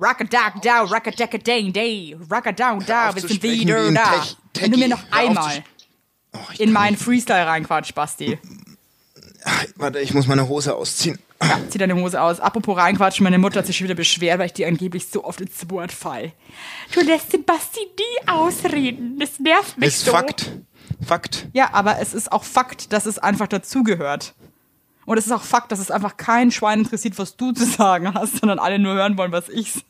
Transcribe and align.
Rockadack-dow, 0.00 0.90
rockadack-a-day-day, 0.92 2.16
rockadaw-dow, 2.30 3.14
wir 3.14 3.22
sind 3.22 3.42
wieder 3.42 3.92
da. 3.92 4.02
Tech- 4.52 4.62
Wenn 4.62 4.72
du 4.72 4.78
mir 4.78 4.88
noch 4.88 5.02
einmal 5.10 5.64
Oh, 6.32 6.38
in 6.58 6.70
meinen. 6.72 6.96
Freestyle 6.98 7.46
reinquatscht, 7.46 7.94
Basti. 7.94 8.38
Warte, 9.76 10.00
ich 10.00 10.12
muss 10.12 10.26
meine 10.26 10.48
Hose 10.48 10.74
ausziehen. 10.74 11.18
Ja, 11.42 11.60
zieh 11.70 11.78
deine 11.78 11.94
Hose 11.94 12.20
aus. 12.20 12.40
Apropos 12.40 12.76
reinquatschen, 12.76 13.24
meine 13.24 13.38
Mutter 13.38 13.60
hat 13.60 13.66
sich 13.66 13.76
schon 13.76 13.84
wieder 13.84 13.94
beschwert, 13.94 14.38
weil 14.38 14.46
ich 14.46 14.52
dir 14.52 14.66
angeblich 14.68 15.06
so 15.08 15.24
oft 15.24 15.40
ins 15.40 15.70
Wort 15.70 15.92
fall. 15.92 16.32
Du 16.92 17.00
lässt 17.00 17.32
den 17.32 17.44
Basti 17.44 17.80
nie 17.80 18.28
ausreden. 18.28 19.18
Das 19.18 19.38
nervt 19.38 19.78
mich 19.78 19.88
Ist 19.88 20.04
so. 20.04 20.10
Fakt. 20.10 20.50
Fakt. 21.06 21.46
Ja, 21.52 21.72
aber 21.72 22.00
es 22.00 22.12
ist 22.14 22.32
auch 22.32 22.44
Fakt, 22.44 22.92
dass 22.92 23.06
es 23.06 23.18
einfach 23.18 23.46
dazugehört. 23.48 24.34
Und 25.06 25.16
es 25.18 25.26
ist 25.26 25.32
auch 25.32 25.42
Fakt, 25.42 25.72
dass 25.72 25.78
es 25.78 25.90
einfach 25.90 26.16
kein 26.16 26.50
Schwein 26.50 26.80
interessiert, 26.80 27.16
was 27.18 27.36
du 27.36 27.52
zu 27.52 27.64
sagen 27.64 28.12
hast, 28.12 28.38
sondern 28.40 28.58
alle 28.58 28.78
nur 28.78 28.94
hören 28.94 29.16
wollen, 29.16 29.32
was 29.32 29.48
ich. 29.48 29.72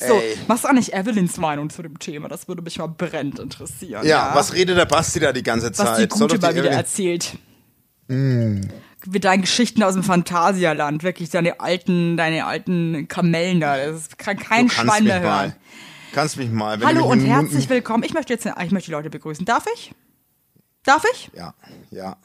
so, 0.00 0.14
Ey. 0.14 0.38
was 0.46 0.60
ist 0.60 0.66
eigentlich 0.66 0.94
Evelyns 0.94 1.36
Meinung 1.36 1.68
zu 1.68 1.82
dem 1.82 1.98
Thema? 1.98 2.28
Das 2.28 2.46
würde 2.48 2.62
mich 2.62 2.78
mal 2.78 2.86
brennend 2.86 3.40
interessieren. 3.40 4.06
Ja, 4.06 4.30
was 4.34 4.54
redet 4.54 4.78
der 4.78 4.86
Basti 4.86 5.18
da 5.20 5.32
die 5.32 5.42
ganze 5.42 5.72
Zeit? 5.72 5.86
was 5.86 5.96
die 5.98 6.08
Soll 6.16 6.28
Gute 6.28 6.38
doch 6.38 6.48
mal 6.48 6.54
wieder 6.54 6.70
erzählt. 6.70 7.36
Mm. 8.08 8.60
Mit 9.06 9.24
deinen 9.24 9.42
Geschichten 9.42 9.82
aus 9.82 9.94
dem 9.94 10.04
Phantasialand, 10.04 11.02
wirklich 11.02 11.30
deine 11.30 11.60
alten, 11.60 12.16
deine 12.16 12.46
alten 12.46 13.08
Kamellen 13.08 13.60
da. 13.60 13.76
Das 13.76 14.16
kann 14.16 14.38
kein 14.38 14.68
Du 14.68 14.74
Schwein 14.74 15.04
mehr 15.04 15.20
hören. 15.20 15.30
mal. 15.30 15.56
Kannst 16.12 16.36
mich 16.36 16.50
mal. 16.50 16.78
Wenn 16.80 16.86
Hallo 16.86 17.00
du 17.00 17.06
und 17.06 17.20
herzlich 17.20 17.68
willkommen. 17.68 18.04
Ich 18.04 18.14
möchte 18.14 18.32
jetzt, 18.32 18.46
ich 18.46 18.70
möchte 18.70 18.86
die 18.86 18.92
Leute 18.92 19.10
begrüßen. 19.10 19.44
Darf 19.44 19.66
ich? 19.74 19.92
Darf 20.84 21.04
ich? 21.12 21.30
Ja, 21.34 21.54
ja. 21.90 22.16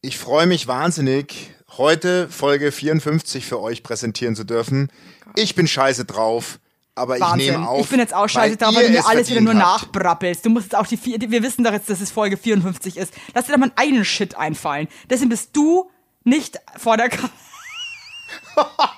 ich 0.00 0.18
freue 0.18 0.46
mich 0.46 0.66
wahnsinnig, 0.68 1.52
heute 1.76 2.28
Folge 2.28 2.72
54 2.72 3.44
für 3.46 3.60
euch 3.60 3.82
präsentieren 3.82 4.36
zu 4.36 4.44
dürfen. 4.44 4.90
Ich 5.34 5.54
bin 5.54 5.66
scheiße 5.66 6.04
drauf, 6.04 6.60
aber 6.94 7.16
ich 7.16 7.22
Wahnsinn. 7.22 7.52
nehme 7.52 7.68
auf. 7.68 7.80
ich 7.80 7.88
bin 7.88 7.98
jetzt 7.98 8.14
auch 8.14 8.28
scheiße 8.28 8.56
drauf, 8.56 8.74
weil 8.74 8.86
du 8.86 8.92
mir 8.92 9.00
es 9.00 9.06
alles 9.06 9.28
wieder 9.28 9.40
nur 9.40 9.54
habt. 9.54 9.86
nachbrappelst. 9.94 10.44
Du 10.44 10.50
musst 10.50 10.66
jetzt 10.66 10.76
auch 10.76 10.86
die 10.86 10.96
vier, 10.96 11.18
wir 11.20 11.42
wissen 11.42 11.64
doch 11.64 11.72
jetzt, 11.72 11.90
dass 11.90 12.00
es 12.00 12.10
Folge 12.10 12.36
54 12.36 12.96
ist. 12.96 13.12
Lass 13.34 13.46
dir 13.46 13.52
doch 13.52 13.58
mal 13.58 13.72
einen 13.76 14.04
Shit 14.04 14.36
einfallen. 14.36 14.88
Deswegen 15.10 15.30
bist 15.30 15.50
du 15.54 15.90
nicht 16.24 16.58
vor 16.76 16.96
der 16.96 17.08
Kamera. 17.08 17.30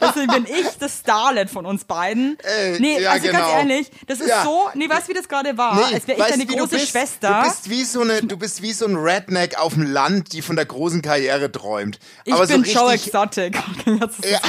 Deswegen 0.00 0.32
bin 0.32 0.46
ich 0.46 0.66
das 0.78 0.98
Starlet 1.00 1.50
von 1.50 1.66
uns 1.66 1.84
beiden. 1.84 2.38
Ey, 2.42 2.80
nee, 2.80 3.00
ja, 3.00 3.10
also 3.12 3.26
ganz 3.30 3.36
genau. 3.46 3.58
ehrlich, 3.58 3.90
das 4.06 4.20
ist 4.20 4.28
Ja. 4.28 4.42
so, 4.44 4.68
nee, 4.74 4.88
weißt 4.88 5.08
du, 5.08 5.12
wie 5.12 5.16
das 5.16 5.28
gerade 5.28 5.56
war? 5.56 5.74
Nee, 5.76 5.94
Als 5.94 6.06
wäre 6.08 6.18
ich 6.20 6.26
deine 6.26 6.46
große 6.46 6.76
bist? 6.76 6.88
Schwester. 6.90 7.40
Du 7.42 7.48
bist 7.48 7.70
wie 7.70 7.84
so 7.84 8.00
eine, 8.02 8.22
du 8.22 8.36
bist 8.36 8.62
wie 8.62 8.72
so 8.72 8.86
ein 8.86 8.96
Redneck 8.96 9.58
auf 9.58 9.74
dem 9.74 9.82
Land, 9.90 10.32
die 10.32 10.42
von 10.42 10.56
der 10.56 10.66
großen 10.66 11.02
Karriere 11.02 11.50
träumt. 11.50 11.98
Ich 12.24 12.32
aber 12.34 12.46
bin 12.46 12.64
so 12.64 12.86
richtig, 12.86 13.14
Exotic. 13.14 13.58
Jetzt 13.86 14.24
ist 14.24 14.30
Ja. 14.30 14.40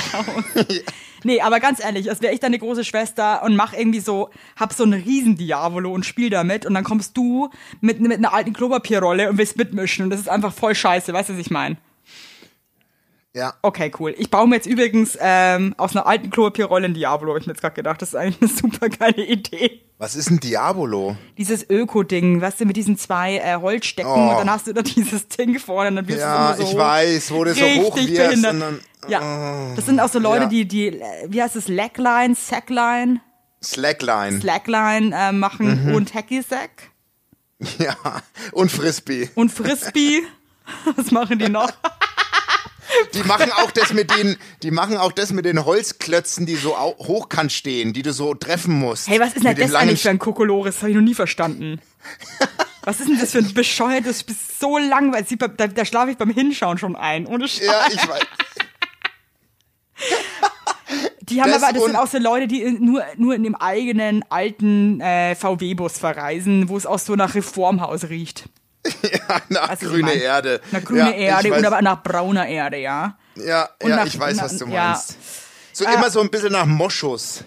Nee, 1.23 1.41
aber 1.41 1.59
ganz 1.59 1.83
ehrlich, 1.83 2.09
als 2.09 2.21
wäre 2.21 2.33
ich 2.33 2.39
deine 2.39 2.59
große 2.59 2.85
Schwester 2.85 3.41
und 3.43 3.55
mach 3.55 3.73
irgendwie 3.73 3.99
so, 3.99 4.29
hab 4.55 4.71
so 4.73 4.83
einen 4.83 5.01
riesen 5.01 5.35
Diavolo 5.35 5.91
und 5.91 6.05
spiel 6.05 6.29
damit 6.29 6.65
und 6.65 6.73
dann 6.75 6.83
kommst 6.83 7.17
du 7.17 7.49
mit, 7.81 7.99
mit 7.99 8.13
einer 8.13 8.33
alten 8.33 8.53
Klopapierrolle 8.53 9.29
und 9.29 9.37
willst 9.37 9.57
mitmischen 9.57 10.05
und 10.05 10.09
das 10.11 10.19
ist 10.19 10.29
einfach 10.29 10.53
voll 10.53 10.75
scheiße, 10.75 11.11
weißt 11.13 11.29
du, 11.29 11.33
was 11.33 11.39
ich 11.41 11.49
meine? 11.49 11.77
Ja. 13.37 13.53
Okay, 13.61 13.91
cool. 13.99 14.15
Ich 14.17 14.31
baue 14.31 14.47
mir 14.47 14.55
jetzt 14.55 14.65
übrigens 14.65 15.17
ähm, 15.21 15.75
aus 15.77 15.95
einer 15.95 16.07
alten 16.07 16.29
Klopapierrolle 16.31 16.85
ein 16.85 16.93
Diavolo, 16.95 17.33
hab 17.33 17.39
ich 17.41 17.45
mir 17.47 17.53
jetzt 17.53 17.61
gerade 17.61 17.75
gedacht. 17.75 18.01
Das 18.01 18.09
ist 18.09 18.15
eigentlich 18.15 18.41
eine 18.41 18.49
super 18.71 18.89
geile 18.89 19.23
Idee. 19.23 19.81
Was 19.99 20.15
ist 20.15 20.29
ein 20.29 20.39
Diabolo? 20.39 21.15
Dieses 21.37 21.69
Öko-Ding, 21.69 22.41
weißt 22.41 22.61
du, 22.61 22.65
mit 22.65 22.77
diesen 22.77 22.97
zwei 22.97 23.37
äh, 23.37 23.55
Holzstecken 23.55 24.11
Oh. 24.11 24.29
und 24.31 24.37
dann 24.39 24.49
hast 24.49 24.67
du 24.67 24.73
da 24.73 24.81
dieses 24.95 25.27
Ding 25.27 25.59
vorne 25.59 25.89
und 25.89 25.95
dann 25.97 26.07
wirst 26.07 26.19
Ja, 26.19 26.53
du 26.53 26.63
so 26.63 26.69
ich 26.71 26.77
weiß, 26.77 27.31
wo 27.31 27.43
du 27.43 27.53
so 27.53 27.63
hoch 27.65 27.95
wirst 27.95 28.43
dann 28.43 28.79
Ja, 29.07 29.73
das 29.75 29.85
sind 29.85 29.99
auch 29.99 30.09
so 30.09 30.19
Leute, 30.19 30.43
ja. 30.43 30.49
die, 30.49 30.65
die, 30.67 31.01
wie 31.27 31.41
heißt 31.41 31.55
es, 31.55 31.65
Slackline, 31.65 32.35
Sackline, 32.35 33.21
Slackline. 33.63 34.39
Slackline 34.41 35.15
äh, 35.15 35.31
machen 35.31 35.85
Mhm. 35.89 35.95
und 35.95 36.13
Hacky 36.13 36.41
Sack 36.41 36.91
ja. 37.79 37.95
Und 38.51 38.71
Frisbee. 38.71 39.29
und 39.35 39.51
Frisbee. 39.51 40.21
Was 40.95 41.11
machen 41.11 41.39
die 41.39 41.49
noch? 41.49 41.71
Die 43.13 43.23
machen 43.23 43.51
auch 43.51 43.71
das 43.71 43.93
mit 43.93 44.11
den, 44.15 44.37
die 44.63 44.71
machen 44.71 44.97
auch 44.97 45.11
das 45.11 45.31
mit 45.31 45.45
den 45.45 45.65
Holzklötzen, 45.65 46.45
die 46.45 46.55
so 46.55 46.77
hochkant 46.77 47.51
stehen, 47.51 47.93
die 47.93 48.01
du 48.01 48.13
so 48.13 48.33
treffen 48.33 48.73
musst. 48.73 49.07
Hey, 49.07 49.19
was 49.19 49.33
ist 49.33 49.45
denn 49.45 49.55
das 49.55 49.73
eigentlich 49.73 50.01
für 50.01 50.09
ein 50.09 50.19
Kokolores? 50.19 50.75
Das 50.75 50.83
habe 50.83 50.91
ich 50.91 50.95
noch 50.95 51.03
nie 51.03 51.15
verstanden. 51.15 51.81
Was 52.83 53.01
ist 53.01 53.09
denn 53.09 53.19
das 53.19 53.31
für 53.33 53.39
ein 53.39 53.53
bescheuertes, 53.53 54.23
bist 54.23 54.61
so 54.61 54.77
langweilig. 54.77 55.27
Da, 55.37 55.67
da 55.67 55.83
schlafe 55.83 56.11
ich 56.11 56.17
beim 56.17 56.29
Hinschauen 56.29 56.77
schon 56.77 56.95
ein. 56.95 57.27
Ohne 57.27 57.45
Scheiß. 57.45 57.65
Ja, 57.65 57.85
ich 57.91 58.07
weiß. 58.07 58.23
Die 61.19 61.41
haben 61.41 61.51
Das 61.51 61.63
aber, 61.63 61.73
das 61.73 61.83
sind 61.83 61.95
auch 61.97 62.07
so 62.07 62.17
Leute, 62.17 62.47
die 62.47 62.63
nur, 62.79 63.03
nur 63.17 63.35
in 63.35 63.43
dem 63.43 63.55
eigenen 63.55 64.23
alten 64.29 65.01
äh, 65.01 65.35
VW-Bus 65.35 65.97
verreisen, 65.97 66.69
wo 66.69 66.77
es 66.77 66.85
auch 66.85 66.99
so 66.99 67.15
nach 67.15 67.35
Reformhaus 67.35 68.05
riecht. 68.05 68.45
Ja, 69.11 69.41
nach 69.49 69.69
was 69.71 69.81
ich 69.81 69.87
grüne 69.87 70.03
mein? 70.03 70.19
Erde. 70.19 70.61
Nach 70.71 70.83
grüne 70.83 71.11
ja, 71.11 71.35
Erde 71.37 71.51
weiß, 71.51 71.59
und 71.59 71.65
aber 71.65 71.81
nach 71.81 72.01
brauner 72.03 72.47
Erde, 72.47 72.77
ja. 72.77 73.17
Ja, 73.35 73.69
und 73.81 73.89
ja 73.89 73.95
nach- 73.97 74.05
ich 74.05 74.19
weiß, 74.19 74.37
nach- 74.37 74.43
was 74.45 74.57
du 74.57 74.65
ja. 74.67 74.89
meinst. 74.89 75.15
So 75.73 75.85
Äh, 75.85 75.93
immer 75.93 76.09
so 76.09 76.21
ein 76.21 76.29
bisschen 76.29 76.51
nach 76.53 76.65
Moschus. 76.65 77.43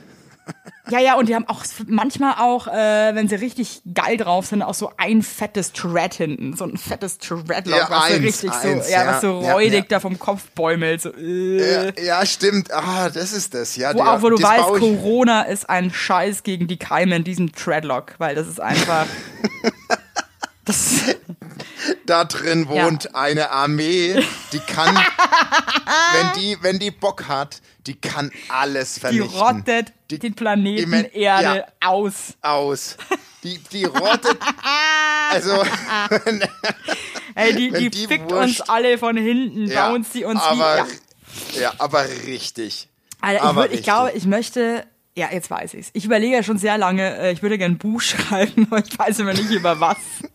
Ja, 0.89 0.99
ja, 0.99 1.15
und 1.17 1.29
die 1.29 1.35
haben 1.37 1.47
auch 1.47 1.63
manchmal 1.87 2.35
auch, 2.41 2.67
äh, 2.67 3.15
wenn 3.15 3.29
sie 3.29 3.37
richtig 3.37 3.83
geil 3.95 4.17
drauf 4.17 4.47
sind, 4.47 4.63
auch 4.63 4.75
so 4.75 4.91
ein 4.97 5.23
fettes 5.23 5.73
Tread 5.73 6.15
hinten. 6.15 6.57
So 6.57 6.65
ein 6.65 6.77
fettes 6.77 7.19
Treadlock, 7.19 7.67
Ja, 7.79 7.87
was 7.89 8.09
so 8.09 8.15
eins, 8.15 8.25
richtig 8.25 8.51
eins, 8.51 8.63
so, 8.63 8.93
ja, 8.93 9.07
was 9.07 9.15
ja, 9.15 9.21
so 9.21 9.43
ja, 9.45 9.53
räudig 9.53 9.73
ja. 9.83 9.87
da 9.89 10.01
vom 10.01 10.19
Kopf 10.19 10.51
bäumelt. 10.57 11.03
So, 11.03 11.11
äh. 11.15 11.93
Ja, 11.97 12.03
ja, 12.03 12.27
stimmt. 12.27 12.73
Ah, 12.73 13.09
das 13.11 13.33
ist 13.33 13.55
das. 13.55 13.77
Ja, 13.77 13.95
Wo 13.95 13.99
der- 13.99 14.13
auch, 14.13 14.23
wo 14.23 14.31
du 14.31 14.43
weißt, 14.43 14.65
Corona 14.81 15.43
ist 15.43 15.71
ein 15.71 15.93
Scheiß 15.93 16.43
gegen 16.43 16.67
die 16.67 16.79
Keime 16.79 17.15
in 17.17 17.25
diesem 17.25 17.53
Treadlock, 17.53 18.15
weil 18.19 18.35
das 18.35 18.49
ist 18.49 18.61
einfach. 18.61 19.07
das, 20.71 21.17
da 22.07 22.25
drin 22.25 22.69
Ja. 22.71 22.85
wohnt 22.87 23.15
eine 23.15 23.51
Armee, 23.51 24.23
die 24.53 24.59
kann, 24.61 24.95
wenn 26.13 26.41
die, 26.41 26.57
wenn 26.63 26.79
die 26.79 26.91
Bock 26.91 27.29
hat, 27.29 27.61
die 27.87 27.95
kann 28.01 28.31
alles 28.49 28.95
die 28.95 29.01
vernichten. 29.01 29.31
rottet 29.39 29.93
Die- 30.11 30.19
den 30.19 30.35
Planeten 30.35 30.91
die 31.13 31.19
Erde 31.21 31.65
ja. 31.83 31.89
aus. 31.89 32.35
aus. 32.43 32.97
Die, 33.43 33.59
die 33.73 33.85
rottet. 33.85 34.39
Also, 35.33 35.63
Ey, 37.37 37.55
die, 37.55 37.71
die, 37.71 37.89
die 37.91 38.07
fickt 38.09 38.31
Wurst- 38.33 38.61
uns 38.61 38.69
alle 38.69 38.99
von 38.99 39.17
hinten, 39.17 39.67
ja, 39.67 39.89
bauen 39.89 40.03
sie 40.05 40.25
uns 40.25 40.41
aber, 40.41 40.87
wie. 41.53 41.57
Ja. 41.57 41.63
ja, 41.63 41.73
aber 41.79 42.05
richtig. 42.27 42.89
Alter, 43.21 43.37
ich, 43.37 43.43
aber 43.49 43.61
würd, 43.63 43.73
ich 43.73 43.83
glaube, 43.85 44.11
ich 44.15 44.25
möchte. 44.27 44.85
Ja, 45.17 45.29
jetzt 45.33 45.51
weiß 45.51 45.75
ich's. 45.75 45.91
Ich 45.93 46.05
überlege 46.05 46.37
ja 46.37 46.43
schon 46.43 46.59
sehr 46.59 46.79
lange, 46.79 47.17
äh, 47.19 47.33
ich 47.33 47.43
würde 47.43 47.59
gerne 47.59 47.75
ein 47.75 47.79
Buch 47.79 48.01
schreiben, 48.03 48.67
aber 48.71 48.85
ich 48.85 48.99
weiß 48.99 49.19
immer 49.21 49.33
nicht 49.33 49.51
über 49.51 49.81
was. 49.81 49.97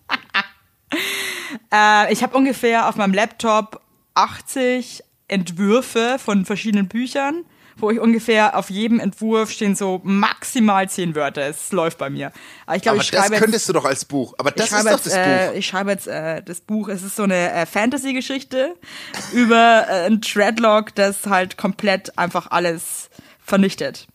äh, 1.74 2.12
ich 2.12 2.24
habe 2.24 2.38
ungefähr 2.38 2.90
auf 2.90 2.96
meinem 2.96 3.14
Laptop 3.14 3.82
80 4.16 5.04
Entwürfe 5.28 6.18
von 6.20 6.46
verschiedenen 6.46 6.88
Büchern, 6.88 7.46
wo 7.78 7.90
ich 7.90 8.00
ungefähr 8.00 8.58
auf 8.58 8.70
jedem 8.70 9.00
Entwurf 9.00 9.52
stehen 9.52 9.76
so 9.76 10.00
maximal 10.04 10.88
10 10.88 11.16
Wörter. 11.16 11.50
Es 11.50 11.72
läuft 11.72 11.98
bei 11.98 12.10
mir. 12.10 12.32
Aber 12.66 12.78
ich 12.78 12.84
glaube, 12.84 13.00
ich 13.00 13.12
das 13.12 13.22
schreibe 13.22 13.36
jetzt 13.36 13.44
könntest 13.44 13.70
du 13.70 13.74
doch 13.74 13.86
als 13.86 14.06
Buch. 14.06 14.34
Aber 14.38 14.52
das 14.52 14.66
ist 14.66 14.72
schreibe 14.72 14.90
doch 14.90 14.98
jetzt, 14.98 15.08
das 15.08 15.14
äh, 15.14 15.48
Buch. 15.48 15.58
Ich 15.58 15.66
schreibe 15.66 15.92
jetzt 15.92 16.08
äh, 16.08 16.44
das 16.44 16.62
Buch. 16.62 16.90
Es 16.90 17.04
ist 17.04 17.16
so 17.16 17.24
eine 17.24 17.52
äh, 17.52 17.66
Fantasy-Geschichte 17.66 18.76
über 19.34 19.88
äh, 19.90 20.06
ein 20.06 20.22
Dreadlock, 20.22 20.96
das 20.96 21.26
halt 21.26 21.58
komplett 21.58 22.18
einfach 22.18 22.52
alles 22.52 23.10
vernichtet. 23.44 24.08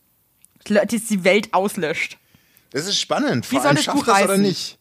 Das 0.65 1.07
die 1.09 1.23
Welt 1.23 1.53
auslöscht. 1.53 2.17
Das 2.71 2.85
ist 2.87 2.99
spannend. 2.99 3.49
Wie 3.51 3.55
Vor 3.55 3.61
soll 3.61 3.67
allem 3.69 3.75
das 3.77 3.85
schafft 3.85 3.97
Buch 3.97 4.05
das 4.05 4.23
oder 4.23 4.37
nicht. 4.37 4.77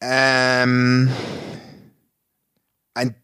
Ähm, 0.00 1.12
ein, 2.94 3.14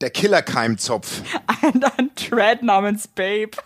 der 0.00 0.10
Killerkeimzopf. 0.10 1.22
Ein, 1.62 1.82
ein 1.82 2.10
Dread 2.14 2.62
namens 2.62 3.08
Babe. 3.08 3.50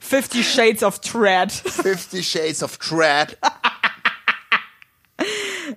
Fifty 0.00 0.42
Shades 0.42 0.82
of 0.82 1.00
Dread. 1.00 1.52
Fifty 1.52 2.22
Shades 2.22 2.62
of 2.62 2.78
Dread. 2.78 3.38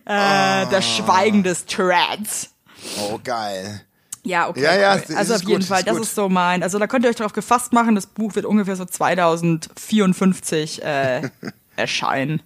Äh, 0.07 0.67
der 0.67 0.81
Schweigen 0.81 1.41
des 1.41 1.65
Dreads. 1.65 2.53
Oh, 2.99 3.19
geil. 3.23 3.85
Ja, 4.25 4.49
okay. 4.49 4.63
Ja, 4.63 4.75
ja, 4.75 4.97
das 4.97 5.15
Also 5.15 5.33
ist 5.35 5.43
auf 5.43 5.47
jeden 5.47 5.59
gut, 5.61 5.67
Fall, 5.69 5.79
ist 5.79 5.87
das 5.87 5.95
gut. 5.95 6.05
ist 6.05 6.15
so 6.15 6.27
mein. 6.29 6.63
Also 6.63 6.79
da 6.79 6.87
könnt 6.87 7.05
ihr 7.05 7.09
euch 7.09 7.15
darauf 7.15 7.33
gefasst 7.33 7.71
machen, 7.73 7.95
das 7.95 8.07
Buch 8.07 8.35
wird 8.35 8.45
ungefähr 8.45 8.75
so 8.75 8.83
2054 8.85 10.83
äh, 10.83 11.21
erscheinen. 11.75 12.41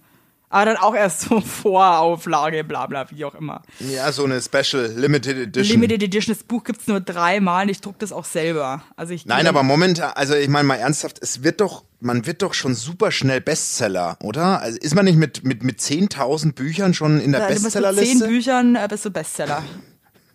Aber 0.52 0.64
dann 0.64 0.76
auch 0.78 0.94
erst 0.96 1.20
so 1.22 1.40
Vorauflage, 1.62 2.64
bla 2.64 2.86
bla, 2.86 3.08
wie 3.12 3.24
auch 3.24 3.36
immer. 3.36 3.62
Ja, 3.78 4.10
so 4.10 4.24
eine 4.24 4.40
Special 4.42 4.92
Limited 4.96 5.36
Edition. 5.38 5.80
Limited 5.80 6.02
Edition, 6.02 6.34
das 6.34 6.42
Buch 6.42 6.64
gibt's 6.64 6.88
nur 6.88 7.00
dreimal 7.00 7.62
und 7.62 7.68
ich 7.68 7.80
druck 7.80 7.98
das 8.00 8.12
auch 8.12 8.24
selber. 8.24 8.82
Also 8.96 9.14
ich 9.14 9.26
Nein, 9.26 9.46
aber 9.46 9.62
momentan, 9.62 10.10
also 10.16 10.34
ich 10.34 10.48
meine 10.48 10.66
mal 10.66 10.74
ernsthaft, 10.74 11.18
es 11.22 11.44
wird 11.44 11.60
doch, 11.60 11.84
man 12.00 12.26
wird 12.26 12.42
doch 12.42 12.52
schon 12.52 12.74
super 12.74 13.12
schnell 13.12 13.40
Bestseller, 13.40 14.18
oder? 14.22 14.60
Also 14.60 14.76
ist 14.80 14.94
man 14.96 15.04
nicht 15.04 15.16
mit, 15.16 15.44
mit, 15.44 15.62
mit 15.62 15.78
10.000 15.78 16.52
Büchern 16.52 16.94
schon 16.94 17.20
in 17.20 17.30
der 17.30 17.46
bist 17.46 17.62
mit 17.62 17.72
zehn 17.72 17.82
Bestsellerliste? 17.82 18.26
Büchern 18.26 18.74
äh, 18.74 18.88
bist 18.90 19.04
du 19.04 19.10
Bestseller. 19.10 19.62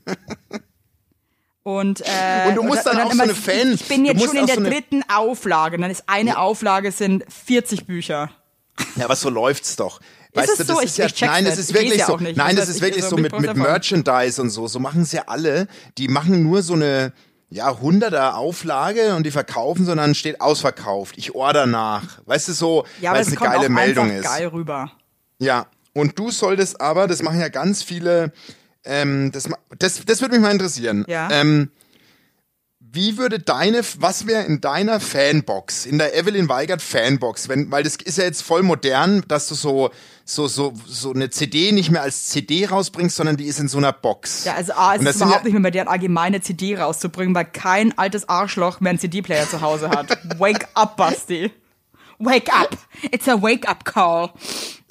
Und, 1.68 2.02
äh, 2.02 2.48
Und 2.50 2.56
du 2.58 2.62
musst 2.64 2.86
dann 2.86 3.00
auch 3.02 3.12
so 3.12 3.24
eine 3.24 3.34
Fan- 3.34 3.74
Ich 3.74 3.88
bin 3.88 4.06
jetzt 4.06 4.24
schon 4.24 4.36
in 4.36 4.46
der 4.46 4.58
so 4.58 4.62
dritten 4.62 5.02
Auflage. 5.12 5.78
Und 5.78 5.82
dann 5.82 5.90
ist 5.90 6.04
eine 6.06 6.38
Auflage 6.38 6.92
sind 6.92 7.24
40 7.28 7.88
Bücher. 7.88 8.30
Ja, 8.96 9.06
aber 9.06 9.16
so 9.16 9.32
läuft's 9.32 9.76
doch. 9.76 10.00
Weißt 10.36 10.52
es 10.52 10.58
du, 10.58 10.64
so? 10.66 10.74
das 10.76 10.84
Ich- 10.84 10.90
ist 10.92 10.98
ja, 11.00 11.06
ich 11.08 11.22
nein, 11.22 11.44
das 11.44 11.58
ist 11.58 11.72
Ich 11.72 11.76
wirklich 11.76 11.96
ja 11.98 12.06
so. 12.06 12.18
nicht. 12.18 12.38
Nein, 12.38 12.56
Das 12.56 12.68
das 12.68 12.68
heißt, 12.68 12.70
ist 12.70 12.76
ich- 12.76 12.82
wirklich 12.84 13.04
also 13.04 13.16
so 13.16 13.22
mit, 13.22 13.40
mit. 13.40 13.56
Merchandise 13.56 14.40
und 14.40 14.52
so. 14.52 14.68
So 14.68 14.78
machen 14.80 15.02
es 15.02 15.12
ja 15.12 15.24
alle. 15.26 15.68
Die 15.98 16.08
machen 16.08 16.44
nur 16.44 16.62
so 16.62 16.74
eine, 16.74 17.14
ja, 17.50 17.76
hunderter 17.80 18.38
Auflage 18.38 19.16
und 19.16 19.24
die 19.26 19.32
verkaufen, 19.32 19.86
sondern 19.88 20.14
steht 20.14 20.42
ausverkauft. 20.42 21.16
Ich 21.18 21.34
order 21.34 21.66
nach. 21.66 22.20
Weißt 22.28 22.48
du, 22.48 22.54
so, 22.54 22.86
Ja, 23.02 23.14
weil 23.14 23.22
es 23.22 23.28
eine 23.30 23.38
kommt 23.38 23.50
geile 23.54 23.66
auch 23.66 23.70
Meldung 23.70 24.12
ist. 24.12 24.24
geil 24.26 24.48
rüber. 24.50 24.92
Ja, 25.40 25.66
und 25.96 26.20
du 26.20 26.30
solltest 26.30 26.80
aber, 26.80 27.08
das 27.08 27.24
machen 27.24 27.40
ja 27.40 27.48
ganz 27.50 27.82
viele, 27.82 28.32
ähm, 28.86 29.32
das, 29.32 29.50
das, 29.80 30.04
das 30.06 30.22
würde 30.22 30.36
mich 30.36 30.42
mal 30.42 30.52
interessieren. 30.52 31.06
Ja. 31.08 31.30
Ähm, 31.32 31.72
wie 32.80 33.18
würde 33.18 33.40
deine, 33.40 33.82
was 33.98 34.26
wäre 34.26 34.44
in 34.46 34.62
deiner 34.62 35.02
Fanbox, 35.02 35.86
in 35.86 35.98
der 35.98 36.16
Evelyn 36.18 36.48
Weigert 36.48 36.82
Fanbox, 36.82 37.50
wenn, 37.50 37.70
weil 37.70 37.84
das 37.84 37.98
ist 37.98 38.18
ja 38.18 38.24
jetzt 38.24 38.42
voll 38.42 38.64
modern, 38.64 39.22
dass 39.28 39.50
du 39.50 39.56
so, 39.56 39.90
so, 40.24 40.48
so, 40.48 40.72
so 40.88 41.12
eine 41.12 41.30
CD 41.30 41.74
nicht 41.74 41.92
mehr 41.92 42.04
als 42.04 42.28
CD 42.28 42.66
rausbringst, 42.66 43.18
sondern 43.18 43.36
die 43.36 43.46
ist 43.48 43.60
in 43.60 43.68
so 43.68 43.80
einer 43.80 43.92
Box. 43.92 44.46
Ja, 44.46 44.54
also 44.54 44.72
A, 44.74 44.98
das 44.98 45.16
ist 45.16 45.22
überhaupt 45.22 45.40
ja- 45.40 45.44
nicht 45.44 45.54
mehr 45.54 45.62
bei 45.64 45.72
der 45.72 45.90
allgemeine 45.90 46.40
CD 46.40 46.78
rauszubringen, 46.78 47.36
weil 47.36 47.46
kein 47.46 47.98
altes 47.98 48.30
Arschloch 48.30 48.80
mehr 48.80 48.92
einen 48.92 49.00
CD-Player 49.00 49.50
zu 49.50 49.60
Hause 49.60 49.90
hat. 49.90 50.18
Wake 50.40 50.66
up, 50.74 50.96
Basti. 50.96 51.52
Wake 52.18 52.50
up. 52.54 52.78
It's 53.12 53.28
a 53.28 53.42
wake-up-call. 53.42 54.32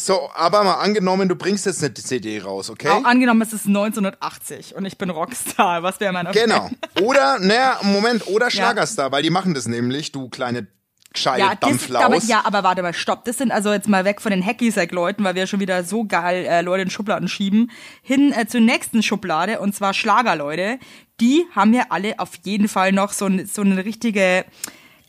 So, 0.05 0.29
aber 0.35 0.65
mal 0.65 0.75
angenommen, 0.75 1.29
du 1.31 1.35
bringst 1.35 1.65
jetzt 1.65 1.83
eine 1.83 1.95
CD 1.95 2.39
raus, 2.41 2.69
okay? 2.69 2.89
Auch 2.91 3.05
angenommen, 3.05 3.41
es 3.41 3.55
ist 3.55 3.67
1980 3.67 4.75
und 4.75 4.85
ich 4.85 4.99
bin 4.99 5.09
Rockstar. 5.09 5.83
Was 5.83 5.99
wäre 6.01 6.13
mein 6.13 6.31
Genau. 6.33 6.69
Oder, 7.01 7.39
naja, 7.39 7.79
Moment, 7.83 8.27
oder 8.29 8.51
Schlagerstar, 8.51 9.11
weil 9.13 9.23
die 9.23 9.31
machen 9.31 9.55
das 9.55 9.67
nämlich, 9.67 10.13
du 10.13 10.29
kleine 10.29 10.67
gescheite 11.13 11.41
Ja, 11.41 11.55
Dampflaus. 11.55 12.03
aber, 12.03 12.17
ja, 12.25 12.43
aber 12.45 12.65
warte 12.65 12.83
mal, 12.83 12.93
stopp. 12.93 13.25
Das 13.25 13.39
sind 13.39 13.51
also 13.53 13.73
jetzt 13.73 13.89
mal 13.89 14.05
weg 14.05 14.21
von 14.21 14.31
den 14.33 14.45
Hacky-Sack-Leuten, 14.45 15.23
weil 15.25 15.37
wir 15.37 15.47
schon 15.47 15.61
wieder 15.61 15.85
so 15.85 16.05
geil 16.05 16.45
äh, 16.45 16.61
Leute 16.61 16.83
in 16.83 16.91
Schubladen 16.91 17.29
schieben, 17.29 17.71
hin 18.03 18.33
äh, 18.37 18.47
zur 18.47 18.61
nächsten 18.61 19.03
Schublade, 19.03 19.61
und 19.61 19.75
zwar 19.75 19.95
Schlagerleute. 19.95 20.79
Die 21.21 21.45
haben 21.55 21.73
ja 21.73 21.85
alle 21.91 22.19
auf 22.19 22.31
jeden 22.43 22.69
Fall 22.69 22.93
noch 22.93 23.13
so, 23.13 23.27
ein- 23.27 23.47
so 23.47 23.63
eine 23.63 23.85
richtige... 23.85 24.45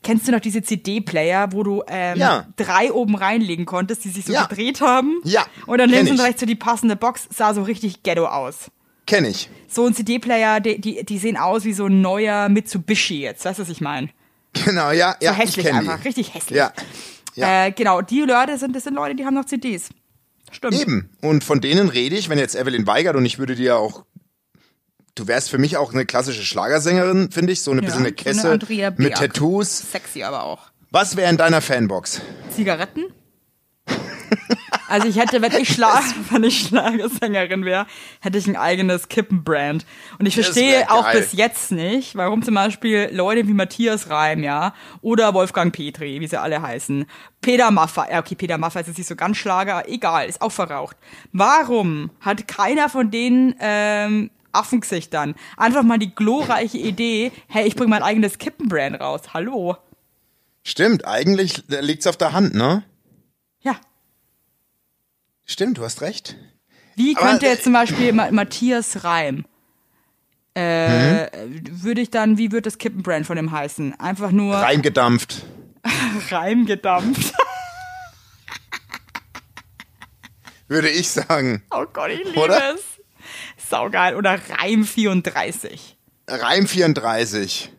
Kennst 0.06 0.28
du 0.28 0.32
noch 0.32 0.40
diese 0.40 0.62
CD-Player, 0.62 1.52
wo 1.52 1.64
du 1.64 1.84
ähm, 1.88 2.18
Ja. 2.18 2.46
drei 2.58 2.92
oben 2.94 3.16
reinlegen 3.16 3.66
konntest, 3.66 4.06
die 4.06 4.10
sich 4.10 4.26
so 4.26 4.34
Ja. 4.34 4.46
gedreht 4.46 4.80
haben? 4.82 5.20
Ja, 5.24 5.46
Und 5.66 5.80
dann 5.80 5.90
links 5.90 6.12
und 6.12 6.20
rechts 6.20 6.40
so 6.40 6.46
die 6.46 6.56
passende 6.56 6.96
Box, 6.96 7.28
sah 7.36 7.54
so 7.54 7.64
richtig 7.64 8.04
ghetto 8.04 8.26
aus. 8.28 8.70
Kenn 9.08 9.26
ich. 9.26 9.50
So 9.68 9.86
ein 9.86 9.94
CD-Player, 9.96 10.60
die, 10.60 10.80
die, 10.80 11.04
die 11.06 11.18
sehen 11.18 11.38
aus 11.38 11.64
wie 11.66 11.74
so 11.74 11.88
ein 11.88 12.02
neuer 12.02 12.50
Mitsubishi 12.50 13.20
jetzt. 13.22 13.46
Weißt 13.46 13.60
du, 13.60 13.64
was 13.64 13.70
ich 13.70 13.82
meine? 13.82 14.10
Genau, 14.66 14.92
ja, 14.92 15.16
So 15.20 15.26
ja, 15.26 15.32
ich 15.34 15.38
hässlich 15.40 15.74
einfach, 15.74 15.98
die. 16.02 16.08
richtig 16.08 16.34
hässlich. 16.34 16.58
Ja, 16.58 16.72
ja. 17.36 17.66
Äh, 17.66 17.72
genau, 17.72 18.02
die 18.02 18.22
Leute 18.22 18.58
sind, 18.58 18.76
das 18.76 18.84
sind 18.86 18.94
Leute, 18.94 19.16
die 19.16 19.26
haben 19.26 19.34
noch 19.34 19.46
CDs. 19.46 19.90
Stimmt. 20.52 20.80
Eben. 20.80 21.10
Und 21.22 21.44
von 21.44 21.60
denen 21.62 21.90
rede 21.90 22.16
ich, 22.16 22.30
wenn 22.30 22.38
jetzt 22.40 22.56
Evelyn 22.56 22.88
Weigert 22.88 23.16
und 23.16 23.26
ich 23.26 23.38
würde 23.40 23.56
dir 23.56 23.78
auch, 23.78 24.06
du 25.16 25.28
wärst 25.28 25.50
für 25.50 25.58
mich 25.58 25.78
auch 25.78 25.94
eine 25.94 26.06
klassische 26.06 26.44
Schlagersängerin, 26.44 27.32
finde 27.32 27.54
ich, 27.54 27.62
so 27.62 27.72
eine 27.72 27.82
Ja, 27.82 27.86
bisschen 27.86 28.02
eine 28.02 28.12
Kesse 28.12 28.60
mit. 28.98 29.14
Tattoos. 29.16 29.92
Sexy 29.92 30.24
aber 30.24 30.44
auch. 30.44 30.60
Was 30.92 31.16
wäre 31.16 31.30
in 31.30 31.38
deiner 31.38 31.62
Fanbox? 31.62 32.22
Zigaretten? 32.50 33.06
Also 34.88 35.08
ich 35.08 35.18
hätte, 35.18 35.42
wenn 35.42 35.52
ich, 35.54 35.74
Schla 35.74 36.02
wenn 36.30 36.44
ich 36.44 36.68
Schlagersängerin 36.68 37.66
wäre, 37.66 37.88
hätte 38.22 38.38
ich 38.38 38.48
ein 38.48 38.56
eigenes 38.56 39.10
Kippenbrand. 39.10 39.86
Und 40.20 40.26
ich 40.26 40.36
verstehe 40.36 40.90
auch 40.92 41.12
bis 41.12 41.34
jetzt 41.34 41.72
nicht, 41.72 42.16
warum 42.16 42.44
zum 42.44 42.54
Beispiel 42.54 43.10
Leute 43.12 43.48
wie 43.48 43.54
Matthias 43.54 44.10
Reim, 44.10 44.44
ja, 44.44 44.74
oder 45.02 45.34
Wolfgang 45.34 45.74
Petri, 45.74 46.20
wie 46.22 46.28
sie 46.28 46.40
alle 46.40 46.62
heißen, 46.62 47.06
Peter 47.42 47.72
Maffay, 47.72 48.12
ja 48.12 48.20
okay, 48.20 48.36
Peter 48.36 48.58
Maffay 48.58 48.82
ist 48.82 48.88
jetzt 48.88 48.98
nicht 48.98 49.08
so 49.08 49.16
ganz 49.16 49.38
Schlager, 49.38 49.88
egal, 49.88 50.28
ist 50.28 50.42
auch 50.42 50.52
verraucht. 50.52 50.98
Warum 51.32 52.12
hat 52.22 52.48
keiner 52.48 52.88
von 52.90 53.10
denen 53.12 53.56
ähm, 53.60 54.30
Affengesichtern 54.56 55.36
einfach 55.58 55.84
mal 55.84 56.00
die 56.00 56.14
glorreiche 56.14 56.78
Idee, 56.78 57.32
hey, 57.48 57.68
ich 57.68 57.76
bringe 57.76 57.90
mein 57.90 58.04
eigenes 58.04 58.38
Kippenbrand 58.38 59.00
raus, 59.00 59.22
hallo? 59.34 59.78
Stimmt, 60.64 61.06
eigentlich 61.06 61.64
liegt's 61.68 62.08
auf 62.08 62.18
der 62.18 62.34
Hand, 62.34 62.56
ne? 62.56 62.84
Ja, 63.62 63.76
Stimmt, 65.46 65.78
du 65.78 65.84
hast 65.84 66.02
recht. 66.02 66.36
Wie 66.96 67.14
könnte 67.14 67.46
äh, 67.46 67.50
jetzt 67.50 67.64
zum 67.64 67.74
Beispiel 67.74 68.12
Ma 68.14 68.32
Matthias 68.32 69.04
Reim, 69.04 69.46
äh, 70.56 71.28
würde 71.70 72.02
ich 72.02 72.10
dann, 72.10 72.38
wie 72.38 72.52
wird 72.52 72.66
das 72.66 72.78
Kippenbrand 72.78 73.28
von 73.28 73.36
dem 73.36 73.52
heißen? 73.52 74.00
Einfach 74.00 74.32
nur 74.32 74.56
Reimgedampft. 74.56 75.46
Reim 76.32 76.66
gedampft. 76.66 77.34
Würde 80.68 80.90
ich 80.90 81.10
sagen. 81.12 81.62
Oh 81.70 81.86
Gott, 81.94 82.10
ich 82.10 82.24
liebe 82.24 82.40
Oder? 82.40 82.74
es. 82.74 82.82
Saugeil. 83.58 84.16
Oder 84.16 84.40
Reim 84.60 84.84
34. 84.86 85.98
Reim 86.28 86.68
34. 86.68 87.72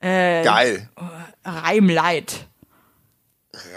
Äh, 0.00 0.42
Geil. 0.44 0.88
Reim 1.44 1.88
Light. 1.88 2.46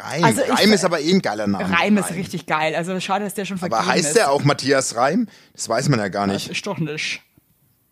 Reim. 0.03 0.23
Also 0.25 0.41
ich- 0.43 0.49
Reim 0.49 0.73
ist 0.73 0.83
aber 0.83 0.99
eh 0.99 1.11
ein 1.11 1.21
geiler 1.21 1.47
Name. 1.47 1.69
Reim 1.77 1.97
ist 1.97 2.11
richtig 2.11 2.45
geil. 2.45 2.75
Also 2.75 2.99
schade, 2.99 3.23
dass 3.23 3.33
der 3.33 3.45
schon 3.45 3.57
vergeben 3.57 3.79
Aber 3.79 3.87
heißt 3.89 4.07
ist. 4.09 4.15
der 4.17 4.31
auch 4.31 4.43
Matthias 4.43 4.95
Reim? 4.95 5.27
Das 5.53 5.69
weiß 5.69 5.87
man 5.89 5.99
ja 5.99 6.09
gar 6.09 6.27
Das 6.27 6.33
nicht. 6.35 6.49
ist 6.51 6.67
doch 6.67 6.77
nicht. 6.77 7.21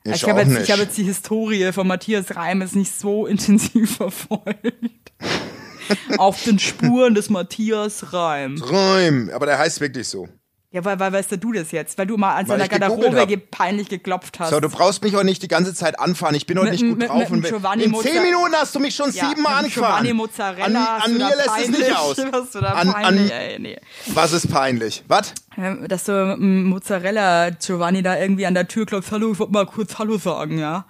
Ich, 0.03 0.13
Ich 0.13 0.23
habe 0.29 0.41
jetzt, 0.41 0.57
ich 0.57 0.71
hab 0.71 0.79
jetzt 0.79 0.97
die 0.97 1.03
Historie 1.03 1.71
von 1.73 1.87
Matthias 1.87 2.35
Reim 2.35 2.61
jetzt 2.61 2.75
nicht 2.75 2.97
so 2.97 3.25
intensiv 3.27 3.95
verfolgt. 3.97 4.73
Auf 6.17 6.43
den 6.43 6.59
Spuren 6.59 7.15
des 7.15 7.29
Matthias 7.29 8.11
Reim. 8.13 8.61
Reim. 8.61 9.31
Aber 9.33 9.45
der 9.45 9.57
heißt 9.57 9.79
wirklich 9.79 10.07
so. 10.07 10.27
Ja, 10.69 10.83
weil, 10.83 10.99
weil 10.99 11.13
weißt 11.13 11.31
du 11.31 11.53
das 11.53 11.71
jetzt? 11.71 11.97
Weil 11.97 12.07
du 12.07 12.17
mal 12.17 12.35
an 12.35 12.45
seiner 12.45 12.67
Garderobe 12.67 13.25
ge 13.25 13.37
peinlich 13.37 13.87
geklopft 13.87 14.37
hast. 14.39 14.49
So, 14.49 14.59
du 14.59 14.67
brauchst 14.67 15.01
mich 15.01 15.15
auch 15.15 15.23
nicht 15.23 15.41
die 15.41 15.47
ganze 15.47 15.73
Zeit 15.73 15.97
anfahren. 15.97 16.35
Ich 16.35 16.45
bin 16.45 16.59
heute 16.59 16.71
nicht 16.71 16.81
gut 16.83 17.07
drauf. 17.07 17.29
mit 17.29 17.51
und 17.53 17.79
in 17.79 17.95
zehn 17.95 18.21
Minuten 18.21 18.53
hast 18.53 18.75
du 18.75 18.79
mich 18.79 18.93
schon 18.93 19.11
ja, 19.13 19.29
siebenmal 19.29 19.63
angefahren. 19.63 20.03
Giovanni 20.03 20.13
Mozzarella 20.13 20.65
An, 20.65 20.75
hast 20.75 21.05
an 21.05 21.13
mir 21.13 21.35
lässt 21.37 21.59
es 21.61 21.69
nicht 21.69 21.95
aus. 21.95 22.17
Was 22.31 22.51
du 22.51 22.59
da 22.59 22.73
An, 22.73 22.91
peinlich, 22.91 23.33
an, 23.33 23.39
ey, 23.39 23.59
nee. 23.59 23.79
was 24.07 24.33
ist 24.33 24.51
peinlich? 24.51 25.03
Was? 25.07 25.33
Ähm, 25.57 25.87
Dass 25.87 26.03
du 26.03 26.35
Mozzarella 26.37 27.51
Giovanni 27.51 28.03
da 28.03 28.17
irgendwie 28.19 28.45
an 28.45 28.53
der 28.53 28.67
Tür 28.67 28.85
klopft, 28.85 29.11
hallo, 29.11 29.31
ich 29.31 29.39
wollte 29.39 29.53
mal 29.53 29.65
kurz 29.65 29.97
Hallo 29.97 30.17
sagen, 30.17 30.59
ja? 30.59 30.85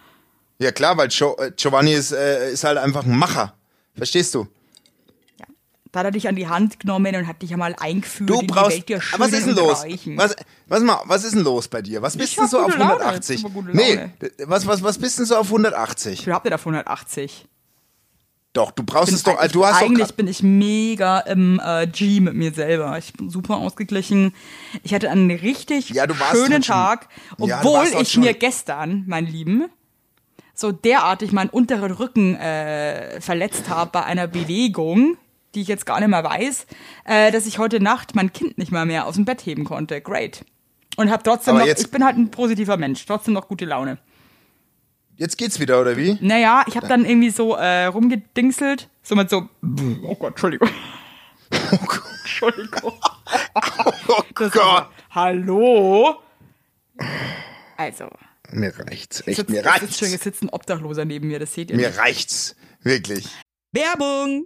Ja 0.58 0.72
klar, 0.72 0.98
weil 0.98 1.10
äh, 1.10 1.52
Giovanni 1.56 1.94
ist, 1.94 2.14
äh, 2.14 2.52
ist 2.52 2.64
halt 2.64 2.80
einfach 2.80 3.06
ein 3.06 3.16
Macher. 3.16 3.54
Verstehst 3.96 4.34
du? 4.34 4.48
Da 5.98 6.02
hat 6.02 6.06
er 6.10 6.12
dich 6.12 6.28
an 6.28 6.36
die 6.36 6.48
Hand 6.48 6.80
genommen 6.80 7.16
und 7.16 7.26
hat 7.26 7.42
dich 7.42 7.52
einmal 7.52 7.76
eingeführt 7.80 8.30
Du 8.30 8.40
in 8.42 8.46
brauchst. 8.46 8.70
die 8.72 8.76
Welt 8.78 8.90
der 8.90 9.02
Schönen 9.02 9.20
was 9.24 9.32
ist 9.34 9.48
denn 9.48 9.56
los? 9.56 9.84
Was, 10.16 10.36
was, 10.68 10.84
mal, 10.84 11.00
was 11.06 11.24
ist 11.24 11.34
denn 11.34 11.44
los 11.44 11.68
bei 11.68 11.82
dir? 11.82 12.04
Was 12.04 12.16
bist 12.16 12.34
Ich 12.34 12.36
denn 12.38 12.48
so 12.48 12.60
auf 12.60 12.66
gute 12.66 12.78
Laune, 12.78 12.92
180? 13.00 13.42
super 13.42 13.54
gute 13.54 13.76
Nee, 13.76 14.12
was, 14.46 14.68
was, 14.68 14.84
was 14.84 15.00
bist 15.00 15.18
denn 15.18 15.26
so 15.26 15.36
auf 15.38 15.48
180? 15.48 16.20
Ich 16.22 16.30
hab 16.32 16.44
nicht 16.46 16.54
auf 16.54 16.62
180. 16.62 17.48
Doch, 18.54 18.70
du 18.70 18.84
brauchst 18.84 19.08
Bin 19.08 19.16
es 19.16 19.24
doch. 19.24 19.44
ich- 19.44 19.52
Du 19.52 19.66
hast 19.66 19.82
doch 19.82 19.88
eigentlich 19.88 20.08
grad- 20.10 20.16
bin 20.18 20.28
ich 20.28 20.44
mega 20.44 21.20
im 21.22 21.60
äh, 21.66 21.88
G 21.88 22.20
mit 22.20 22.36
mir 22.36 22.54
selber. 22.54 22.96
Ich 23.00 23.14
bin 23.14 23.32
super 23.32 23.58
ausgeglichen. 23.58 24.36
Ich 24.84 24.94
hatte 24.94 25.10
einen 25.10 25.32
richtig 25.32 25.90
Ja, 25.90 26.06
schönen 26.32 26.62
Tag, 26.62 27.08
Ja, 27.40 27.58
obwohl 27.60 27.86
ich 28.02 28.12
schon- 28.12 28.22
mir 28.24 28.36
gestern, 28.36 29.04
mein 29.08 29.26
Lieben, 29.26 29.66
so 30.54 30.72
derartig 30.72 31.32
meinen 31.32 31.50
unteren 31.50 31.92
Rücken 31.92 32.36
äh, 32.36 33.20
verletzt 33.20 33.70
habe 33.70 33.90
bei 33.94 34.04
einer 34.04 34.28
Bewegung, 34.28 35.18
die 35.58 35.64
ich 35.64 35.68
jetzt 35.68 35.86
gar 35.86 36.00
nicht 36.00 36.10
mehr 36.10 36.24
weiß, 36.24 36.68
äh, 37.06 37.32
dass 37.32 37.46
ich 37.48 37.58
heute 37.60 37.80
Nacht 37.82 38.16
mein 38.16 38.32
Kind 38.32 38.58
nicht 38.58 38.72
mal 38.72 38.86
mehr 38.86 39.06
aus 39.08 39.16
dem 39.16 39.26
Bett 39.26 39.46
heben 39.46 39.66
konnte. 39.66 40.00
Great. 40.02 40.46
Und 40.96 41.12
habe 41.12 41.24
trotzdem 41.24 41.56
Aber 41.58 41.66
noch, 41.66 41.76
ich 41.78 41.92
bin 41.92 42.06
halt 42.06 42.16
ein 42.18 42.32
positiver 42.32 42.78
Mensch, 42.78 43.06
trotzdem 43.06 43.34
noch 43.34 43.48
gute 43.48 43.66
Laune. 43.66 43.98
Jetzt 45.16 45.38
geht's 45.38 45.60
wieder, 45.60 45.82
oder 45.82 45.98
wie? 45.98 46.18
Naja, 46.22 46.64
ich 46.68 46.76
habe 46.78 46.88
dann 46.88 47.04
irgendwie 47.06 47.32
so 47.32 47.56
äh, 47.56 47.86
rumgedingselt, 47.86 48.88
so 49.02 49.16
mit 49.16 49.30
so, 49.32 49.50
oh 50.04 50.16
Gott, 50.16 50.30
Entschuldigung. 50.34 50.70
Oh 51.72 51.78
Gott. 51.86 52.04
Entschuldigung. 52.22 52.94
Oh 54.10 54.22
Gott. 54.36 54.56
war 54.56 54.92
Hallo? 55.10 56.16
Also, 57.78 58.10
Mir 58.52 58.74
reicht's. 58.78 59.24
Echt, 59.26 59.38
Sitzt- 59.38 59.50
mir 59.50 59.58
sitzt 59.64 59.68
reicht's. 59.68 59.98
schon, 60.00 60.08
es 60.14 60.22
sitzt 60.22 60.44
ein 60.44 60.50
Obdachloser 60.50 61.06
neben 61.06 61.28
mir, 61.28 61.40
das 61.40 61.54
seht 61.54 61.72
ihr 61.72 61.78
Mir 61.78 61.88
nicht. 61.90 62.00
reicht's. 62.00 62.56
Wirklich. 62.84 63.28
Werbung! 63.72 64.46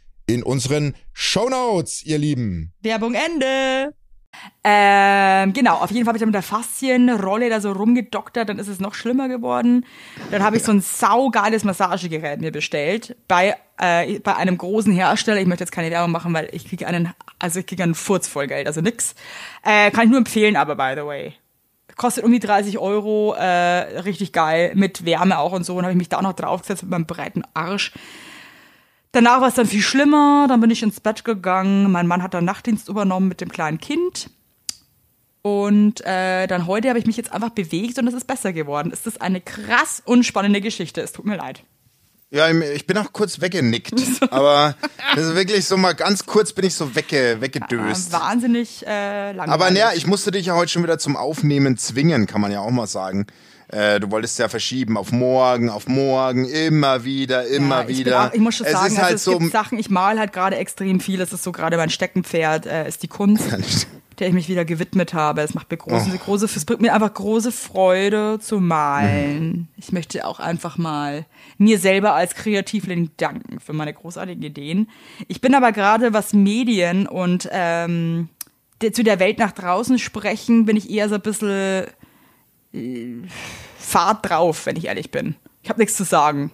in 0.33 0.43
unseren 0.43 0.95
Shownotes, 1.13 2.03
ihr 2.03 2.17
Lieben. 2.17 2.73
Werbung 2.81 3.13
Ende. 3.13 3.93
Ähm, 4.63 5.53
genau, 5.53 5.75
auf 5.75 5.91
jeden 5.91 6.05
Fall 6.05 6.11
habe 6.11 6.17
ich 6.17 6.21
da 6.21 6.25
mit 6.25 6.35
der 6.35 6.41
Faszienrolle 6.41 7.49
da 7.49 7.59
so 7.59 7.71
rumgedoktert, 7.71 8.47
dann 8.47 8.59
ist 8.59 8.67
es 8.67 8.79
noch 8.79 8.93
schlimmer 8.93 9.27
geworden. 9.27 9.85
Dann 10.31 10.43
habe 10.43 10.57
ich 10.57 10.63
so 10.63 10.71
ein 10.71 10.81
saugeiles 10.81 11.63
Massagegerät 11.63 12.41
mir 12.41 12.51
bestellt 12.51 13.15
bei, 13.27 13.55
äh, 13.77 14.19
bei 14.19 14.35
einem 14.35 14.57
großen 14.57 14.93
Hersteller. 14.93 15.41
Ich 15.41 15.47
möchte 15.47 15.63
jetzt 15.63 15.71
keine 15.71 15.91
Werbung 15.91 16.11
machen, 16.11 16.33
weil 16.33 16.49
ich 16.53 16.67
kriege 16.67 16.87
einen, 16.87 17.13
also 17.39 17.59
ich 17.59 17.67
kriege 17.67 17.83
einen 17.83 17.95
Furz 17.95 18.27
voll 18.27 18.47
Geld, 18.47 18.67
also 18.67 18.81
nix. 18.81 19.15
Äh, 19.63 19.91
kann 19.91 20.05
ich 20.05 20.09
nur 20.09 20.19
empfehlen, 20.19 20.55
aber 20.55 20.75
by 20.75 20.93
the 20.95 21.05
way. 21.05 21.33
Kostet 21.97 22.23
um 22.23 22.31
die 22.31 22.39
30 22.39 22.79
Euro, 22.79 23.33
äh, 23.33 23.99
richtig 23.99 24.31
geil, 24.31 24.71
mit 24.75 25.05
Wärme 25.05 25.37
auch 25.39 25.51
und 25.51 25.65
so. 25.65 25.75
Und 25.75 25.83
habe 25.83 25.91
ich 25.91 25.97
mich 25.97 26.09
da 26.09 26.21
noch 26.21 26.33
draufgesetzt 26.33 26.83
mit 26.83 26.91
meinem 26.91 27.05
breiten 27.05 27.43
Arsch. 27.53 27.91
Danach 29.13 29.41
war 29.41 29.49
es 29.49 29.55
dann 29.55 29.67
viel 29.67 29.81
schlimmer, 29.81 30.45
dann 30.47 30.61
bin 30.61 30.71
ich 30.71 30.83
ins 30.83 30.99
Bett 31.01 31.25
gegangen. 31.25 31.91
Mein 31.91 32.07
Mann 32.07 32.23
hat 32.23 32.33
dann 32.33 32.45
Nachtdienst 32.45 32.87
übernommen 32.87 33.27
mit 33.27 33.41
dem 33.41 33.49
kleinen 33.51 33.79
Kind. 33.79 34.29
Und 35.41 36.01
äh, 36.05 36.47
dann 36.47 36.67
heute 36.67 36.87
habe 36.89 36.99
ich 36.99 37.05
mich 37.07 37.17
jetzt 37.17 37.31
einfach 37.33 37.49
bewegt 37.49 37.97
und 37.97 38.07
es 38.07 38.13
ist 38.13 38.27
besser 38.27 38.53
geworden. 38.53 38.91
Es 38.93 39.05
ist 39.07 39.21
eine 39.21 39.41
krass 39.41 40.01
unspannende 40.05 40.61
Geschichte. 40.61 41.01
Es 41.01 41.11
tut 41.11 41.25
mir 41.25 41.35
leid. 41.35 41.63
Ja, 42.29 42.49
ich 42.49 42.87
bin 42.87 42.97
auch 42.97 43.11
kurz 43.11 43.41
weggenickt. 43.41 43.93
aber 44.31 44.75
das 45.15 45.25
ist 45.25 45.35
wirklich 45.35 45.65
so 45.65 45.75
mal 45.75 45.93
ganz 45.93 46.25
kurz 46.25 46.53
bin 46.53 46.63
ich 46.65 46.75
so 46.75 46.95
wegge, 46.95 47.31
Äh, 47.31 47.41
weggedöst. 47.41 48.13
wahnsinnig 48.13 48.85
äh, 48.87 49.33
langweilig. 49.33 49.51
Aber 49.53 49.71
naja, 49.71 49.91
ich 49.93 50.07
musste 50.07 50.31
dich 50.31 50.45
ja 50.45 50.55
heute 50.55 50.71
schon 50.71 50.83
wieder 50.83 50.97
zum 50.99 51.17
Aufnehmen 51.17 51.75
zwingen, 51.77 52.27
kann 52.27 52.39
man 52.39 52.51
ja 52.53 52.61
auch 52.61 52.71
mal 52.71 52.87
sagen. 52.87 53.27
Äh, 53.71 54.01
du 54.01 54.11
wolltest 54.11 54.37
ja 54.37 54.49
verschieben 54.49 54.97
auf 54.97 55.11
morgen, 55.13 55.69
auf 55.69 55.87
morgen, 55.87 56.45
immer 56.45 57.05
wieder, 57.05 57.47
immer 57.47 57.83
ja, 57.83 57.89
ich, 57.89 57.97
wieder. 57.99 58.27
auch, 58.27 58.33
ich 58.33 58.39
muss 58.41 58.55
schon 58.57 58.67
es 58.67 58.73
sagen, 58.73 58.87
ist 58.87 58.91
also 58.93 59.03
halt 59.03 59.15
es 59.15 59.23
so. 59.23 59.39
gibt 59.39 59.51
Sachen, 59.53 59.79
ich 59.79 59.89
mal 59.89 60.19
halt 60.19 60.33
gerade 60.33 60.57
extrem 60.57 60.99
viel. 60.99 61.17
Das 61.19 61.31
ist 61.31 61.43
so 61.43 61.53
gerade 61.53 61.77
mein 61.77 61.89
Steckenpferd, 61.89 62.65
äh, 62.65 62.87
ist 62.87 63.01
die 63.01 63.07
Kunst, 63.07 63.45
der 64.19 64.27
ich 64.27 64.33
mich 64.33 64.49
wieder 64.49 64.65
gewidmet 64.65 65.13
habe. 65.13 65.39
Es 65.41 65.53
macht 65.53 65.71
mir 65.71 65.77
große, 65.77 66.11
Oh. 66.13 66.17
große, 66.17 66.45
es 66.45 66.65
bringt 66.65 66.81
mir 66.81 66.93
einfach 66.93 67.13
große 67.13 67.53
Freude 67.53 68.39
zu 68.41 68.59
malen. 68.59 69.69
Ich 69.77 69.93
möchte 69.93 70.27
auch 70.27 70.41
einfach 70.41 70.77
mal 70.77 71.25
mir 71.57 71.79
selber 71.79 72.13
als 72.13 72.35
Kreativling 72.35 73.11
danken 73.15 73.61
für 73.61 73.71
meine 73.71 73.93
großartigen 73.93 74.43
Ideen. 74.43 74.89
Ich 75.29 75.39
bin 75.39 75.55
aber 75.55 75.71
gerade, 75.71 76.11
was 76.13 76.33
Medien 76.33 77.07
und 77.07 77.47
ähm, 77.53 78.27
der, 78.81 78.91
zu 78.91 79.03
der 79.03 79.19
Welt 79.19 79.39
nach 79.39 79.53
draußen 79.53 79.97
sprechen, 79.97 80.65
bin 80.65 80.75
ich 80.75 80.89
eher 80.89 81.07
so 81.07 81.15
ein 81.15 81.21
bisschen 81.21 81.85
äh, 82.73 83.21
fad 83.77 84.27
drauf, 84.29 84.65
wenn 84.65 84.75
ich 84.75 84.85
ehrlich 84.85 85.11
bin. 85.11 85.35
Ich 85.63 85.69
habe 85.69 85.79
nichts 85.79 85.95
zu 85.97 86.03
sagen. 86.03 86.51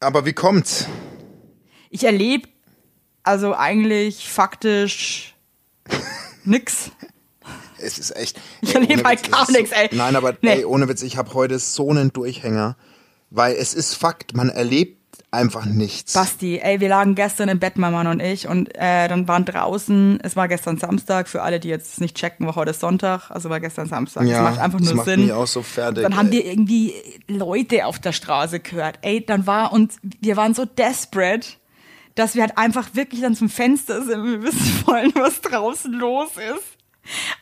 Aber 0.00 0.24
wie 0.24 0.32
kommt's? 0.32 0.86
Ich 1.90 2.04
erlebe 2.04 2.48
also 3.22 3.54
eigentlich 3.54 4.28
faktisch 4.28 5.34
nix. 6.44 6.90
Es 7.80 7.98
ist 7.98 8.16
echt. 8.16 8.40
Ich 8.60 8.74
erlebe 8.74 9.04
halt 9.04 9.30
gar 9.30 9.50
nichts, 9.50 9.70
ey. 9.72 9.88
Nein, 9.92 10.16
aber 10.16 10.36
Nee. 10.42 10.58
ey, 10.58 10.64
ohne 10.64 10.88
Witz, 10.88 11.02
ich 11.02 11.16
habe 11.16 11.34
heute 11.34 11.58
so 11.58 11.90
einen 11.90 12.12
Durchhänger, 12.12 12.76
weil 13.30 13.54
es 13.54 13.74
ist 13.74 13.94
Fakt, 13.94 14.34
man 14.34 14.48
erlebt 14.48 14.97
einfach 15.30 15.66
nichts. 15.66 16.14
Basti, 16.14 16.58
ey, 16.58 16.80
wir 16.80 16.88
lagen 16.88 17.14
gestern 17.14 17.48
im 17.48 17.58
Bett, 17.58 17.76
mein 17.76 17.92
Mann 17.92 18.06
und 18.06 18.20
ich, 18.20 18.48
und 18.48 18.74
äh, 18.74 19.08
dann 19.08 19.28
waren 19.28 19.44
draußen, 19.44 20.20
es 20.22 20.36
war 20.36 20.48
gestern 20.48 20.78
Samstag, 20.78 21.28
für 21.28 21.42
alle, 21.42 21.60
die 21.60 21.68
jetzt 21.68 22.00
nicht 22.00 22.16
checken, 22.16 22.46
war 22.46 22.56
heute 22.56 22.72
Sonntag, 22.72 23.30
also 23.30 23.50
war 23.50 23.60
gestern 23.60 23.88
Samstag. 23.88 24.24
Ja, 24.24 24.42
das 24.42 24.50
macht 24.52 24.60
einfach 24.64 24.78
das 24.78 24.88
nur 24.88 24.96
macht 24.96 25.06
Sinn. 25.06 25.20
mich 25.22 25.32
auch 25.32 25.46
so 25.46 25.62
fertig, 25.62 26.02
Dann 26.02 26.16
haben 26.16 26.28
ey. 26.28 26.32
wir 26.32 26.46
irgendwie 26.46 26.94
Leute 27.26 27.84
auf 27.86 27.98
der 27.98 28.12
Straße 28.12 28.60
gehört. 28.60 28.98
Ey, 29.02 29.24
dann 29.24 29.46
war 29.46 29.72
uns, 29.72 29.98
wir 30.02 30.36
waren 30.36 30.54
so 30.54 30.64
desperate, 30.64 31.48
dass 32.14 32.34
wir 32.34 32.42
halt 32.42 32.56
einfach 32.56 32.94
wirklich 32.94 33.20
dann 33.20 33.34
zum 33.34 33.48
Fenster 33.48 34.02
sind 34.02 34.24
wir 34.24 34.42
wissen 34.42 34.82
wollen, 34.86 35.12
was 35.14 35.40
draußen 35.42 35.92
los 35.92 36.30
ist. 36.36 36.77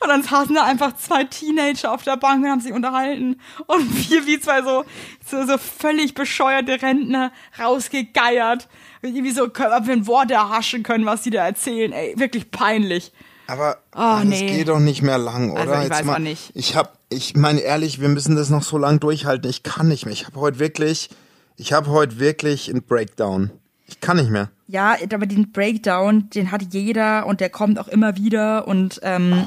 Und 0.00 0.08
dann 0.08 0.22
saßen 0.22 0.54
da 0.54 0.64
einfach 0.64 0.96
zwei 0.96 1.24
Teenager 1.24 1.92
auf 1.92 2.02
der 2.02 2.16
Bank 2.16 2.44
und 2.44 2.50
haben 2.50 2.60
sich 2.60 2.72
unterhalten. 2.72 3.40
Und 3.66 4.10
wir 4.10 4.26
wie 4.26 4.40
zwei 4.40 4.62
so, 4.62 4.84
so, 5.28 5.46
so 5.46 5.58
völlig 5.58 6.14
bescheuerte 6.14 6.80
Rentner 6.80 7.32
rausgegeiert. 7.58 8.68
Irgendwie 9.02 9.30
so, 9.30 9.44
ob 9.44 9.58
wir 9.58 9.92
ein 9.92 10.06
Wort 10.06 10.30
erhaschen 10.30 10.82
können, 10.82 11.06
was 11.06 11.22
die 11.22 11.30
da 11.30 11.44
erzählen. 11.46 11.92
Ey, 11.92 12.14
wirklich 12.16 12.50
peinlich. 12.50 13.12
Aber 13.46 13.78
das 13.92 14.24
nee. 14.24 14.46
geht 14.46 14.68
doch 14.68 14.80
nicht 14.80 15.02
mehr 15.02 15.18
lang, 15.18 15.52
oder? 15.52 15.60
Also, 15.60 15.74
ich 15.74 15.80
Jetzt 15.82 15.90
weiß 15.90 16.04
mal, 16.04 16.14
auch 16.14 16.18
nicht. 16.18 16.50
Ich 16.54 16.74
hab, 16.74 16.98
ich 17.08 17.36
meine 17.36 17.60
ehrlich, 17.60 18.00
wir 18.00 18.08
müssen 18.08 18.34
das 18.36 18.50
noch 18.50 18.62
so 18.62 18.76
lang 18.78 18.98
durchhalten. 18.98 19.48
Ich 19.48 19.62
kann 19.62 19.88
nicht 19.88 20.04
mehr. 20.04 20.12
Ich 20.12 20.26
habe 20.26 20.40
heute 20.40 20.58
wirklich, 20.58 21.10
ich 21.56 21.72
habe 21.72 21.90
heute 21.90 22.18
wirklich 22.18 22.68
einen 22.68 22.82
Breakdown. 22.82 23.50
Ich 23.86 24.00
kann 24.00 24.16
nicht 24.16 24.30
mehr. 24.30 24.50
Ja, 24.68 24.96
aber 25.12 25.26
den 25.26 25.52
Breakdown, 25.52 26.28
den 26.30 26.50
hat 26.50 26.62
jeder 26.72 27.26
und 27.26 27.40
der 27.40 27.50
kommt 27.50 27.78
auch 27.78 27.88
immer 27.88 28.16
wieder. 28.16 28.66
Und 28.66 29.00
ähm, 29.02 29.46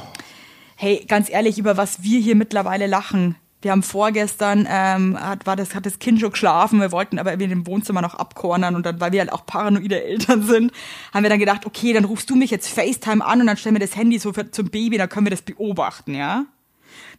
hey, 0.75 1.03
ganz 1.07 1.29
ehrlich, 1.29 1.57
über 1.57 1.75
was 1.75 2.03
wir 2.03 2.19
hier 2.19 2.35
mittlerweile 2.35 2.87
lachen. 2.87 3.35
Wir 3.61 3.71
haben 3.71 3.83
vorgestern, 3.83 4.65
ähm, 4.71 5.19
hat, 5.19 5.45
war 5.45 5.57
das, 5.57 5.75
hat 5.75 5.85
das 5.85 5.99
Kind 5.99 6.21
schon 6.21 6.31
geschlafen, 6.31 6.79
wir 6.79 6.93
wollten 6.93 7.19
aber 7.19 7.33
irgendwie 7.33 7.51
im 7.51 7.67
Wohnzimmer 7.67 8.01
noch 8.01 8.15
abkornern 8.15 8.73
und 8.73 8.85
dann, 8.85 9.01
weil 9.01 9.11
wir 9.11 9.19
halt 9.19 9.33
auch 9.33 9.45
paranoide 9.45 10.01
Eltern 10.05 10.43
sind, 10.43 10.71
haben 11.13 11.23
wir 11.23 11.29
dann 11.29 11.39
gedacht, 11.39 11.65
okay, 11.65 11.91
dann 11.91 12.05
rufst 12.05 12.29
du 12.29 12.37
mich 12.37 12.51
jetzt 12.51 12.69
FaceTime 12.69 13.25
an 13.25 13.41
und 13.41 13.47
dann 13.47 13.57
stellen 13.57 13.75
wir 13.75 13.81
das 13.85 13.97
Handy 13.97 14.17
so 14.17 14.31
für, 14.31 14.49
zum 14.49 14.69
Baby, 14.69 14.97
dann 14.97 15.09
können 15.09 15.25
wir 15.25 15.31
das 15.31 15.41
beobachten, 15.41 16.15
ja? 16.15 16.45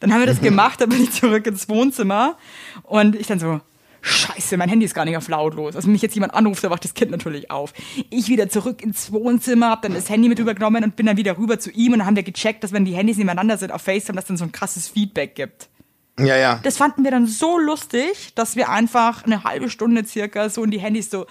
Dann 0.01 0.15
haben 0.15 0.21
wir 0.21 0.27
das 0.27 0.41
gemacht, 0.41 0.81
dann 0.81 0.89
bin 0.89 1.03
ich 1.03 1.13
zurück 1.13 1.47
ins 1.47 1.69
Wohnzimmer 1.69 2.39
und 2.85 3.15
ich 3.17 3.27
dann 3.27 3.39
so, 3.39 3.61
Scheiße, 4.03 4.57
mein 4.57 4.69
Handy 4.69 4.87
ist 4.87 4.95
gar 4.95 5.05
nicht 5.05 5.17
auf 5.17 5.29
lautlos. 5.29 5.77
Also 5.77 5.87
wenn 5.87 5.93
mich 5.93 6.03
jetzt 6.03 6.15
jemand 6.15 6.35
anruft, 6.35 6.65
da 6.65 6.71
wacht 6.71 6.85
das 6.85 6.95
Kind 6.95 7.11
natürlich 7.11 7.51
auf. 7.51 7.73
Ich 8.11 8.29
wieder 8.29 8.49
zurück 8.49 8.83
ins 8.83 9.13
Wohnzimmer, 9.13 9.71
hab 9.71 9.83
dann 9.83 9.95
das 9.95 10.09
Handy 10.09 10.29
mit 10.29 10.39
rübergenommen 10.39 10.85
und 10.85 10.97
bin 10.97 11.07
dann 11.07 11.17
wieder 11.17 11.37
rüber 11.39 11.59
zu 11.59 11.71
ihm 11.71 11.93
und 11.93 11.99
dann 12.01 12.07
haben 12.07 12.17
wir 12.17 12.23
gecheckt, 12.23 12.65
dass 12.65 12.73
wenn 12.73 12.85
die 12.85 12.95
Handys 12.95 13.17
nebeneinander 13.19 13.57
sind 13.59 13.73
auf 13.73 13.83
FaceTime, 13.83 14.17
dass 14.17 14.27
dann 14.27 14.37
so 14.37 14.45
ein 14.45 14.53
krasses 14.53 14.89
Feedback 14.89 15.35
gibt. 15.35 15.69
Ja, 16.19 16.37
ja. 16.37 16.61
Das 16.63 16.77
fanden 16.77 17.05
wir 17.05 17.11
dann 17.11 17.27
so 17.27 17.59
lustig, 17.59 18.35
dass 18.35 18.57
wir 18.57 18.69
einfach 18.69 19.25
eine 19.25 19.45
halbe 19.45 19.71
Stunde 19.71 20.05
circa 20.05 20.49
so 20.51 20.65
in 20.65 20.71
die 20.71 20.81
Handys 20.81 21.11
so 21.11 21.27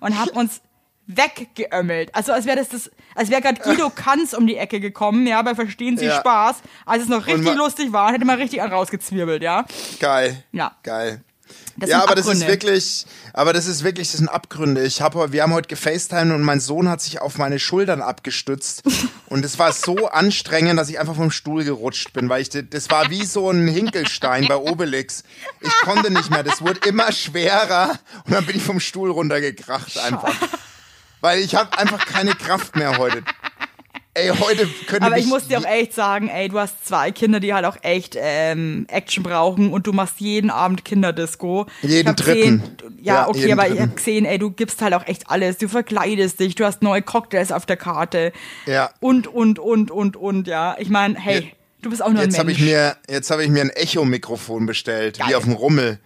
und 0.00 0.18
haben 0.18 0.30
uns 0.34 0.60
weggeömmelt. 1.08 2.14
Also 2.14 2.32
als 2.32 2.46
wäre 2.46 2.56
das 2.58 2.68
das, 2.68 2.90
als 3.14 3.30
wäre 3.30 3.40
gerade 3.40 3.60
Guido 3.60 3.90
Kanz 3.90 4.32
um 4.34 4.46
die 4.46 4.56
Ecke 4.56 4.78
gekommen, 4.78 5.26
ja, 5.26 5.42
bei 5.42 5.54
Verstehen 5.54 5.98
Sie 5.98 6.04
Ja. 6.06 6.20
Spaß. 6.20 6.56
Als 6.86 7.02
es 7.04 7.08
noch 7.08 7.26
richtig 7.26 7.54
lustig 7.56 7.92
war, 7.92 8.12
hätte 8.12 8.24
man 8.24 8.38
richtig 8.38 8.60
rausgezwirbelt, 8.60 9.42
ja. 9.42 9.64
Geil. 9.98 10.44
Ja. 10.52 10.76
Geil. 10.82 11.22
Das 11.78 11.88
ja, 11.88 12.02
aber 12.02 12.14
das 12.14 12.26
ist 12.26 12.32
Abgründe. 12.42 12.48
wirklich, 12.52 13.06
aber 13.32 13.52
das 13.52 13.66
ist 13.66 13.84
wirklich, 13.84 14.10
das 14.10 14.18
sind 14.18 14.28
Abgründe. 14.28 14.84
Ich 14.84 15.00
habe, 15.00 15.32
wir 15.32 15.42
haben 15.44 15.54
heute 15.54 15.68
gefacetimed 15.68 16.34
und 16.34 16.42
mein 16.42 16.60
Sohn 16.60 16.88
hat 16.88 17.00
sich 17.00 17.20
auf 17.20 17.38
meine 17.38 17.58
Schultern 17.58 18.02
abgestützt 18.02 18.82
und 19.28 19.44
es 19.44 19.58
war 19.58 19.72
so 19.72 20.08
anstrengend, 20.08 20.78
dass 20.78 20.90
ich 20.90 20.98
einfach 20.98 21.14
vom 21.14 21.30
Stuhl 21.30 21.64
gerutscht 21.64 22.12
bin, 22.12 22.28
weil 22.28 22.42
ich, 22.42 22.50
das 22.50 22.90
war 22.90 23.08
wie 23.10 23.24
so 23.24 23.48
ein 23.50 23.66
Hinkelstein 23.68 24.46
bei 24.48 24.56
Obelix. 24.56 25.22
Ich 25.60 25.72
konnte 25.82 26.10
nicht 26.12 26.30
mehr, 26.30 26.42
das 26.42 26.60
wurde 26.60 26.80
immer 26.86 27.12
schwerer 27.12 27.98
und 28.26 28.34
dann 28.34 28.44
bin 28.44 28.56
ich 28.56 28.62
vom 28.62 28.80
Stuhl 28.80 29.10
runtergekracht 29.10 29.98
einfach. 29.98 30.34
Weil 31.20 31.40
ich 31.40 31.54
habe 31.54 31.76
einfach 31.78 32.04
keine 32.06 32.32
Kraft 32.32 32.76
mehr 32.76 32.98
heute. 32.98 33.22
Ey, 34.14 34.30
heute 34.30 34.66
könnte 34.88 35.06
Aber 35.06 35.16
ich 35.16 35.26
muss 35.26 35.46
dir 35.46 35.58
auch 35.60 35.64
echt 35.64 35.94
sagen, 35.94 36.28
ey, 36.28 36.48
du 36.48 36.58
hast 36.58 36.84
zwei 36.88 37.12
Kinder, 37.12 37.38
die 37.38 37.54
halt 37.54 37.64
auch 37.64 37.76
echt 37.82 38.16
ähm, 38.20 38.84
Action 38.88 39.22
brauchen 39.22 39.72
und 39.72 39.86
du 39.86 39.92
machst 39.92 40.18
jeden 40.18 40.50
Abend 40.50 40.84
Kinderdisco. 40.84 41.66
Jeden 41.82 42.00
Ich 42.00 42.06
hab 42.08 42.16
dritten. 42.16 42.60
Gesehen, 42.62 42.76
ja, 43.00 43.14
Ja, 43.14 43.28
okay, 43.28 43.52
aber 43.52 43.64
ich 43.64 43.68
dritten. 43.74 43.82
habe 43.82 43.94
gesehen, 43.94 44.24
ey, 44.24 44.38
du 44.38 44.50
gibst 44.50 44.82
halt 44.82 44.94
auch 44.94 45.06
echt 45.06 45.30
alles. 45.30 45.58
Du 45.58 45.68
verkleidest 45.68 46.40
dich, 46.40 46.56
du 46.56 46.64
hast 46.64 46.82
neue 46.82 47.02
Cocktails 47.02 47.52
auf 47.52 47.64
der 47.64 47.76
Karte. 47.76 48.32
Ja. 48.66 48.90
Und, 48.98 49.28
und, 49.28 49.60
und, 49.60 49.92
und, 49.92 50.16
und, 50.16 50.48
ja. 50.48 50.74
Ich 50.80 50.88
meine, 50.88 51.16
hey, 51.16 51.40
Ja. 51.42 51.46
du 51.82 51.90
bist 51.90 52.02
auch 52.02 52.10
nur 52.10 52.22
ein 52.22 52.28
Jetzt 52.30 52.38
habe 52.38 52.46
Mensch. 52.48 52.58
ich 52.58 52.64
mir, 52.66 52.96
jetzt 53.08 53.30
habe 53.30 53.44
ich 53.44 53.50
mir 53.50 53.60
ein 53.60 53.70
Echo-Mikrofon 53.70 54.66
bestellt, 54.66 55.18
Geil. 55.18 55.28
wie 55.28 55.34
auf 55.36 55.44
dem 55.44 55.52
Rummel, 55.52 56.00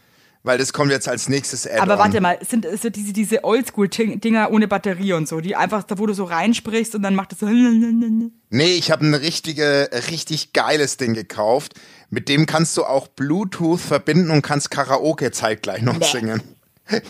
weil 0.44 0.58
das 0.58 0.72
kommt 0.72 0.90
jetzt 0.90 1.08
als 1.08 1.28
nächstes 1.28 1.66
Add-on. 1.66 1.80
aber 1.82 1.98
warte 1.98 2.20
mal, 2.20 2.38
sind, 2.46 2.64
es 2.64 2.82
sind 2.82 2.96
diese, 2.96 3.12
diese 3.12 3.44
Oldschool-Dinger 3.44 4.50
ohne 4.50 4.66
Batterie 4.68 5.12
und 5.12 5.28
so, 5.28 5.40
die 5.40 5.54
einfach, 5.56 5.84
da 5.84 5.98
wo 5.98 6.06
du 6.06 6.14
so 6.14 6.24
reinsprichst 6.24 6.94
und 6.94 7.02
dann 7.02 7.14
macht 7.14 7.32
es 7.32 7.38
so. 7.40 7.46
Nee, 7.48 8.72
ich 8.74 8.90
habe 8.90 9.06
ein 9.06 9.14
richtige, 9.14 9.90
richtig 10.10 10.52
geiles 10.52 10.96
Ding 10.96 11.14
gekauft. 11.14 11.74
Mit 12.10 12.28
dem 12.28 12.46
kannst 12.46 12.76
du 12.76 12.84
auch 12.84 13.08
Bluetooth 13.08 13.80
verbinden 13.80 14.30
und 14.30 14.42
kannst 14.42 14.70
Karaoke 14.70 15.30
zeitgleich 15.30 15.82
noch 15.82 15.98
Nee. 15.98 16.06
singen. 16.06 16.42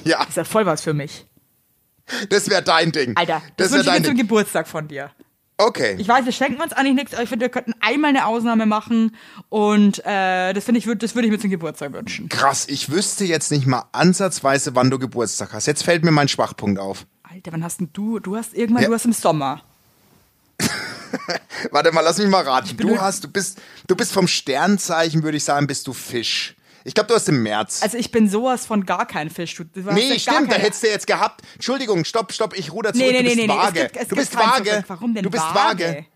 Ja, 0.05 0.23
ist 0.25 0.37
ja 0.37 0.45
voll 0.45 0.67
was 0.67 0.83
für 0.83 0.93
mich. 0.95 1.27
das 2.29 2.51
wäre 2.51 2.63
dein 2.63 2.93
Ding. 2.93 3.17
Alter, 3.17 3.41
das, 3.57 3.71
das 3.71 3.79
wünsche 3.79 3.91
ich 3.97 4.03
mir 4.03 4.09
zum. 4.09 4.17
Geburtstag 4.19 4.69
von 4.69 4.87
dir. 4.87 5.11
Okay. 5.67 5.97
Ich 5.99 6.09
weiß, 6.09 6.25
wir 6.25 6.33
schenken 6.33 6.61
uns 6.61 6.73
eigentlich 6.73 6.95
nichts, 6.95 7.15
aber 7.15 7.23
ich 7.23 7.29
finde, 7.29 7.45
wir 7.45 7.51
könnten 7.51 7.75
einmal 7.81 8.11
eine 8.11 8.27
Ausnahme 8.27 8.67
machen 8.67 9.17
und 9.49 10.05
äh, 10.05 10.53
das 10.53 10.65
finde 10.65 10.79
ich, 10.79 10.89
das 10.99 11.15
würde 11.15 11.27
ich 11.27 11.33
mir 11.33 11.39
zum 11.39 11.51
Geburtstag 11.51 11.93
wünschen. 11.93 12.29
Krass, 12.29 12.67
ich 12.69 12.91
wüsste 12.91 13.25
jetzt 13.25 13.51
nicht 13.51 13.67
mal 13.67 13.85
ansatzweise, 13.93 14.75
wann 14.75 14.91
du 14.91 14.99
Geburtstag 14.99 15.53
hast. 15.53 15.67
Jetzt 15.67 15.85
fällt 15.85 16.05
mir 16.05 16.11
mein 16.11 16.29
Schwachpunkt 16.29 16.81
auf. 16.81 17.07
Alter, 17.23 17.53
wann 17.53 17.65
hast 17.65 17.81
denn 17.81 17.91
du? 17.93 18.19
Du 18.19 18.37
hast 18.37 18.55
irgendwann, 18.55 18.83
Ja. 18.83 18.89
du 18.89 18.95
hast 18.95 19.05
im 19.05 19.13
Sommer. 19.13 19.63
Warte 21.71 21.93
mal, 21.93 22.01
lass 22.01 22.19
mich 22.19 22.29
mal 22.29 22.43
raten. 22.43 22.77
Du 22.77 23.01
hast, 23.01 23.25
du 23.25 23.29
bist, 23.29 23.61
du 23.87 23.97
bist 23.97 24.13
vom 24.13 24.27
Sternzeichen, 24.29 25.23
würde 25.23 25.37
ich 25.37 25.45
sagen, 25.45 25.67
bist 25.67 25.87
du 25.87 25.93
Fisch. 25.93 26.55
Ich 26.85 26.95
glaube, 26.95 27.09
du 27.09 27.15
hast 27.15 27.29
im 27.29 27.43
März. 27.43 27.83
Also 27.83 27.97
ich 27.99 28.11
bin 28.11 28.29
sowas 28.29 28.67
von 28.67 28.85
gar 28.87 29.07
kein 29.07 29.31
Fisch. 29.31 29.55
Du, 29.55 29.65
du 29.65 29.81
Nee, 29.93 30.19
stimmt, 30.19 30.51
da 30.51 30.57
hättest 30.57 30.83
du 30.83 30.89
jetzt 30.89 31.07
gehabt. 31.07 31.43
Entschuldigung, 31.55 32.05
stopp, 32.05 32.33
stopp, 32.33 32.57
ich 32.59 32.73
ruder 32.73 32.93
zurück. 32.93 33.07
Nee, 33.11 33.13
nee, 33.13 33.19
du 33.23 33.25
bist 33.25 33.37
nee, 33.37 33.47
nee, 33.47 33.53
es 33.53 33.59
vage. 33.67 33.81
gibt- 33.83 33.97
es 33.97 34.09
du 34.09 34.17
bist 34.17 34.35
vage. 34.35 34.71
Zurück. 34.71 34.85
Warum 34.89 35.15
denn 35.15 35.23
du 35.25 35.31
bist 35.31 35.45
vage? 35.45 35.85
vage. 35.85 36.07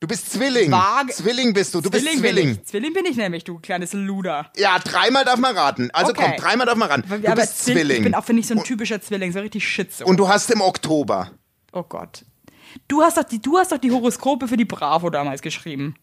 Du 0.00 0.08
bist 0.08 0.30
Zwilling. 0.32 0.70
Vage. 0.70 1.12
Zwilling 1.12 1.52
bist 1.54 1.72
du. 1.74 1.80
Du 1.80 1.88
bist 1.90 2.04
Bin 2.04 2.18
Zwilling. 2.18 2.50
ich. 2.60 2.64
Zwilling 2.64 2.92
bin 2.92 3.06
ich 3.06 3.16
nämlich, 3.16 3.44
du 3.44 3.58
kleines 3.58 3.92
Luder. 3.94 4.50
Ja, 4.56 4.78
dreimal 4.78 5.24
darf 5.24 5.38
man 5.38 5.56
raten. 5.56 5.90
Also 5.92 6.10
Okay. 6.12 6.24
komm, 6.26 6.36
dreimal 6.36 6.66
darf 6.66 6.76
man 6.76 6.88
raten. 6.90 7.04
Du 7.08 7.14
Aber 7.28 7.40
bist 7.40 7.64
Zwill- 7.64 7.74
Zwilling. 7.76 7.96
Ich 7.98 8.02
bin 8.02 8.14
auch, 8.14 8.24
finde 8.24 8.40
ich, 8.40 8.46
so 8.48 8.54
ein 8.54 8.64
typischer 8.64 9.00
Zwilling, 9.00 9.32
so 9.32 9.40
richtig 9.40 9.66
Schizo. 9.66 10.04
und 10.04 10.18
du 10.18 10.28
hast 10.28 10.50
im 10.50 10.60
Oktober. 10.60 11.30
oh 11.72 11.82
Gott. 11.84 12.24
Du 12.88 13.02
hast, 13.02 13.16
doch 13.16 13.22
die, 13.24 13.40
du 13.40 13.56
hast 13.56 13.72
doch 13.72 13.78
die 13.78 13.92
Horoskope 13.92 14.48
für 14.48 14.56
die 14.56 14.64
Bravo 14.64 15.08
damals 15.08 15.40
geschrieben. 15.42 15.94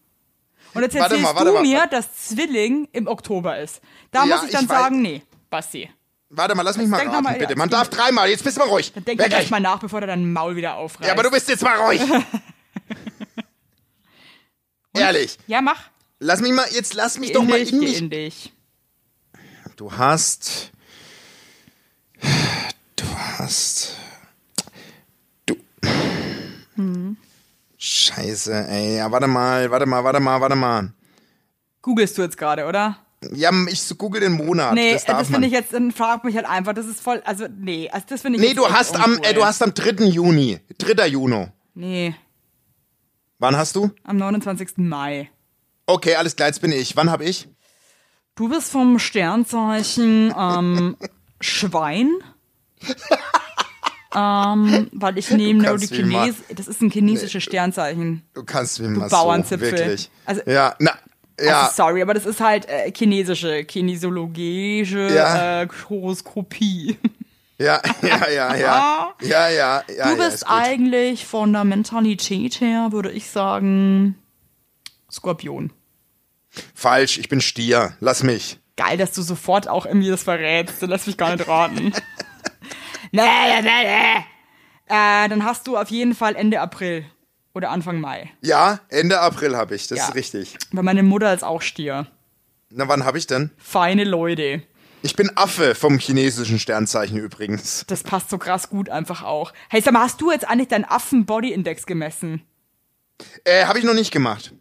Und 0.74 0.82
jetzt 0.84 0.96
Warte 0.96 1.16
erzählst 1.16 1.34
mal, 1.36 1.44
du 1.46 1.54
mal, 1.54 1.62
mir, 1.64 1.86
dass 1.88 2.28
Zwilling 2.30 2.88
im 2.94 3.08
Oktober 3.08 3.60
ist. 3.60 3.82
Da 4.12 4.26
Ja, 4.26 4.36
muss 4.38 4.46
ich 4.46 4.52
dann 4.52 4.64
ich 4.64 4.70
sagen, 4.70 5.02
nee, 5.02 5.22
Basti. 5.50 5.90
Warte 6.30 6.56
mal, 6.56 6.62
lass 6.62 6.78
mich 6.78 6.88
mal 6.88 6.98
Denk 6.98 7.10
noch 7.10 7.16
raten, 7.16 7.24
mal, 7.26 7.34
bitte. 7.38 7.52
ja, 7.54 7.58
Man 7.58 7.70
denk- 7.70 7.82
darf 7.82 7.90
dreimal. 7.90 8.30
Jetzt 8.30 8.44
bist 8.46 8.56
du 8.56 8.62
mal 8.62 8.70
ruhig. 8.70 8.94
Dann 8.94 9.04
denk 9.04 9.20
echt 9.22 9.52
mal 9.52 9.60
nach, 9.60 9.80
bevor 9.80 10.00
du 10.00 10.08
dein 10.08 10.32
Maul 10.32 10.56
wieder 10.56 10.76
aufreißt. 10.76 11.08
Ja, 11.08 11.14
aber 11.14 11.24
du 11.24 11.32
bist 11.32 11.50
jetzt 11.50 11.62
mal 11.62 11.76
ruhig. 11.78 12.02
Ehrlich. 14.94 15.38
Ja, 15.48 15.62
mach. 15.62 15.90
Lass 16.20 16.40
mich 16.42 16.54
mal, 16.54 16.68
jetzt 16.72 16.94
lass 16.94 17.18
mich 17.18 17.30
Geh 17.30 17.34
doch 17.34 17.44
mal 17.44 17.60
dich, 17.60 17.74
in 17.74 17.80
mich. 17.80 17.98
in 17.98 18.10
dich. 18.10 18.54
Du 19.76 19.92
hast. 19.92 20.72
Du 22.96 23.06
hast. 23.38 23.96
Du. 25.46 25.56
Scheiße, 27.84 28.68
ey. 28.68 28.98
Ja, 28.98 29.12
warte 29.12 29.26
mal, 29.26 29.72
warte 29.72 29.88
mal, 29.88 30.04
warte 30.04 30.20
mal, 30.20 30.40
warte 30.40 30.56
mal. 30.56 30.94
Googlest 31.82 32.16
du 32.16 32.22
jetzt 32.22 32.38
gerade, 32.38 32.68
oder? 32.68 32.98
Ja, 33.34 33.52
ich 33.68 33.98
google 33.98 34.22
den 34.22 34.34
Monat. 34.34 34.76
Nee, 34.76 34.94
das 34.94 35.06
das, 35.06 35.30
finde 35.30 35.48
ich 35.48 35.54
jetzt, 35.54 35.74
dann 35.74 35.92
frag 35.92 36.24
mich 36.24 36.36
halt 36.36 36.46
einfach, 36.46 36.74
das 36.74 36.86
ist 36.86 37.02
voll, 37.02 37.24
also 37.26 37.48
nee, 37.56 37.90
also 37.92 38.06
das 38.10 38.22
finde 38.22 38.38
ich 38.40 38.48
nee, 38.48 38.54
du 38.54 38.68
hast 38.68 38.96
am, 38.96 39.18
äh, 39.24 39.34
du 39.34 39.44
hast 39.44 39.64
am 39.64 39.74
3. 39.74 40.06
Juni. 40.06 40.60
3. 40.78 41.08
Juni. 41.08 41.48
Nee, 41.74 42.16
Wann 43.40 43.58
hast 43.58 43.76
du? 43.76 43.90
am 44.04 44.18
29. 44.18 44.78
Mai. 44.78 45.32
Okay, 45.88 46.14
alles 46.16 46.36
klar, 46.36 46.50
jetzt 46.50 46.62
bin 46.62 46.72
ich. 46.72 46.96
Wann 46.96 47.10
hab 47.10 47.22
ich? 47.22 47.48
Du 48.36 48.48
bist 48.48 48.72
vom 48.72 49.00
Sternzeichen 49.00 50.32
ähm, 50.38 50.98
Schwein. 51.42 52.12
Ähm, 54.16 54.90
weil 54.94 55.18
ich 55.18 55.30
nehme 55.32 55.64
nur 55.64 55.78
die 55.78 55.88
kannst 55.88 55.92
wie 55.92 56.02
immer. 56.02 56.24
Chines, 56.26 56.36
das 56.56 56.68
ist 56.68 56.82
ein 56.82 56.90
chinesisches 56.92 57.44
Sternzeichen. 57.44 58.24
Du 58.34 58.44
kannst 58.44 58.80
mir 58.80 58.90
mal 58.90 59.08
Bauernzipfel. 59.10 59.72
wirklich. 59.72 60.10
Also- 60.26 60.42
ja, 60.46 60.76
na, 60.80 60.94
ja. 61.40 61.62
Also 61.62 61.76
sorry, 61.76 62.02
aber 62.02 62.14
das 62.14 62.26
ist 62.26 62.40
halt 62.40 62.68
äh, 62.68 62.92
chinesische, 62.96 63.64
kinesiologische 63.64 65.10
Ja. 65.14 65.62
äh, 65.64 65.68
Horoskopie. 65.90 66.98
Ja, 67.58 67.82
ja, 68.02 68.30
ja, 68.30 68.56
ja. 68.56 69.14
Ja, 69.22 69.50
ja, 69.50 69.50
ja. 69.50 69.84
Du 69.88 69.94
ja, 69.94 70.16
bist 70.16 70.36
ist 70.36 70.46
gut. 70.46 70.54
eigentlich 70.58 71.26
von 71.26 71.54
der 71.54 71.64
Mentalität 71.64 72.60
her, 72.60 72.88
würde 72.92 73.12
ich 73.12 73.30
sagen, 73.30 74.18
Skorpion. 75.12 75.72
Falsch, 76.76 77.18
ich 77.18 77.30
bin 77.30 77.40
Stier. 77.40 77.94
Lass 78.00 78.24
mich. 78.24 78.58
Geil, 78.78 78.98
dass 78.98 79.12
du 79.14 79.22
sofort 79.22 79.68
auch 79.68 79.86
irgendwie 79.86 80.10
das 80.10 80.24
verrätst. 80.24 80.82
Lässt 80.82 81.08
mich 81.08 81.18
gar 81.18 81.36
nicht 81.36 81.48
raten. 81.48 81.78
nee, 81.92 81.92
nee, 81.92 81.94
nee, 81.94 81.94
nee. 81.94 83.01
Äh, 83.14 84.24
dann 85.30 85.44
hast 85.46 85.68
du 85.68 85.78
auf 85.78 85.90
jeden 85.90 86.16
Fall 86.16 86.36
Ende 86.36 86.60
April 86.60 87.06
oder 87.54 87.70
Anfang 87.70 88.00
Mai. 88.00 88.30
Ja, 88.42 88.80
Ende 88.90 89.20
April 89.20 89.56
habe 89.56 89.76
ich, 89.76 89.88
das 89.88 89.98
Ja. 90.00 90.08
ist 90.10 90.16
richtig. 90.16 90.58
Weil 90.72 90.84
meine 90.84 91.04
Mutter 91.04 91.34
ist 91.34 91.44
auch 91.44 91.62
Stier. 91.62 92.08
Na, 92.70 92.88
wann 92.88 93.04
habe 93.06 93.18
ich 93.18 93.28
denn? 93.28 93.52
Feine 93.58 94.04
Leute. 94.06 94.64
Ich 95.04 95.16
bin 95.16 95.36
Affe 95.36 95.76
vom 95.76 95.98
chinesischen 95.98 96.60
Sternzeichen 96.60 97.18
übrigens. 97.18 97.84
Das 97.88 98.04
passt 98.04 98.30
so 98.30 98.38
krass 98.38 98.70
gut 98.70 98.90
einfach 98.90 99.24
auch. 99.24 99.52
Hey, 99.70 99.82
sag 99.82 99.94
mal, 99.94 100.02
hast 100.04 100.22
du 100.22 100.32
jetzt 100.32 100.48
eigentlich 100.48 100.68
deinen 100.70 100.86
Affen-Body-Index 100.86 101.86
gemessen? 101.86 102.44
Äh, 103.44 103.66
habe 103.66 103.80
ich 103.80 103.86
noch 103.86 103.94
nicht 103.96 104.12
gemacht. 104.12 104.54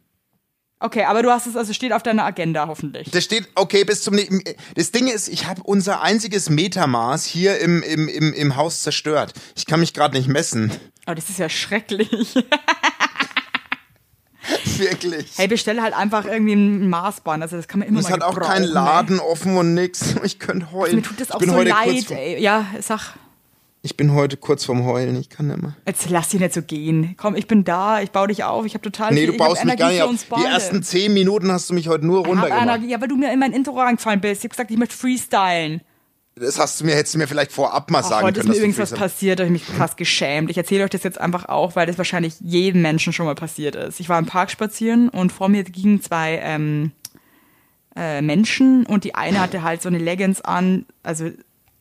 Okay, 0.82 1.04
aber 1.04 1.22
du 1.22 1.30
hast 1.30 1.46
es, 1.46 1.56
also 1.56 1.74
steht 1.74 1.92
auf 1.92 2.02
deiner 2.02 2.24
Agenda 2.24 2.66
hoffentlich. 2.66 3.10
Das 3.10 3.22
steht, 3.24 3.46
okay, 3.54 3.84
bis 3.84 4.02
zum. 4.02 4.14
ne- 4.14 4.26
Das 4.74 4.90
Ding 4.92 5.08
ist, 5.08 5.28
ich 5.28 5.46
habe 5.46 5.62
unser 5.62 6.00
einziges 6.00 6.48
Metamaß 6.48 7.26
hier 7.26 7.58
im, 7.58 7.82
im, 7.82 8.08
im, 8.08 8.32
im 8.32 8.56
Haus 8.56 8.82
zerstört. 8.82 9.34
Ich 9.56 9.66
kann 9.66 9.80
mich 9.80 9.92
gerade 9.92 10.16
nicht 10.16 10.28
messen. 10.28 10.72
Aber 11.04 11.14
das 11.16 11.28
ist 11.28 11.38
ja 11.38 11.50
schrecklich. 11.50 12.34
Wirklich. 14.78 15.32
Hey, 15.36 15.48
bestelle 15.48 15.82
halt 15.82 15.94
einfach 15.94 16.24
irgendwie 16.24 16.54
ein 16.54 16.88
Maßband. 16.88 17.42
Also 17.42 17.56
das 17.56 17.68
kann 17.68 17.80
man 17.80 17.88
immer 17.88 18.00
es 18.00 18.04
mal 18.08 18.14
hat 18.14 18.22
auch 18.22 18.40
keinen 18.40 18.64
ey. 18.64 18.70
Laden 18.70 19.20
offen 19.20 19.56
und 19.56 19.74
nix. 19.74 20.14
Ich 20.24 20.38
könnte 20.38 20.72
heulen. 20.72 20.96
Mir 20.96 21.02
tut 21.02 21.20
das 21.20 21.30
auch 21.30 21.42
so 21.42 21.60
leid, 21.60 22.10
ey. 22.10 22.40
Ja, 22.40 22.66
sag, 22.80 23.14
Ich 23.82 23.96
bin 23.96 24.12
heute 24.12 24.36
kurz 24.36 24.64
vorm 24.66 24.84
Heulen. 24.84 25.16
Ich 25.16 25.30
kann 25.30 25.46
nicht 25.46 25.62
mehr. 25.62 25.74
jetzt 25.86 26.10
lass 26.10 26.28
dich 26.28 26.40
nicht 26.40 26.52
so 26.52 26.60
gehen. 26.60 27.14
Komm, 27.16 27.34
ich 27.34 27.46
bin 27.46 27.64
da, 27.64 28.02
ich 28.02 28.10
baue 28.10 28.28
dich 28.28 28.44
auf, 28.44 28.66
ich 28.66 28.74
habe 28.74 28.82
total 28.82 29.14
Nee, 29.14 29.20
viel, 29.20 29.32
du 29.32 29.38
baust 29.38 29.64
mich 29.64 29.76
gar 29.78 29.90
Energie 29.90 30.12
nicht 30.12 30.24
für 30.24 30.34
auf. 30.34 30.42
Die 30.42 30.46
ersten 30.46 30.82
zehn 30.82 31.14
Minuten 31.14 31.50
hast 31.50 31.70
du 31.70 31.74
mich 31.74 31.88
heute 31.88 32.04
nur 32.04 32.26
runtergemacht. 32.26 32.82
Ja, 32.82 33.00
weil 33.00 33.08
du 33.08 33.16
mir 33.16 33.32
in 33.32 33.38
mein 33.38 33.52
Intro 33.52 33.78
reingefallen 33.78 34.20
bist. 34.20 34.40
Ich 34.40 34.44
hab 34.44 34.50
gesagt, 34.50 34.70
ich 34.70 34.76
möchte 34.76 34.96
freestylen. 34.96 35.80
Das 36.34 36.58
hast 36.58 36.80
du 36.80 36.84
mir, 36.84 36.94
hättest 36.94 37.14
du 37.14 37.18
mir 37.18 37.26
vielleicht 37.26 37.52
vorab 37.52 37.90
mal 37.90 38.00
Ach, 38.00 38.08
sagen 38.08 38.26
heute 38.26 38.40
ist 38.40 38.46
können. 38.46 38.52
mir 38.52 38.58
übrigens 38.58 38.78
was 38.78 38.92
passiert, 38.92 39.40
da 39.40 39.44
habe 39.44 39.54
ich 39.54 39.66
mich 39.66 39.76
krass 39.76 39.96
geschämt. 39.96 40.50
Ich 40.50 40.56
erzähle 40.56 40.84
euch 40.84 40.90
das 40.90 41.02
jetzt 41.02 41.20
einfach 41.20 41.46
auch, 41.46 41.74
weil 41.74 41.86
das 41.86 41.98
wahrscheinlich 41.98 42.34
jedem 42.40 42.82
Menschen 42.82 43.12
schon 43.12 43.26
mal 43.26 43.34
passiert 43.34 43.76
ist. 43.76 44.00
Ich 44.00 44.08
war 44.08 44.18
im 44.18 44.26
Park 44.26 44.50
spazieren 44.50 45.08
und 45.08 45.32
vor 45.32 45.48
mir 45.48 45.64
gingen 45.64 46.00
zwei 46.00 46.38
ähm, 46.42 46.92
äh, 47.96 48.22
Menschen 48.22 48.86
und 48.86 49.04
die 49.04 49.14
eine 49.14 49.40
hatte 49.40 49.62
halt 49.62 49.82
so 49.82 49.88
eine 49.88 49.98
Leggings 49.98 50.40
an, 50.40 50.86
also 51.02 51.30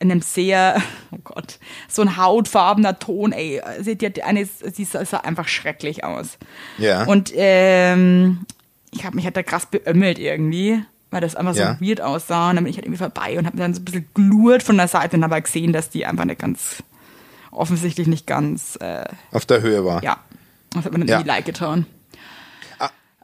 in 0.00 0.10
einem 0.10 0.22
sehr, 0.22 0.80
oh 1.12 1.18
Gott, 1.22 1.58
so 1.88 2.02
ein 2.02 2.16
hautfarbener 2.16 2.98
Ton, 2.98 3.32
ey. 3.32 3.60
Sie, 3.80 3.96
die, 3.96 4.10
die 4.12 4.22
eine, 4.22 4.44
sie 4.46 4.84
sah 4.84 5.02
einfach 5.18 5.46
schrecklich 5.46 6.02
aus. 6.04 6.38
Ja. 6.78 7.04
Und 7.04 7.32
ähm, 7.36 8.46
ich 8.90 9.04
habe 9.04 9.14
mich 9.16 9.24
halt 9.24 9.36
da 9.36 9.42
krass 9.42 9.66
beömmelt 9.66 10.18
irgendwie, 10.18 10.82
weil 11.10 11.20
das 11.20 11.36
einfach 11.36 11.54
so 11.54 11.60
Ja. 11.60 11.76
weird 11.80 12.00
aussah. 12.00 12.50
Und 12.50 12.56
dann 12.56 12.64
bin 12.64 12.70
ich 12.70 12.76
halt 12.76 12.86
irgendwie 12.86 12.98
vorbei 13.02 13.38
und 13.38 13.46
habe 13.46 13.56
mir 13.56 13.62
dann 13.62 13.74
so 13.74 13.80
ein 13.80 13.84
bisschen 13.84 14.08
glurt 14.14 14.62
von 14.62 14.76
der 14.76 14.88
Seite 14.88 15.16
und 15.16 15.22
habe 15.24 15.34
halt 15.34 15.44
gesehen, 15.44 15.72
dass 15.72 15.90
die 15.90 16.06
einfach 16.06 16.24
nicht 16.24 16.40
ganz 16.40 16.82
offensichtlich 17.52 18.06
nicht 18.06 18.26
ganz, 18.26 18.76
äh, 18.80 19.04
Auf 19.32 19.44
der 19.46 19.60
Höhe 19.60 19.84
war. 19.84 20.02
ja, 20.02 20.18
das 20.72 20.84
hat 20.84 20.92
man 20.92 21.00
dann 21.02 21.08
Ja. 21.08 21.16
irgendwie 21.16 21.28
like 21.28 21.44
getan. 21.44 21.86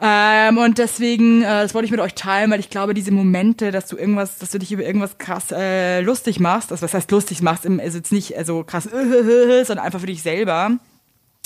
Ähm, 0.00 0.58
und 0.58 0.76
deswegen, 0.78 1.42
äh, 1.42 1.62
das 1.62 1.72
wollte 1.72 1.86
ich 1.86 1.90
mit 1.90 2.00
euch 2.00 2.14
teilen, 2.14 2.50
weil 2.50 2.60
ich 2.60 2.68
glaube, 2.68 2.92
diese 2.92 3.10
Momente, 3.12 3.70
dass 3.70 3.86
du 3.86 3.96
irgendwas, 3.96 4.36
dass 4.38 4.50
du 4.50 4.58
dich 4.58 4.70
über 4.72 4.82
irgendwas 4.84 5.16
krass 5.16 5.44
äh, 5.52 6.00
lustig 6.02 6.38
machst, 6.38 6.70
also 6.70 6.82
was 6.82 6.92
heißt 6.92 7.10
lustig 7.10 7.40
machst, 7.40 7.64
im- 7.64 7.80
also 7.80 7.96
jetzt 7.96 8.12
nicht 8.12 8.36
äh, 8.36 8.44
so 8.44 8.62
krass, 8.62 8.84
sondern 8.92 9.78
einfach 9.78 10.00
für 10.00 10.06
dich 10.06 10.22
selber 10.22 10.72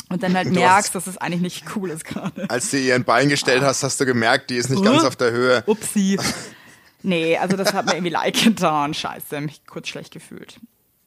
und 0.09 0.23
dann 0.25 0.35
halt 0.35 0.49
Du 0.49 0.53
merkst, 0.55 0.93
dass 0.97 1.07
es 1.07 1.17
eigentlich 1.19 1.43
nicht 1.43 1.65
cool 1.77 1.91
ist 1.91 2.05
gerade. 2.05 2.51
Als 2.51 2.71
du 2.73 2.79
ihr 2.79 2.97
ein 2.97 3.05
Bein 3.05 3.29
gestellt 3.29 3.63
hast, 3.63 3.85
hast 3.85 4.01
du 4.01 4.07
gemerkt, 4.07 4.51
die 4.51 4.57
ist 4.57 4.69
nicht 4.69 4.83
ganz 4.83 5.03
Huh? 5.03 5.07
auf 5.09 5.15
der 5.17 5.31
Höhe. 5.31 5.63
Upsi. 5.67 6.19
Nee, 7.03 7.39
also 7.39 7.57
das 7.57 7.73
hat 7.73 7.87
mir 7.87 7.93
irgendwie 7.95 8.11
like 8.11 8.45
getan. 8.45 8.93
Scheiße, 8.93 9.41
mich 9.41 9.63
kurz 9.67 9.89
schlecht 9.89 10.13
gefühlt. 10.13 10.61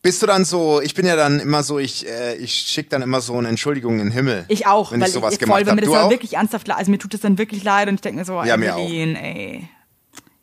Bist 0.04 0.22
du 0.22 0.28
dann 0.28 0.44
so, 0.44 0.82
ich 0.82 0.94
bin 0.96 1.06
ja 1.06 1.16
dann 1.16 1.40
immer 1.40 1.64
so, 1.64 1.80
ich, 1.80 2.06
äh, 2.08 2.36
ich 2.36 2.54
schicke 2.54 2.90
dann 2.90 3.02
immer 3.02 3.22
so 3.22 3.38
eine 3.38 3.48
Entschuldigung 3.48 3.94
in 4.00 4.08
den 4.08 4.12
Himmel. 4.12 4.44
Ich 4.50 4.68
auch, 4.68 4.92
wenn 4.92 5.00
weil 5.00 5.08
ich 5.08 5.14
sowas 5.14 5.34
ich, 5.34 5.40
gemacht 5.40 5.60
voll, 5.60 5.66
habe. 5.66 5.76
mir 5.76 5.82
das 5.82 5.90
Du 5.90 5.96
dann 5.96 6.06
auch? 6.06 6.10
wirklich 6.12 6.34
ernsthaft 6.34 6.68
leid, 6.68 6.78
also 6.78 6.92
mir 6.92 6.98
tut 7.00 7.14
es 7.14 7.22
dann 7.22 7.38
wirklich 7.38 7.64
leid 7.64 7.88
und 7.88 7.96
ich 7.96 8.02
denke 8.02 8.20
mir 8.20 8.26
so, 8.26 8.44
Ja, 8.44 8.58
mir 8.58 8.76
auch. 8.76 8.80
Evelyn, 8.80 9.16
ey. 9.16 9.70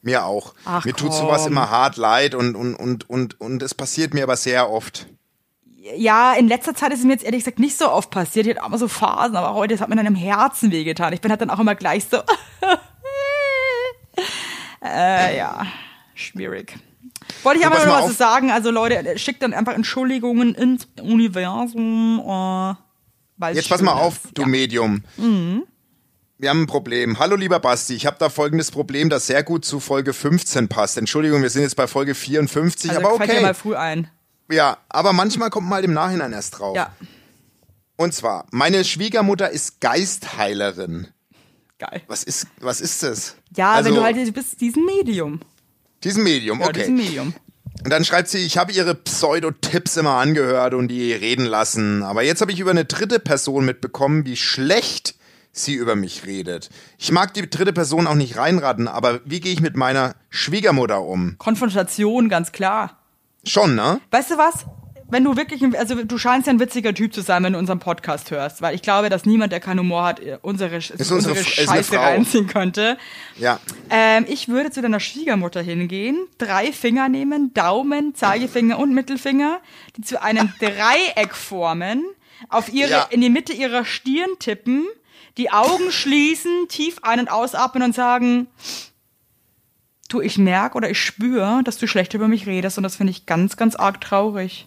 Mir 0.00 0.24
auch. 0.24 0.54
Ach, 0.64 0.82
mir 0.86 0.94
tut 0.94 1.10
komm. 1.10 1.18
sowas 1.18 1.46
immer 1.46 1.68
hart 1.68 1.98
leid 1.98 2.34
und, 2.34 2.56
und, 2.56 2.74
und, 2.74 3.10
und, 3.10 3.38
und 3.38 3.62
es 3.62 3.74
passiert 3.74 4.14
mir 4.14 4.22
aber 4.22 4.36
sehr 4.36 4.70
oft. 4.70 5.06
Ja, 5.94 6.32
in 6.32 6.48
letzter 6.48 6.74
Zeit 6.74 6.92
ist 6.94 7.00
es 7.00 7.04
mir 7.04 7.12
jetzt 7.12 7.24
ehrlich 7.24 7.44
gesagt 7.44 7.58
nicht 7.58 7.76
so 7.76 7.90
oft 7.90 8.10
passiert. 8.10 8.46
Ich 8.46 8.52
hatte 8.54 8.62
auch 8.62 8.68
immer 8.68 8.78
so 8.78 8.88
Phasen, 8.88 9.36
aber 9.36 9.54
heute 9.54 9.74
das 9.74 9.82
hat 9.82 9.90
mir 9.90 9.96
dann 9.96 10.06
im 10.06 10.14
Herzen 10.14 10.72
wehgetan. 10.72 11.12
Ich 11.12 11.20
bin 11.20 11.30
halt 11.30 11.42
dann 11.42 11.50
auch 11.50 11.58
immer 11.58 11.74
gleich 11.74 12.06
so. 12.10 12.16
äh, 14.82 15.36
ja, 15.36 15.66
schwierig. 16.14 16.76
Wollte 17.42 17.60
ich 17.60 17.66
aber 17.66 17.78
nur 17.78 17.86
mal 17.86 18.04
was 18.08 18.16
sagen. 18.18 18.50
Also 18.50 18.70
Leute, 18.70 19.18
schickt 19.18 19.42
dann 19.42 19.54
einfach 19.54 19.74
Entschuldigungen 19.74 20.54
ins 20.54 20.86
Universum. 21.00 22.20
Es 23.40 23.56
Jetzt 23.56 23.68
pass 23.68 23.80
mal 23.82 23.92
auf, 23.92 24.16
ist. 24.24 24.36
du 24.38 24.42
ja. 24.42 24.46
Mhm. 24.46 24.52
Medium. 24.52 25.02
Wir 26.38 26.48
haben 26.48 26.62
ein 26.62 26.66
Problem. 26.66 27.18
Hallo 27.18 27.36
lieber 27.36 27.60
Basti, 27.60 27.94
ich 27.94 28.06
habe 28.06 28.16
da 28.18 28.30
folgendes 28.30 28.70
Problem, 28.70 29.10
das 29.10 29.26
sehr 29.26 29.42
gut 29.42 29.64
zu 29.64 29.78
Folge 29.78 30.14
15 30.14 30.68
passt. 30.68 30.96
Entschuldigung, 30.96 31.42
wir 31.42 31.50
sind 31.50 31.62
jetzt 31.62 31.76
bei 31.76 31.86
Folge 31.86 32.14
54, 32.14 32.90
Also 32.90 33.02
aber 33.02 33.16
fällt 33.18 33.30
dir 33.30 33.34
okay. 33.34 33.42
mal 33.42 33.54
früh 33.54 33.76
ein. 33.76 34.08
Ja, 34.50 34.78
aber 34.88 35.12
manchmal 35.12 35.50
kommt 35.50 35.66
man 35.68 35.76
halt 35.76 35.84
im 35.84 35.92
Nachhinein 35.92 36.32
erst 36.32 36.58
drauf. 36.58 36.74
Ja, 36.74 36.92
Und 37.96 38.14
zwar, 38.14 38.46
meine 38.50 38.84
Schwiegermutter 38.84 39.50
ist 39.50 39.80
Geistheilerin. 39.80 41.08
geil. 41.78 42.00
Was 42.06 42.24
ist, 42.24 42.46
was 42.58 42.80
ist 42.80 43.02
das? 43.02 43.36
Ja, 43.54 43.72
also, 43.72 43.90
wenn 43.90 43.96
du 43.96 44.02
halt 44.02 44.16
du 44.16 44.32
bist 44.32 44.60
diesen 44.62 44.86
Medium. 44.86 45.40
Diesen 46.04 46.22
Medium, 46.24 46.60
Ja, 46.60 46.66
okay. 46.66 46.80
diesen 46.80 46.96
Medium. 46.96 47.34
Und 47.84 47.90
dann 47.90 48.04
schreibt 48.04 48.28
sie, 48.28 48.38
ich 48.38 48.58
habe 48.58 48.72
ihre 48.72 48.94
Pseudo-Tipps 48.94 49.96
immer 49.96 50.16
angehört 50.16 50.74
und 50.74 50.88
die 50.88 51.12
reden 51.12 51.46
lassen. 51.46 52.02
Aber 52.02 52.22
jetzt 52.22 52.40
habe 52.40 52.52
ich 52.52 52.60
über 52.60 52.70
eine 52.70 52.84
dritte 52.84 53.20
Person 53.20 53.64
mitbekommen, 53.64 54.26
wie 54.26 54.36
schlecht 54.36 55.14
sie 55.52 55.74
über 55.74 55.96
mich 55.96 56.26
redet. 56.26 56.68
Ich 56.98 57.10
mag 57.10 57.34
die 57.34 57.48
dritte 57.48 57.72
Person 57.72 58.06
auch 58.06 58.14
nicht 58.14 58.36
reinraten, 58.36 58.86
aber 58.86 59.20
wie 59.24 59.40
gehe 59.40 59.52
ich 59.52 59.60
mit 59.60 59.76
meiner 59.76 60.14
Schwiegermutter 60.28 61.02
um? 61.02 61.36
Konfrontation, 61.38 62.28
ganz 62.28 62.52
klar. 62.52 62.98
Schon, 63.44 63.74
ne? 63.74 64.00
Weißt 64.10 64.30
du 64.30 64.38
was? 64.38 64.66
Wenn 65.10 65.24
du 65.24 65.36
wirklich, 65.36 65.62
also 65.76 66.04
du 66.04 66.18
scheinst 66.18 66.46
ja 66.46 66.52
ein 66.52 66.60
witziger 66.60 66.94
Typ 66.94 67.12
zu 67.12 67.20
sein, 67.20 67.42
wenn 67.42 67.52
du 67.54 67.58
unseren 67.58 67.80
Podcast 67.80 68.30
hörst, 68.30 68.62
weil 68.62 68.74
ich 68.74 68.82
glaube, 68.82 69.08
dass 69.08 69.24
niemand, 69.24 69.52
der 69.52 69.60
keinen 69.60 69.80
Humor 69.80 70.04
hat, 70.04 70.20
äh, 70.20 70.38
unsere, 70.42 70.76
unsere, 70.76 71.14
unsere 71.16 71.38
ist 71.38 71.58
eine 71.58 71.66
Scheiße 71.82 71.98
reinziehen 71.98 72.46
könnte. 72.46 72.96
Ja. 73.36 73.58
Ähm, 73.90 74.24
ich 74.28 74.48
würde 74.48 74.70
zu 74.70 74.80
deiner 74.82 75.00
Schwiegermutter 75.00 75.62
hingehen, 75.62 76.26
drei 76.38 76.72
Finger 76.72 77.08
nehmen, 77.08 77.52
Daumen, 77.54 78.14
Zeigefinger 78.14 78.78
und 78.78 78.94
Mittelfinger, 78.94 79.60
die 79.96 80.02
zu 80.02 80.22
einem 80.22 80.52
Dreieck 80.60 81.34
formen, 81.34 82.04
auf 82.48 82.72
ihre, 82.72 82.90
Ja. 82.90 83.06
in 83.10 83.20
die 83.20 83.30
Mitte 83.30 83.52
ihrer 83.52 83.84
Stirn 83.84 84.30
tippen, 84.38 84.86
die 85.36 85.50
Augen 85.50 85.90
schließen, 85.90 86.66
tief 86.68 86.98
ein- 87.02 87.20
und 87.20 87.30
ausatmen 87.30 87.82
und 87.82 87.94
sagen, 87.94 88.46
du, 90.08 90.20
ich 90.20 90.38
merke 90.38 90.76
oder 90.76 90.90
ich 90.90 91.00
spüre, 91.00 91.62
dass 91.64 91.78
du 91.78 91.86
schlecht 91.86 92.14
über 92.14 92.28
mich 92.28 92.46
redest 92.46 92.76
und 92.78 92.82
das 92.84 92.96
finde 92.96 93.10
ich 93.12 93.26
ganz, 93.26 93.56
ganz 93.56 93.76
arg 93.76 94.00
traurig. 94.00 94.66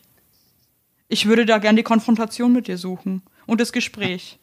Ich 1.08 1.26
würde 1.28 1.46
da 1.46 1.58
gern 1.58 1.76
die 1.76 1.84
Konfrontation 1.84 2.54
mit 2.54 2.68
dir 2.68 2.78
suchen 2.78 3.22
und 3.46 3.62
das 3.62 3.72
Gespräch. 3.72 4.40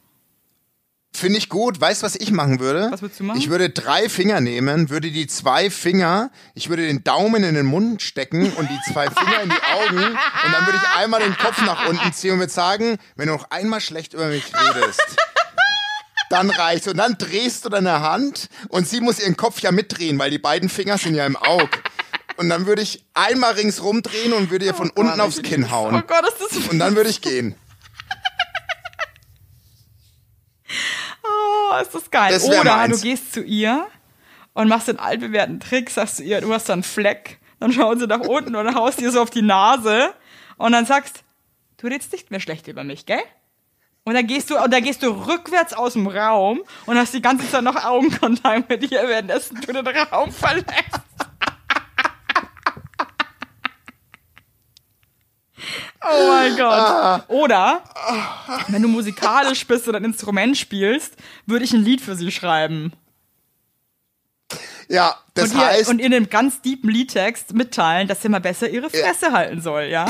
Finde 1.13 1.39
ich 1.39 1.49
gut. 1.49 1.81
Weißt 1.81 2.03
du, 2.03 2.07
was 2.07 2.15
ich 2.15 2.31
machen 2.31 2.61
würde? 2.61 2.89
Was 2.91 3.03
würdest 3.03 3.19
du 3.19 3.25
machen? 3.25 3.39
Ich 3.39 3.51
würde 3.51 3.71
drei 3.71 4.09
Finger 4.09 4.41
nehmen, 4.41 4.91
würde 4.91 5.11
die 5.11 5.27
zwei 5.27 5.69
Finger, 5.69 6.31
ich 6.55 6.69
würde 6.69 6.87
den 6.87 7.03
Daumen 7.03 7.43
in 7.43 7.57
den 7.57 7.67
Mund 7.67 8.01
stecken 8.01 8.53
und 8.53 8.71
die 8.71 8.93
zwei 8.93 9.11
Finger 9.11 9.43
in 9.43 9.51
die 9.51 9.57
Augen 9.57 10.05
und 10.05 10.53
dann 10.53 10.67
würde 10.67 10.79
ich 10.81 10.99
einmal 10.99 11.21
den 11.21 11.37
Kopf 11.37 11.61
nach 11.63 11.89
unten 11.89 12.13
ziehen 12.13 12.35
und 12.35 12.39
würde 12.39 12.53
sagen, 12.53 12.99
wenn 13.17 13.27
du 13.27 13.35
noch 13.35 13.51
einmal 13.51 13.81
schlecht 13.81 14.15
über 14.15 14.29
mich 14.29 14.45
redest, 14.55 15.17
dann 16.31 16.49
reicht's. 16.49 16.87
Und 16.87 16.97
dann 16.97 17.19
drehst 17.19 17.65
du 17.65 17.71
deine 17.71 18.01
Hand 18.01 18.49
und 18.69 18.89
sie 18.89 19.01
muss 19.01 19.19
ihren 19.21 19.37
Kopf 19.37 19.61
ja 19.61 19.73
mitdrehen, 19.73 20.19
weil 20.19 20.31
die 20.31 20.39
beiden 20.39 20.69
Finger 20.69 20.97
sind 20.97 21.17
ja 21.17 21.27
im 21.27 21.37
Auge. 21.37 21.71
Und 22.41 22.49
dann 22.49 22.65
würde 22.65 22.81
ich 22.81 23.05
einmal 23.13 23.53
ringsrum 23.53 24.01
drehen 24.01 24.33
und 24.33 24.51
würde 24.51 24.65
ihr 24.65 24.73
von 24.73 24.89
unten 24.89 25.21
aufs 25.21 25.43
Kinn 25.43 25.65
Oh 25.65 25.71
hauen. 25.73 26.03
Gott, 26.07 26.27
ist 26.27 26.41
das 26.41 26.69
Und 26.69 26.79
dann 26.79 26.97
würde 26.97 27.11
ich 27.11 27.21
gehen. 27.21 27.55
Oh, 31.23 31.77
ist 31.83 31.95
das 31.95 32.11
geil. 32.11 32.33
Das 32.33 32.45
Oder 32.45 32.65
meins. 32.65 32.97
du 32.97 33.03
gehst 33.07 33.35
zu 33.35 33.43
ihr 33.43 33.87
und 34.55 34.69
machst 34.69 34.89
den 34.89 34.99
altbewährten 34.99 35.61
Trick, 35.61 35.91
sagst 35.91 36.17
zu 36.17 36.23
ihr, 36.23 36.41
du 36.41 36.53
hast 36.55 36.69
da 36.69 36.73
einen 36.73 36.83
Fleck. 36.83 37.39
Dann 37.61 37.73
schauen 37.73 37.99
sie 38.01 38.07
nach 38.07 38.21
unten 38.21 38.57
und 38.57 38.65
dann 38.65 38.75
haust 38.75 39.01
ihr 39.03 39.13
so 39.13 39.21
auf 39.21 39.31
die 39.31 39.43
Nase 39.43 40.15
und 40.57 40.73
dann 40.73 40.87
sagst, 40.87 41.23
du 41.77 41.89
redest 41.89 42.11
nicht 42.13 42.31
mehr 42.31 42.41
schlecht 42.41 42.67
über 42.69 42.85
mich, 42.85 43.05
gell? 43.05 43.21
Und 44.05 44.15
dann 44.15 44.27
gehst 44.27 44.49
du, 44.51 44.59
und 44.59 44.73
dann 44.73 44.83
gehst 44.83 45.03
du 45.03 45.09
rückwärts 45.09 45.75
aus 45.75 45.93
dem 45.93 46.07
Raum 46.07 46.63
und 46.87 46.97
hast 46.97 47.13
die 47.13 47.23
ganze 47.23 47.49
Zeit 47.51 47.63
noch 47.63 47.77
Augenkontakt 47.77 48.71
mit 48.71 48.91
ihr, 48.91 49.07
währenddessen 49.07 49.61
du 49.61 49.73
den 49.73 49.87
Raum 49.87 50.33
verlässt. 50.33 50.67
Oh 56.03 56.27
mein 56.29 56.57
Gott. 56.57 57.25
Oder, 57.29 57.83
wenn 58.69 58.83
du 58.83 58.89
musikalisch 58.89 59.67
bist 59.67 59.87
oder 59.87 59.99
ein 59.99 60.05
Instrument 60.05 60.57
spielst, 60.57 61.15
würde 61.47 61.65
ich 61.65 61.73
ein 61.73 61.85
Lied 61.85 62.01
für 62.01 62.17
sie 62.17 62.33
schreiben. 62.33 62.93
Ja, 64.89 65.15
das 65.35 65.53
und, 65.53 65.59
ihr, 65.59 65.67
heißt, 65.67 65.89
und 65.89 65.99
ihr 66.01 66.07
in 66.07 66.15
einem 66.15 66.29
ganz 66.31 66.63
deepen 66.63 66.91
Liedtext 66.91 67.55
mitteilen, 67.55 68.09
dass 68.09 68.23
sie 68.23 68.29
mal 68.29 68.41
besser 68.41 68.69
ihre 68.69 68.91
Fresse 68.91 69.31
halten 69.31 69.61
soll, 69.61 69.85
ja? 69.85 70.07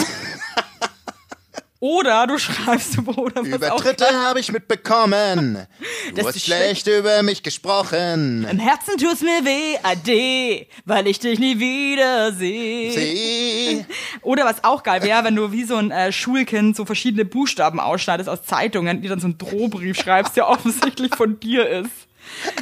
Oder 1.82 2.26
du 2.26 2.36
schreibst, 2.38 2.98
oder 2.98 3.36
was 3.40 3.46
über 3.48 3.72
auch 3.72 3.80
Dritte 3.80 4.04
habe 4.06 4.38
ich 4.38 4.52
mitbekommen. 4.52 5.66
Du 6.10 6.16
Dass 6.16 6.26
hast 6.26 6.34
du 6.36 6.40
schlecht 6.40 6.86
über 6.88 7.22
mich 7.22 7.42
gesprochen. 7.42 8.46
Im 8.50 8.58
Herzen 8.58 8.96
tut's 8.98 9.20
mir 9.20 9.44
weh, 9.44 9.78
ade, 9.82 10.66
weil 10.84 11.06
ich 11.06 11.18
dich 11.20 11.38
nie 11.38 11.58
wiedersehe. 11.60 13.86
Oder 14.22 14.44
was 14.44 14.64
auch 14.64 14.82
geil 14.82 15.02
wäre, 15.04 15.22
wenn 15.24 15.36
du 15.36 15.52
wie 15.52 15.62
so 15.64 15.76
ein 15.76 15.90
äh, 15.92 16.10
Schulkind 16.12 16.74
so 16.76 16.84
verschiedene 16.84 17.24
Buchstaben 17.24 17.78
ausschneidest 17.80 18.28
aus 18.28 18.42
Zeitungen, 18.42 19.02
die 19.02 19.08
dann 19.08 19.20
so 19.20 19.26
einen 19.26 19.38
Drohbrief 19.38 19.98
schreibst, 20.00 20.36
der 20.36 20.48
offensichtlich 20.48 21.14
von 21.14 21.38
dir 21.38 21.68
ist. 21.68 21.90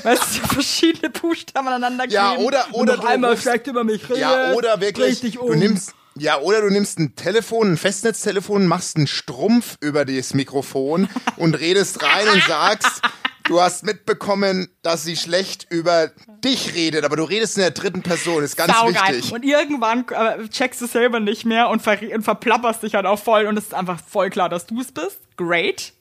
Weißt 0.03 0.23
du, 0.23 0.27
so 0.27 0.41
verschiedene 0.49 1.11
Buchstaben 1.11 1.69
aneinander 1.69 2.07
Ja, 2.09 2.37
oder- 2.37 2.67
oder 2.73 2.97
noch 2.97 3.03
du 3.03 3.09
einmal 3.09 3.35
rufst- 3.35 3.67
über 3.67 3.85
mich 3.85 4.03
Ja, 4.15 4.33
redest, 4.33 4.57
oder 4.57 4.77
dreh 4.77 4.87
wirklich, 4.87 5.21
dich 5.21 5.35
du 5.35 5.41
um. 5.43 5.59
nimmst, 5.59 5.95
ja, 6.19 6.41
oder 6.41 6.63
du 6.63 6.71
nimmst 6.71 6.99
ein 6.99 7.15
Telefon, 7.17 7.73
ein 7.73 7.77
Festnetztelefon, 7.77 8.67
machst 8.67 8.97
einen 8.97 9.07
Strumpf 9.07 9.77
über 9.81 10.05
das 10.05 10.35
Mikrofon 10.35 11.09
und 11.37 11.55
redest 11.55 12.03
rein 12.03 12.29
und 12.29 12.43
sagst, 12.45 13.03
du 13.45 13.61
hast 13.61 13.85
mitbekommen, 13.85 14.69
dass 14.83 15.05
sie 15.05 15.17
schlecht 15.17 15.67
über 15.71 16.11
dich 16.45 16.75
redet, 16.75 17.05
aber 17.05 17.17
du 17.17 17.25
redest 17.25 17.57
in 17.57 17.63
der 17.63 17.71
dritten 17.73 18.03
Person, 18.03 18.43
ist 18.43 18.57
ganz 18.57 18.73
Saugeil. 18.73 19.17
wichtig. 19.17 19.33
Und 19.33 19.45
irgendwann 19.45 20.07
äh, 20.09 20.49
checkst 20.49 20.81
du 20.81 20.87
selber 20.87 21.21
nicht 21.21 21.45
mehr 21.45 21.69
und, 21.69 21.83
ver 21.83 21.99
und 22.15 22.23
verplapperst 22.23 22.83
dich 22.83 22.95
halt 22.95 23.07
auch 23.07 23.19
voll 23.19 23.47
und 23.47 23.57
es 23.57 23.65
ist 23.65 23.75
einfach 23.75 24.01
voll 24.07 24.31
klar, 24.31 24.49
dass 24.49 24.67
du 24.67 24.81
es 24.81 24.93
bist. 24.93 25.19
Great. 25.37 25.93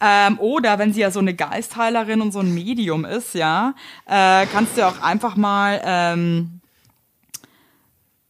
Ähm, 0.00 0.38
oder 0.38 0.78
wenn 0.78 0.94
sie 0.94 1.00
ja 1.00 1.10
so 1.10 1.20
eine 1.20 1.34
Geistheilerin 1.34 2.22
und 2.22 2.32
so 2.32 2.40
ein 2.40 2.52
Medium 2.54 3.04
ist, 3.04 3.34
ja, 3.34 3.74
äh, 4.06 4.46
kannst 4.46 4.78
du 4.78 4.86
auch 4.86 5.02
einfach 5.02 5.36
mal, 5.36 5.80
ähm, 5.84 6.59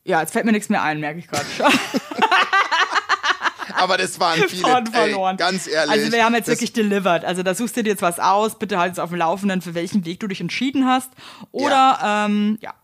ja, 0.05 0.21
jetzt 0.21 0.33
fällt 0.33 0.45
mir 0.47 0.53
nichts 0.53 0.69
mehr 0.69 0.83
ein, 0.83 1.01
merke 1.01 1.19
ich 1.19 1.29
gerade 1.29 1.47
schon. 1.57 1.67
Aber 3.75 3.97
das 3.97 4.19
waren 4.21 4.43
viele, 4.49 4.69
ey, 4.79 4.87
verloren. 4.93 5.37
ganz 5.37 5.67
ehrlich. 5.67 5.91
Also 5.91 6.13
wir 6.13 6.25
haben 6.25 6.35
jetzt 6.35 6.49
wirklich 6.49 6.73
delivered. 6.73 7.25
Also 7.25 7.43
da 7.43 7.55
suchst 7.55 7.77
du 7.77 7.83
dir 7.83 7.91
jetzt 7.91 8.03
was 8.03 8.19
aus, 8.19 8.59
bitte 8.59 8.79
halt 8.79 8.91
jetzt 8.91 9.01
auf 9.01 9.11
dem 9.11 9.19
Laufenden, 9.19 9.63
für 9.63 9.75
welchen 9.75 10.05
Weg 10.05 10.21
du 10.21 10.27
dich 10.27 10.41
entschieden 10.41 10.87
hast. 10.87 11.11
Oder, 11.53 11.99
ähm, 12.29 12.59
ja. 12.61 12.75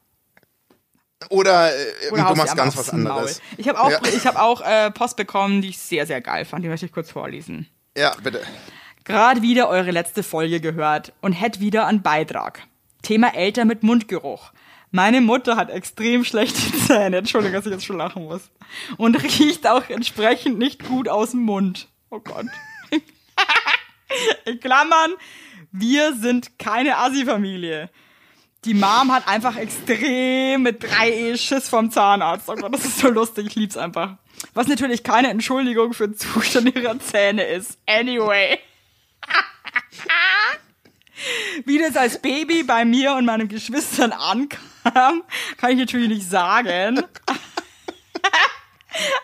Oder, 1.30 1.74
äh, 1.74 2.10
Oder 2.12 2.24
du 2.24 2.34
machst 2.36 2.56
ganz 2.56 2.76
was 2.76 2.88
aufs 2.90 2.92
Maul. 2.92 3.10
anderes. 3.10 3.40
Ich 3.56 3.68
habe 3.68 3.80
auch, 3.80 3.90
Ja. 3.90 3.98
ich 4.14 4.26
hab 4.26 4.36
auch 4.36 4.60
äh, 4.60 4.90
Post 4.90 5.16
bekommen, 5.16 5.60
die 5.60 5.70
ich 5.70 5.78
sehr, 5.78 6.06
sehr 6.06 6.20
geil 6.20 6.44
fand. 6.44 6.64
Die 6.64 6.68
möchte 6.68 6.86
ich 6.86 6.92
kurz 6.92 7.10
vorlesen. 7.10 7.66
Ja, 7.96 8.12
bitte. 8.22 8.42
Gerade 9.04 9.42
wieder 9.42 9.68
eure 9.68 9.90
letzte 9.90 10.22
Folge 10.22 10.60
gehört 10.60 11.12
und 11.20 11.32
hätte 11.32 11.60
wieder 11.60 11.86
einen 11.86 12.02
Beitrag. 12.02 12.62
Thema 13.02 13.34
Eltern 13.34 13.68
mit 13.68 13.82
Mundgeruch. 13.82 14.52
Meine 14.96 15.20
Mutter 15.20 15.56
hat 15.56 15.68
extrem 15.68 16.24
schlechte 16.24 16.72
Zähne. 16.86 17.18
Entschuldigung, 17.18 17.56
dass 17.56 17.66
ich 17.66 17.72
jetzt 17.72 17.84
schon 17.84 17.98
lachen 17.98 18.24
muss. 18.24 18.48
Und 18.96 19.22
riecht 19.22 19.66
auch 19.66 19.90
entsprechend 19.90 20.58
nicht 20.58 20.86
gut 20.86 21.06
aus 21.06 21.32
dem 21.32 21.42
Mund. 21.42 21.88
Oh 22.08 22.18
Gott. 22.18 22.46
In 24.46 24.58
Klammern, 24.58 25.12
wir 25.70 26.14
sind 26.14 26.58
keine 26.58 26.96
Assi-Familie. 26.96 27.90
Die 28.64 28.72
Mom 28.72 29.12
hat 29.12 29.28
einfach 29.28 29.58
extrem 29.58 30.62
mit 30.62 30.82
3E 30.82 31.36
Schiss 31.36 31.68
vom 31.68 31.90
Zahnarzt. 31.90 32.48
Oh 32.48 32.54
Gott, 32.54 32.72
das 32.72 32.86
ist 32.86 32.98
so 32.98 33.10
lustig. 33.10 33.48
Ich 33.48 33.54
lieb's 33.54 33.76
einfach. 33.76 34.16
Was 34.54 34.66
natürlich 34.66 35.02
keine 35.02 35.28
Entschuldigung 35.28 35.92
für 35.92 36.08
den 36.08 36.16
Zustand 36.16 36.74
ihrer 36.74 36.98
Zähne 37.00 37.44
ist. 37.44 37.78
Anyway. 37.84 38.58
Wie 41.66 41.78
das 41.78 41.96
als 41.96 42.22
Baby 42.22 42.62
bei 42.62 42.86
mir 42.86 43.14
und 43.14 43.26
meinen 43.26 43.48
Geschwistern 43.48 44.12
ankam, 44.12 44.60
kann 44.92 45.70
ich 45.70 45.78
natürlich 45.78 46.08
nicht 46.08 46.28
sagen. 46.28 47.02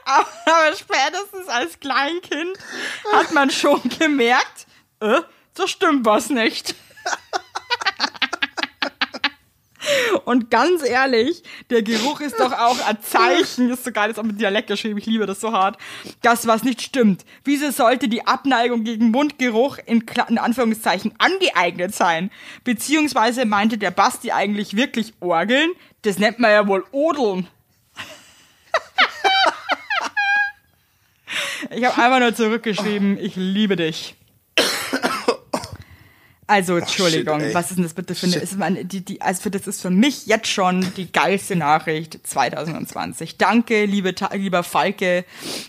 Aber 0.05 0.77
spätestens 0.77 1.48
als 1.48 1.81
Kleinkind 1.81 2.59
hat 3.12 3.33
man 3.33 3.51
schon 3.51 3.81
gemerkt, 3.98 4.66
äh, 5.01 5.20
so 5.57 5.66
stimmt 5.66 6.05
was 6.05 6.31
nicht. 6.31 6.75
Und 10.25 10.51
ganz 10.51 10.83
ehrlich, 10.83 11.43
der 11.71 11.83
Geruch 11.83 12.21
ist 12.21 12.39
doch 12.39 12.53
auch 12.53 12.87
ein 12.87 12.99
Zeichen, 13.03 13.71
ist 13.71 13.85
so 13.85 13.93
geil, 13.93 14.11
ist 14.11 14.19
auch 14.19 14.25
mit 14.25 14.41
Dialekt 14.41 14.69
geschrieben, 14.69 14.99
ich 14.99 15.07
liebe 15.07 15.27
das 15.27 15.41
so 15.41 15.53
hart, 15.53 15.79
dass 16.23 16.47
was 16.47 16.65
nicht 16.65 16.83
stimmt. 16.83 17.25
Wieso 17.45 17.71
sollte 17.71 18.09
die 18.09 18.27
Abneigung 18.27 18.85
gegen 18.85 19.11
Mundgeruch 19.11 19.79
in, 19.85 20.05
in 20.29 20.39
Anführungszeichen 20.39 21.13
angeeignet 21.19 21.95
sein? 21.95 22.31
Beziehungsweise 22.65 23.45
meinte 23.45 23.79
der 23.79 23.91
Basti 23.91 24.33
eigentlich 24.33 24.77
wirklich 24.77 25.13
Orgeln? 25.21 25.73
Das 26.03 26.19
nennt 26.19 26.39
man 26.39 26.51
ja 26.51 26.67
wohl 26.67 26.85
Odeln. 26.93 27.47
ich 31.71 31.85
habe 31.85 32.03
einfach 32.03 32.21
nur 32.21 32.35
zurückgeschrieben, 32.35 33.19
ich 33.19 33.37
liebe 33.37 33.77
dich. 33.77 34.17
Also, 36.53 36.77
Entschuldigung, 36.77 37.41
shit, 37.41 37.49
ey. 37.49 37.55
was 37.55 37.71
ist 37.71 37.77
denn 37.77 37.85
das 37.85 37.95
bitte 37.95 38.15
für 38.15 38.27
eine, 38.27 38.37
ist 38.37 38.59
meine, 38.59 38.85
die, 38.85 39.03
die, 39.03 39.23
also 39.23 39.49
das 39.49 39.67
ist 39.67 39.81
für 39.81 39.88
mich 39.88 40.27
jetzt 40.27 40.49
schon 40.49 40.93
die 40.97 41.11
geilste 41.11 41.57
Nachricht 41.57 42.19
2020. 42.27 43.38
Danke, 43.38 43.87
liebe, 43.87 44.15
lieber 44.35 44.62
Falke, 44.62 45.25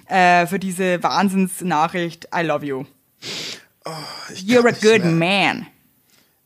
äh, 0.08 0.46
für 0.46 0.60
diese 0.60 1.02
Wahnsinnsnachricht. 1.02 2.28
I 2.36 2.42
love 2.42 2.66
you. 2.66 2.84
Ich 4.34 4.42
You're 4.42 4.68
a 4.68 4.72
good 4.72 5.06
mehr. 5.06 5.54
man. 5.54 5.68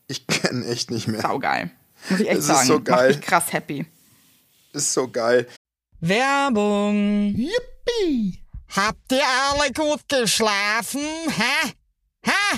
Ich 0.07 0.27
kann 0.27 0.63
echt 0.63 0.91
nicht 0.91 1.07
mehr. 1.07 1.21
Saugeil. 1.21 1.71
Muss 2.09 2.19
ich 2.19 2.27
echt 2.27 2.37
Das 2.37 2.45
ist 2.45 2.47
sagen. 2.47 2.67
so 2.67 2.73
Macht 2.75 2.85
geil. 2.85 3.07
mich 3.09 3.21
krass 3.21 3.51
happy. 3.51 3.85
Ist 4.73 4.93
so 4.93 5.07
geil. 5.09 5.47
Werbung. 5.99 7.33
Yippie! 7.35 8.43
Habt 8.75 9.11
ihr 9.11 9.23
alle 9.25 9.71
gut 9.73 10.01
geschlafen? 10.07 11.01
Hä? 11.01 11.71
Hä? 12.23 12.57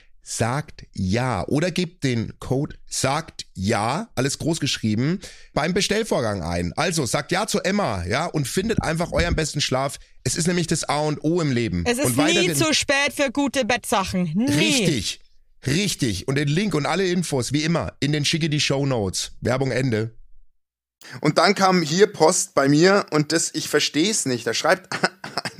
sagt 0.23 0.85
ja 0.93 1.45
oder 1.47 1.71
gebt 1.71 2.03
den 2.03 2.33
Code 2.39 2.75
sagt 2.87 3.45
ja, 3.53 4.09
alles 4.15 4.37
groß 4.37 4.59
geschrieben, 4.59 5.19
beim 5.53 5.73
Bestellvorgang 5.73 6.43
ein. 6.43 6.73
Also 6.73 7.05
sagt 7.05 7.31
ja 7.31 7.47
zu 7.47 7.59
Emma, 7.61 8.05
ja, 8.05 8.25
und 8.25 8.47
findet 8.47 8.81
einfach 8.81 9.11
euren 9.11 9.35
besten 9.35 9.61
Schlaf. 9.61 9.97
Es 10.23 10.35
ist 10.35 10.47
nämlich 10.47 10.67
das 10.67 10.83
A 10.83 10.99
und 10.99 11.23
O 11.23 11.41
im 11.41 11.51
Leben. 11.51 11.83
Es 11.85 11.97
ist 11.97 12.17
und 12.17 12.17
nie 12.17 12.53
zu 12.53 12.73
spät 12.73 13.13
für 13.15 13.31
gute 13.31 13.65
Bettsachen. 13.65 14.31
Nie. 14.35 14.51
Richtig. 14.51 15.21
Richtig. 15.65 16.27
Und 16.27 16.35
den 16.35 16.47
Link 16.47 16.73
und 16.73 16.85
alle 16.85 17.07
Infos, 17.07 17.53
wie 17.53 17.63
immer, 17.63 17.93
in 17.99 18.11
den 18.11 18.25
schicke 18.25 18.49
die 18.49 18.59
Show 18.59 18.85
Notes. 18.85 19.33
Werbung 19.41 19.71
Ende. 19.71 20.15
Und 21.21 21.37
dann 21.37 21.55
kam 21.55 21.81
hier 21.81 22.07
Post 22.07 22.53
bei 22.53 22.67
mir 22.67 23.05
und 23.11 23.31
das, 23.31 23.51
ich 23.53 23.69
verstehe 23.69 24.09
es 24.09 24.25
nicht. 24.25 24.45
Da 24.45 24.53
schreibt 24.53 24.89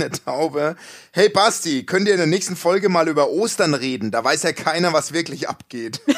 eine 0.02 0.12
Taube, 0.12 0.76
hey 1.12 1.30
Basti, 1.30 1.84
könnt 1.86 2.08
ihr 2.08 2.14
in 2.14 2.18
der 2.20 2.28
nächsten 2.28 2.56
Folge 2.56 2.90
mal 2.90 3.08
über 3.08 3.30
Ostern 3.30 3.74
reden? 3.74 4.12
Da 4.12 4.24
weiß 4.24 4.44
ja 4.44 4.54
keiner, 4.54 4.94
was 4.94 5.14
wirklich 5.14 5.48
abgeht. 5.50 6.02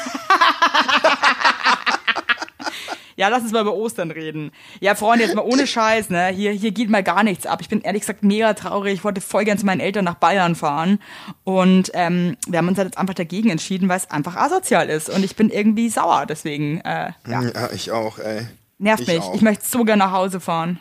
Ja, 3.16 3.28
lass 3.28 3.42
uns 3.44 3.52
mal 3.52 3.60
über 3.60 3.74
Ostern 3.74 4.10
reden. 4.10 4.50
Ja, 4.80 4.96
Freunde, 4.96 5.24
jetzt 5.24 5.36
mal 5.36 5.42
ohne 5.44 5.68
Scheiß, 5.68 6.10
ne? 6.10 6.30
Hier, 6.30 6.50
hier 6.50 6.72
geht 6.72 6.90
mal 6.90 7.04
gar 7.04 7.22
nichts 7.22 7.46
ab. 7.46 7.60
Ich 7.60 7.68
bin 7.68 7.80
ehrlich 7.80 8.00
gesagt 8.02 8.24
mega 8.24 8.54
traurig. 8.54 8.94
Ich 8.94 9.04
wollte 9.04 9.20
voll 9.20 9.44
gern 9.44 9.56
zu 9.56 9.64
meinen 9.64 9.78
Eltern 9.78 10.04
nach 10.04 10.16
Bayern 10.16 10.56
fahren. 10.56 10.98
Und 11.44 11.92
ähm, 11.94 12.36
wir 12.48 12.58
haben 12.58 12.66
uns 12.66 12.76
halt 12.76 12.88
jetzt 12.88 12.98
einfach 12.98 13.14
dagegen 13.14 13.50
entschieden, 13.50 13.88
weil 13.88 13.98
es 13.98 14.10
einfach 14.10 14.34
asozial 14.34 14.90
ist. 14.90 15.10
Und 15.10 15.24
ich 15.24 15.36
bin 15.36 15.48
irgendwie 15.50 15.90
sauer. 15.90 16.26
Deswegen, 16.26 16.80
äh, 16.80 17.12
ja, 17.28 17.42
Ja, 17.42 17.70
ich 17.72 17.92
auch, 17.92 18.18
ey. 18.18 18.48
nervt 18.78 19.02
ich 19.02 19.06
mich. 19.06 19.20
auch. 19.20 19.34
Ich 19.36 19.42
möchte 19.42 19.64
so 19.64 19.84
gern 19.84 20.00
nach 20.00 20.10
Hause 20.10 20.40
fahren. 20.40 20.80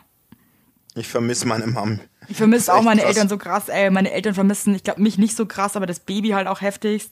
Ich 0.96 1.08
vermisse 1.10 1.48
meine 1.48 1.68
Mom. 1.68 2.00
Ich 2.28 2.38
vermisse 2.38 2.68
Das 2.68 2.76
auch 2.76 2.82
meine 2.82 3.02
krass. 3.02 3.10
Eltern 3.10 3.30
so 3.30 3.38
krass, 3.38 3.70
ey. 3.70 3.90
Meine 3.90 4.12
Eltern 4.12 4.34
vermissen, 4.34 4.76
ich 4.76 4.84
glaube, 4.84 5.02
mich 5.02 5.18
nicht 5.18 5.36
so 5.36 5.46
krass, 5.46 5.76
aber 5.76 5.86
das 5.86 6.00
Baby 6.00 6.30
halt 6.30 6.48
auch 6.48 6.62
heftigst. 6.62 7.12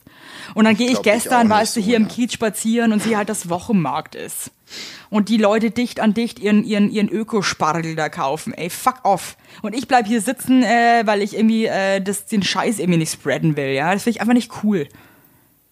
Und 0.54 0.66
dann 0.66 0.76
gehe 0.76 0.88
ich 0.88 0.94
ich 0.94 1.02
gestern, 1.02 1.50
weißt 1.50 1.76
du, 1.76 1.80
nicht 1.80 1.88
hier 1.88 1.98
so, 1.98 2.04
im 2.04 2.10
ja. 2.10 2.16
Kiez 2.16 2.34
spazieren 2.34 2.94
und 2.94 3.04
sehe 3.04 3.18
halt, 3.18 3.30
dass 3.30 3.50
Wochenmarkt 3.50 4.16
ist. 4.16 4.52
Und 5.10 5.30
die 5.30 5.38
Leute 5.38 5.72
dicht 5.72 6.00
an 6.00 6.14
dicht 6.14 6.40
ihren, 6.40 6.64
ihren, 6.64 6.90
ihren 6.90 7.10
Ökospargel 7.10 7.96
da 7.96 8.10
kaufen. 8.10 8.54
Ey, 8.54 8.70
fuck 8.70 9.04
off. 9.04 9.36
Und 9.62 9.76
ich 9.76 9.88
bleib 9.88 10.08
hier 10.08 10.22
sitzen, 10.22 10.64
äh, 10.64 11.02
weil 11.06 11.22
ich 11.22 11.36
irgendwie 11.36 11.66
äh, 11.66 12.02
das, 12.02 12.26
den 12.26 12.44
Scheiß 12.44 12.80
irgendwie 12.80 13.00
nicht 13.00 13.12
spreaden 13.12 13.58
will, 13.58 13.74
ja. 13.74 13.94
Das 13.94 14.04
finde 14.04 14.16
ich 14.18 14.22
einfach 14.22 14.34
nicht 14.34 14.52
cool. 14.64 14.88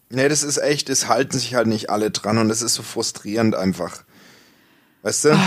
Nee, 0.09 0.27
das 0.27 0.43
ist 0.43 0.57
echt, 0.57 0.89
es 0.89 1.07
halten 1.07 1.37
sich 1.37 1.53
halt 1.55 1.67
nicht 1.67 1.89
alle 1.89 2.09
dran 2.11 2.39
und 2.39 2.49
das 2.49 2.61
ist 2.61 2.73
so 2.73 2.83
frustrierend 2.83 3.55
einfach. 3.55 4.03
Weißt 5.03 5.25
du? 5.25 5.39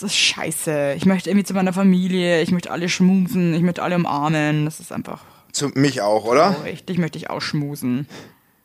Das 0.00 0.02
ist 0.12 0.16
scheiße. 0.16 0.92
Ich 0.98 1.06
möchte 1.06 1.30
irgendwie 1.30 1.44
zu 1.44 1.54
meiner 1.54 1.72
Familie, 1.72 2.42
ich 2.42 2.50
möchte 2.50 2.70
alle 2.70 2.88
schmusen, 2.90 3.54
ich 3.54 3.62
möchte 3.62 3.82
alle 3.82 3.96
umarmen. 3.96 4.66
Das 4.66 4.78
ist 4.78 4.92
einfach 4.92 5.22
Zu 5.52 5.68
mich 5.68 6.02
auch, 6.02 6.26
oder? 6.26 6.54
traurig. 6.54 6.84
Dich 6.84 6.98
möchte 6.98 7.16
ich 7.16 7.30
auch 7.30 7.40
schmusen. 7.40 8.06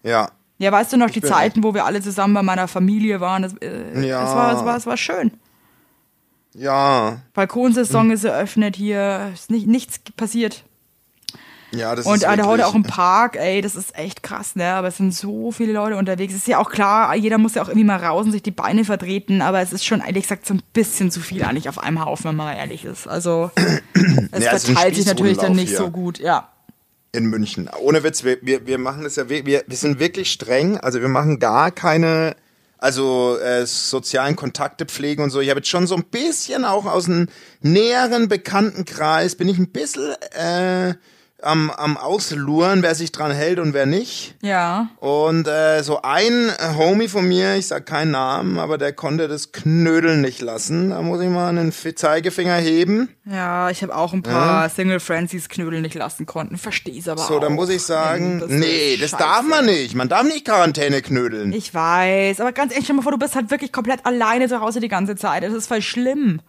Ja. 0.03 0.29
Ja, 0.57 0.71
weißt 0.73 0.91
du 0.91 0.97
noch 0.97 1.09
die 1.09 1.21
bin 1.21 1.29
Zeiten, 1.29 1.63
wo 1.63 1.73
wir 1.73 1.85
alle 1.85 2.01
zusammen 2.01 2.33
bei 2.33 2.43
meiner 2.43 2.67
Familie 2.67 3.21
waren? 3.21 3.43
Das, 3.43 3.53
äh, 3.61 4.05
Ja. 4.05 4.23
es, 4.23 4.35
war, 4.35 4.53
es, 4.59 4.65
war, 4.65 4.75
es 4.77 4.85
war 4.85 4.97
schön. 4.97 5.31
Ja. 6.53 7.21
Balkonsaison 7.33 8.05
Hm. 8.07 8.11
ist 8.11 8.23
eröffnet 8.25 8.75
hier, 8.75 9.31
ist 9.33 9.49
nicht, 9.51 9.67
nichts 9.67 9.99
passiert. 10.17 10.63
Ja, 11.71 11.95
das 11.95 12.05
Und 12.05 12.15
ist 12.15 12.23
äh, 12.23 12.27
wirklich, 12.27 12.45
heute 12.45 12.67
auch 12.67 12.75
im 12.75 12.83
Park, 12.83 13.37
ey, 13.37 13.61
das 13.61 13.75
ist 13.75 13.97
echt 13.97 14.23
krass, 14.23 14.55
ne? 14.55 14.73
Aber 14.73 14.89
es 14.89 14.97
sind 14.97 15.13
so 15.13 15.51
viele 15.51 15.71
Leute 15.73 15.95
unterwegs. 15.95 16.33
Ist 16.33 16.47
ja 16.47 16.57
auch 16.59 16.69
klar, 16.69 17.15
jeder 17.15 17.37
muss 17.37 17.55
ja 17.55 17.63
auch 17.63 17.69
irgendwie 17.69 17.85
mal 17.85 18.03
raus 18.03 18.25
und 18.25 18.33
sich 18.33 18.43
die 18.43 18.51
Beine 18.51 18.83
vertreten, 18.83 19.41
aber 19.41 19.61
es 19.61 19.71
ist 19.71 19.85
schon 19.85 20.01
ehrlich 20.01 20.23
gesagt 20.23 20.45
so 20.45 20.53
ein 20.53 20.61
bisschen 20.73 21.11
zu 21.11 21.21
viel 21.21 21.43
eigentlich 21.43 21.69
auf 21.69 21.79
einem 21.79 22.03
Haufen, 22.03 22.25
wenn 22.25 22.35
man 22.35 22.47
mal 22.47 22.55
ehrlich 22.55 22.83
ist. 22.85 23.07
Also 23.07 23.51
es 24.31 24.43
Ja, 24.43 24.57
verteilt 24.57 24.95
sich 24.95 25.05
natürlich 25.05 25.37
dann 25.37 25.53
nicht 25.53 25.69
hier. 25.69 25.77
so 25.77 25.89
gut, 25.91 26.19
ja. 26.19 26.49
in 27.13 27.25
München. 27.25 27.69
Ohne 27.79 28.03
Witz, 28.03 28.23
wir, 28.23 28.37
wir, 28.41 28.67
wir 28.67 28.77
machen 28.77 29.03
das 29.03 29.15
ja, 29.15 29.29
wir, 29.29 29.45
wir 29.45 29.63
sind 29.69 29.99
wirklich 29.99 30.31
streng. 30.31 30.77
Also 30.77 31.01
wir 31.01 31.09
machen 31.09 31.39
gar 31.39 31.71
keine, 31.71 32.35
also 32.77 33.37
äh, 33.37 33.65
sozialen 33.65 34.35
Kontakte 34.35 34.85
pflegen 34.85 35.23
und 35.23 35.29
so. 35.29 35.39
Ich 35.39 35.49
habe 35.49 35.59
jetzt 35.59 35.69
schon 35.69 35.87
so 35.87 35.95
ein 35.95 36.03
bisschen 36.03 36.65
auch 36.65 36.85
aus 36.85 37.05
einem 37.07 37.27
näheren 37.61 38.27
Bekanntenkreis, 38.27 39.35
bin 39.35 39.47
ich 39.47 39.57
ein 39.57 39.69
bisschen 39.71 40.13
äh, 40.33 40.95
am, 41.43 41.69
am 41.71 41.97
Ausluren, 41.97 42.81
wer 42.83 42.95
sich 42.95 43.11
dran 43.11 43.31
hält 43.31 43.59
und 43.59 43.73
wer 43.73 43.85
nicht. 43.85 44.35
Ja. 44.41 44.89
Und 44.99 45.47
äh, 45.47 45.81
so 45.83 46.01
ein 46.01 46.49
äh, 46.49 46.75
Homie 46.77 47.07
von 47.07 47.27
mir, 47.27 47.55
ich 47.55 47.67
sag 47.67 47.85
keinen 47.85 48.11
Namen, 48.11 48.59
aber 48.59 48.77
der 48.77 48.93
konnte 48.93 49.27
das 49.27 49.51
Knödeln 49.51 50.21
nicht 50.21 50.41
lassen. 50.41 50.91
Da 50.91 51.01
muss 51.01 51.21
ich 51.21 51.29
mal 51.29 51.49
einen 51.49 51.71
Zeigefinger 51.71 52.55
heben. 52.55 53.09
Ja, 53.25 53.69
ich 53.69 53.81
habe 53.83 53.95
auch 53.95 54.13
ein 54.13 54.23
paar 54.23 54.69
Single 54.69 54.99
Friends, 54.99 55.31
die 55.31 55.37
es 55.37 55.49
knödeln 55.49 55.81
nicht 55.81 55.95
lassen 55.95 56.25
konnten. 56.25 56.57
Versteh's 56.57 57.07
aber 57.07 57.21
So, 57.21 57.37
auch. 57.37 57.41
dann 57.41 57.53
muss 57.53 57.69
ich 57.69 57.81
sagen, 57.83 58.39
Das 58.39 58.49
nee, 58.49 58.97
das 58.99 59.11
scheiße. 59.11 59.23
darf 59.23 59.43
man 59.43 59.65
nicht. 59.65 59.95
Man 59.95 60.09
darf 60.09 60.23
nicht 60.23 60.45
Quarantäne 60.45 61.01
knödeln. 61.01 61.51
Ich 61.53 61.73
weiß, 61.73 62.39
aber 62.39 62.51
ganz 62.51 62.71
ehrlich, 62.71 62.85
stell 62.85 62.95
mal 62.95 63.01
vor, 63.03 63.11
du 63.11 63.17
bist 63.19 63.35
halt 63.35 63.51
wirklich 63.51 63.71
komplett 63.71 64.05
alleine 64.05 64.47
zu 64.47 64.59
Hause 64.61 64.79
die 64.79 64.87
ganze 64.87 65.15
Zeit. 65.15 65.43
Das 65.43 65.53
ist 65.53 65.67
voll 65.67 65.81
schlimm. 65.81 66.41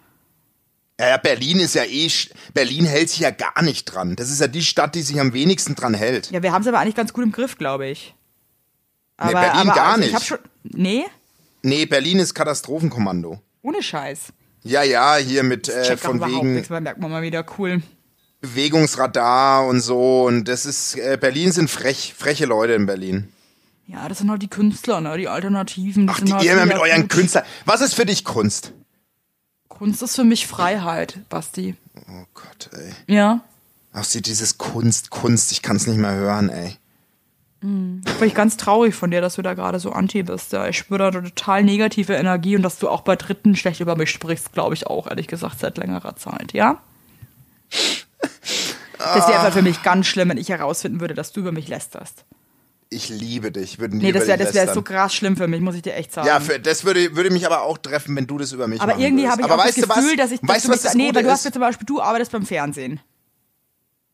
Ja, 1.01 1.09
ja, 1.09 1.17
Berlin 1.17 1.59
ist 1.59 1.75
ja 1.75 1.85
eh, 1.85 2.11
Berlin 2.55 2.85
hält 2.85 3.11
sich 3.11 3.21
ja 3.21 3.31
gar 3.31 3.63
nicht 3.63 3.87
dran. 3.87 4.15
Das 4.17 4.31
ist 4.31 4.41
ja 4.41 4.47
die 4.47 4.63
Stadt, 4.63 4.95
die 4.95 5.03
sich 5.03 5.19
am 5.21 5.33
wenigsten 5.33 5.75
dran 5.75 5.95
hält. 5.95 6.31
Ja, 6.31 6.43
wir 6.43 6.53
haben 6.53 6.63
es 6.63 6.69
aber 6.69 6.79
eigentlich 6.79 6.95
ganz 6.95 7.13
gut 7.13 7.25
im 7.25 7.33
Griff, 7.33 7.59
glaube 7.59 7.89
ich. 7.89 8.15
Nee, 9.25 9.33
Berlin 9.33 9.67
gar 9.69 9.87
also, 9.87 10.01
nicht. 10.01 10.09
Ich 10.11 10.15
hab 10.15 10.25
schon, 10.25 10.39
nee, 10.65 11.05
Nee, 11.63 11.87
Berlin 11.87 12.19
ist 12.19 12.35
Katastrophenkommando. 12.35 13.41
ohne 13.63 13.83
Scheiß. 13.83 14.33
Ja, 14.65 14.83
ja, 14.83 15.17
hier 15.17 15.43
mit 15.43 15.69
äh, 15.69 15.97
von 15.97 16.21
wegen 16.21 16.55
nichts, 16.55 16.71
merkt 16.71 17.01
man 17.01 17.11
mal 17.11 17.23
wieder. 17.23 17.45
Cool. 17.59 17.83
Bewegungsradar 18.41 19.67
und 19.67 19.81
so. 19.81 20.25
Und 20.25 20.45
das 20.47 20.67
ist, 20.67 20.97
äh, 20.97 21.17
Berlin 21.21 21.53
sind 21.53 21.71
frech, 21.71 22.15
freche 22.17 22.47
Leute 22.47 22.75
in 22.75 22.87
Berlin. 22.87 23.33
Ja, 23.87 24.09
das 24.09 24.19
sind 24.19 24.31
halt 24.31 24.43
die 24.43 24.49
Künstler, 24.49 25.01
ne? 25.01 25.17
Die 25.19 25.29
Alternativen. 25.29 26.07
Die 26.07 26.13
Ach, 26.13 26.21
die, 26.21 26.33
halt 26.33 26.45
ihr 26.45 26.53
immer 26.53 26.67
mit 26.67 26.79
euren. 26.79 27.09
Künstlern. 27.09 27.45
Was 27.65 27.81
ist 27.81 27.95
für 27.95 28.07
dich 28.07 28.25
Kunst? 28.25 28.73
Kunst 29.83 30.01
ist 30.01 30.15
für 30.15 30.23
mich 30.23 30.47
Freiheit, 30.47 31.19
Basti. 31.29 31.75
Oh 32.09 32.25
Gott, 32.35 32.71
ey. 32.73 32.93
Ja. 33.13 33.41
Ach, 33.93 34.05
sie, 34.05 34.23
dieses 34.23 34.57
Kunst, 34.57 35.11
Kunst, 35.11 35.51
ich 35.51 35.61
kann's 35.61 35.89
nicht 35.89 35.97
mehr 35.99 36.15
hören, 36.15 36.51
ey. 36.51 36.77
Bin 37.63 38.05
ich 38.21 38.35
ganz 38.37 38.57
traurig 38.57 38.95
von 38.95 39.11
dir, 39.11 39.21
dass 39.21 39.35
du 39.35 39.43
da 39.43 39.55
gerade 39.55 39.81
so 39.81 39.91
anti 39.91 40.23
bist. 40.23 40.53
Ja, 40.53 40.69
ich 40.69 40.79
spüre 40.79 41.11
da 41.11 41.11
total 41.11 41.65
negative 41.65 42.15
Energie 42.15 42.55
und 42.55 42.63
dass 42.63 42.79
du 42.79 42.89
auch 42.89 43.01
bei 43.01 43.17
Dritten 43.17 43.57
schlecht 43.57 43.81
über 43.81 43.97
mich 43.97 44.11
sprichst, 44.11 44.53
glaube 44.53 44.75
ich 44.75 44.87
auch, 44.87 45.09
ehrlich 45.09 45.27
gesagt, 45.27 45.59
seit 45.59 45.79
längerer 45.79 46.15
Zeit, 46.15 46.53
ja? 46.53 46.81
Das 48.99 49.27
wäre 49.27 49.41
einfach 49.41 49.53
für 49.53 49.63
mich 49.63 49.83
ganz 49.83 50.07
schlimm, 50.07 50.29
wenn 50.29 50.39
ich 50.39 50.51
herausfinden 50.51 51.01
würde, 51.01 51.15
dass 51.15 51.33
du 51.33 51.41
über 51.41 51.51
mich 51.51 51.67
lästerst. 51.67 52.25
Ich 52.93 53.09
liebe 53.09 53.51
dich. 53.51 53.79
Würde 53.79 53.97
nie 53.97 54.03
Nee, 54.05 54.13
das 54.13 54.27
wäre 54.27 54.37
das 54.39 54.53
wär 54.55 54.73
so 54.75 54.83
krass 54.83 55.15
schlimm 55.15 55.37
für 55.37 55.49
mich, 55.49 55.61
muss 55.61 55.75
ich 55.75 55.83
dir 55.83 55.95
echt 55.95 56.13
sagen. 56.13 56.27
Ja, 56.29 56.41
für, 56.41 56.61
das 56.61 56.85
würde, 56.85 57.17
würde 57.17 57.31
mich 57.31 57.47
aber 57.47 57.63
auch 57.63 57.79
treffen, 57.79 58.15
wenn 58.17 58.27
du 58.27 58.37
das 58.39 58.53
über 58.53 58.69
mich 58.69 58.81
aber 58.83 58.99
irgendwie 58.99 59.29
habe 59.29 59.41
ich 59.41 59.45
aber 59.51 59.63
auch 59.63 59.67
das 59.67 59.75
Gefühl, 59.77 59.89
was? 59.89 60.17
dass 60.17 60.31
ich 60.31 60.41
weißt 60.43 60.65
du 60.65 60.69
du, 60.69 60.75
was 60.75 60.83
das 60.83 60.95
Nee, 60.95 61.07
Gute 61.07 61.17
weil 61.17 61.23
du 61.25 61.31
hast 61.31 61.45
mir 61.45 61.53
zum 61.53 61.61
Beispiel, 61.61 61.87
du 61.87 62.01
arbeitest 62.03 62.33
beim 62.33 62.45
Fernsehen. 62.45 63.01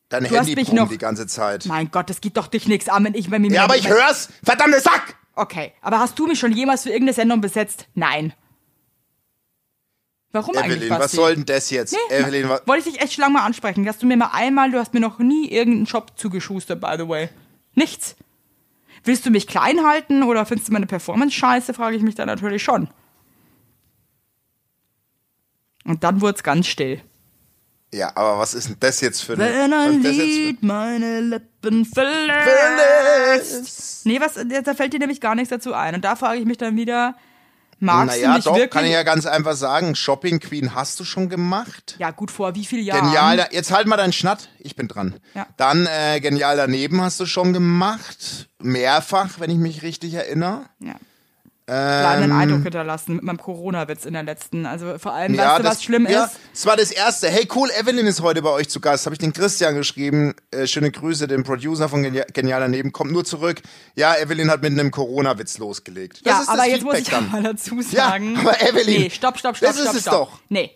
Dein 0.07 0.23
du 0.23 0.29
Handy 0.29 0.55
brummt 0.55 0.73
noch- 0.73 0.89
die 0.89 0.97
ganze 0.97 1.27
Zeit. 1.27 1.65
Mein 1.65 1.91
Gott, 1.91 2.09
das 2.09 2.21
geht 2.21 2.37
doch 2.37 2.47
dich 2.47 2.67
nichts 2.67 2.89
an, 2.89 3.03
wenn 3.03 3.13
ich 3.13 3.29
bei 3.29 3.37
mir. 3.37 3.51
Ja, 3.51 3.65
aber 3.65 3.75
ich 3.77 3.87
hör's! 3.89 4.29
Verdammte 4.43 4.79
Sack! 4.79 5.15
Okay, 5.35 5.73
aber 5.81 5.99
hast 5.99 6.17
du 6.17 6.25
mich 6.25 6.39
schon 6.39 6.51
jemals 6.51 6.83
für 6.83 6.89
irgendeine 6.89 7.13
Sendung 7.13 7.41
besetzt? 7.41 7.87
Nein. 7.93 8.33
Warum 10.31 10.55
eigentlich, 10.57 10.83
Evelyn, 10.83 10.99
was 10.99 11.11
soll 11.11 11.35
denn 11.35 11.45
das 11.45 11.69
jetzt? 11.71 11.95
Evelyn, 12.09 12.49
wa- 12.49 12.61
Wollte 12.65 12.87
ich 12.87 12.93
dich 12.95 13.03
echt 13.03 13.13
schon 13.13 13.23
lange 13.23 13.33
mal 13.33 13.45
ansprechen. 13.45 13.87
Hast 13.87 14.01
du 14.03 14.05
mir 14.05 14.15
mal 14.15 14.29
einmal, 14.31 14.69
du 14.71 14.77
hast 14.79 14.93
mir 14.93 14.99
noch 14.99 15.17
nie 15.19 15.49
irgendeinen 15.49 15.85
Job 15.85 16.11
zugeschustert, 16.15 16.79
by 16.79 16.95
the 16.97 17.07
way. 17.07 17.29
Nichts. 17.73 18.15
Willst 19.03 19.25
du 19.25 19.29
mich 19.29 19.47
klein 19.47 19.85
halten 19.85 20.23
oder 20.23 20.45
findest 20.45 20.69
du 20.69 20.73
meine 20.73 20.87
Performance 20.87 21.35
scheiße, 21.35 21.73
frage 21.73 21.95
ich 21.95 22.03
mich 22.03 22.15
dann 22.15 22.27
natürlich 22.27 22.63
schon. 22.63 22.89
Und 25.85 26.03
dann 26.03 26.21
wurde 26.21 26.35
es 26.35 26.43
ganz 26.43 26.67
still. 26.67 27.01
ja, 27.91 28.11
aber 28.15 28.37
was 28.37 28.53
ist 28.53 28.69
denn 28.69 28.77
das 28.79 29.01
jetzt 29.01 29.21
für 29.23 29.37
Wenn 29.37 29.73
eine... 29.73 29.77
ein 29.77 29.97
ist 29.97 30.05
das 30.05 30.17
jetzt 30.17 30.27
Lied 30.27 30.63
meine 30.63 31.21
Lippen 31.21 31.85
verlässt. 31.85 32.49
Verlässt. 32.49 34.05
Nee, 34.05 34.19
was, 34.19 34.35
da 34.63 34.73
fällt 34.73 34.93
dir 34.93 34.99
nämlich 34.99 35.21
gar 35.21 35.35
nichts 35.35 35.49
dazu 35.49 35.73
ein. 35.73 35.95
Und 35.95 36.05
da 36.05 36.15
frage 36.15 36.39
ich 36.39 36.45
mich 36.45 36.57
dann 36.57 36.75
wieder, 36.75 37.15
magst 37.79 38.17
du 38.17 38.21
Naja, 38.21 38.33
mich 38.35 38.43
doch, 38.45 38.53
wirklich? 38.55 38.71
kann 38.71 38.85
ich 38.85 38.91
ja 38.91 39.03
ganz 39.03 39.25
einfach 39.25 39.55
sagen. 39.55 39.95
Shopping 39.95 40.39
Queen 40.39 40.75
hast 40.75 40.99
du 40.99 41.03
schon 41.03 41.29
gemacht. 41.29 41.95
ja, 41.99 42.11
gut, 42.11 42.31
vor 42.31 42.55
wie 42.55 42.65
vielen 42.65 42.83
Jahren? 42.83 43.05
Genial, 43.05 43.37
da, 43.37 43.47
jetzt 43.51 43.71
halt 43.71 43.87
mal 43.87 43.97
deinen 43.97 44.13
Schnatt, 44.13 44.49
ich 44.59 44.75
bin 44.75 44.87
dran. 44.87 45.15
Ja. 45.33 45.47
Dann 45.57 45.87
äh, 45.87 46.19
genial 46.19 46.57
daneben 46.57 47.01
hast 47.01 47.19
du 47.19 47.25
schon 47.25 47.53
gemacht, 47.53 48.49
mehrfach, 48.61 49.39
wenn 49.39 49.49
ich 49.49 49.57
mich 49.57 49.81
richtig 49.83 50.13
erinnere. 50.13 50.65
Ja. 50.79 50.95
Bleibenden 51.65 52.31
Ähm, 52.31 52.37
Eindruck 52.37 52.63
hinterlassen 52.63 53.15
mit 53.17 53.23
meinem 53.23 53.37
Corona-Witz 53.37 54.05
in 54.05 54.13
der 54.13 54.23
letzten. 54.23 54.65
Also 54.65 54.97
vor 54.97 55.13
allem, 55.13 55.35
ja, 55.35 55.49
weißt 55.51 55.59
du, 55.59 55.63
das, 55.63 55.71
was 55.75 55.83
schlimm 55.83 56.07
ja, 56.09 56.23
ist? 56.25 56.39
Das 56.59 56.65
war 56.65 56.75
das 56.75 56.91
erste. 56.91 57.29
Hey, 57.29 57.47
cool, 57.55 57.69
Evelyn 57.71 58.05
ist 58.05 58.19
heute 58.21 58.41
bei 58.41 58.49
euch 58.49 58.67
zu 58.67 58.81
Gast. 58.81 59.05
Habe 59.05 59.13
ich 59.15 59.19
den 59.19 59.31
Christian 59.31 59.75
geschrieben. 59.75 60.35
Äh, 60.51 60.67
schöne 60.67 60.91
Grüße, 60.91 61.25
den 61.25 61.43
Producer 61.45 61.87
von 61.87 62.03
Genia- 62.03 62.29
Genial 62.33 62.59
daneben. 62.59 62.91
Kommt 62.91 63.13
nur 63.13 63.23
zurück. 63.23 63.61
Ja, 63.95 64.13
Evelyn 64.17 64.51
hat 64.51 64.61
mit 64.61 64.73
einem 64.73 64.91
Corona-Witz 64.91 65.57
losgelegt. 65.57 66.19
Das 66.25 66.33
Ja, 66.33 66.41
ist 66.41 66.49
aber 66.49 66.67
jetzt 66.67 66.83
muss 66.83 66.95
Feedback 66.97 67.13
ich 67.13 67.17
dann. 67.17 67.31
mal 67.31 67.43
dazu 67.43 67.81
sagen. 67.81 68.33
Ja, 68.33 68.39
aber 68.41 68.61
Evelyn, 68.61 69.03
Nee, 69.03 69.09
stopp, 69.09 69.39
stopp, 69.39 69.55
stopp, 69.55 69.69
das 69.69 69.77
ist 69.77 69.83
stopp, 69.83 69.95
es 69.95 70.01
stopp. 70.01 70.13
doch. 70.33 70.39
Nee. 70.49 70.71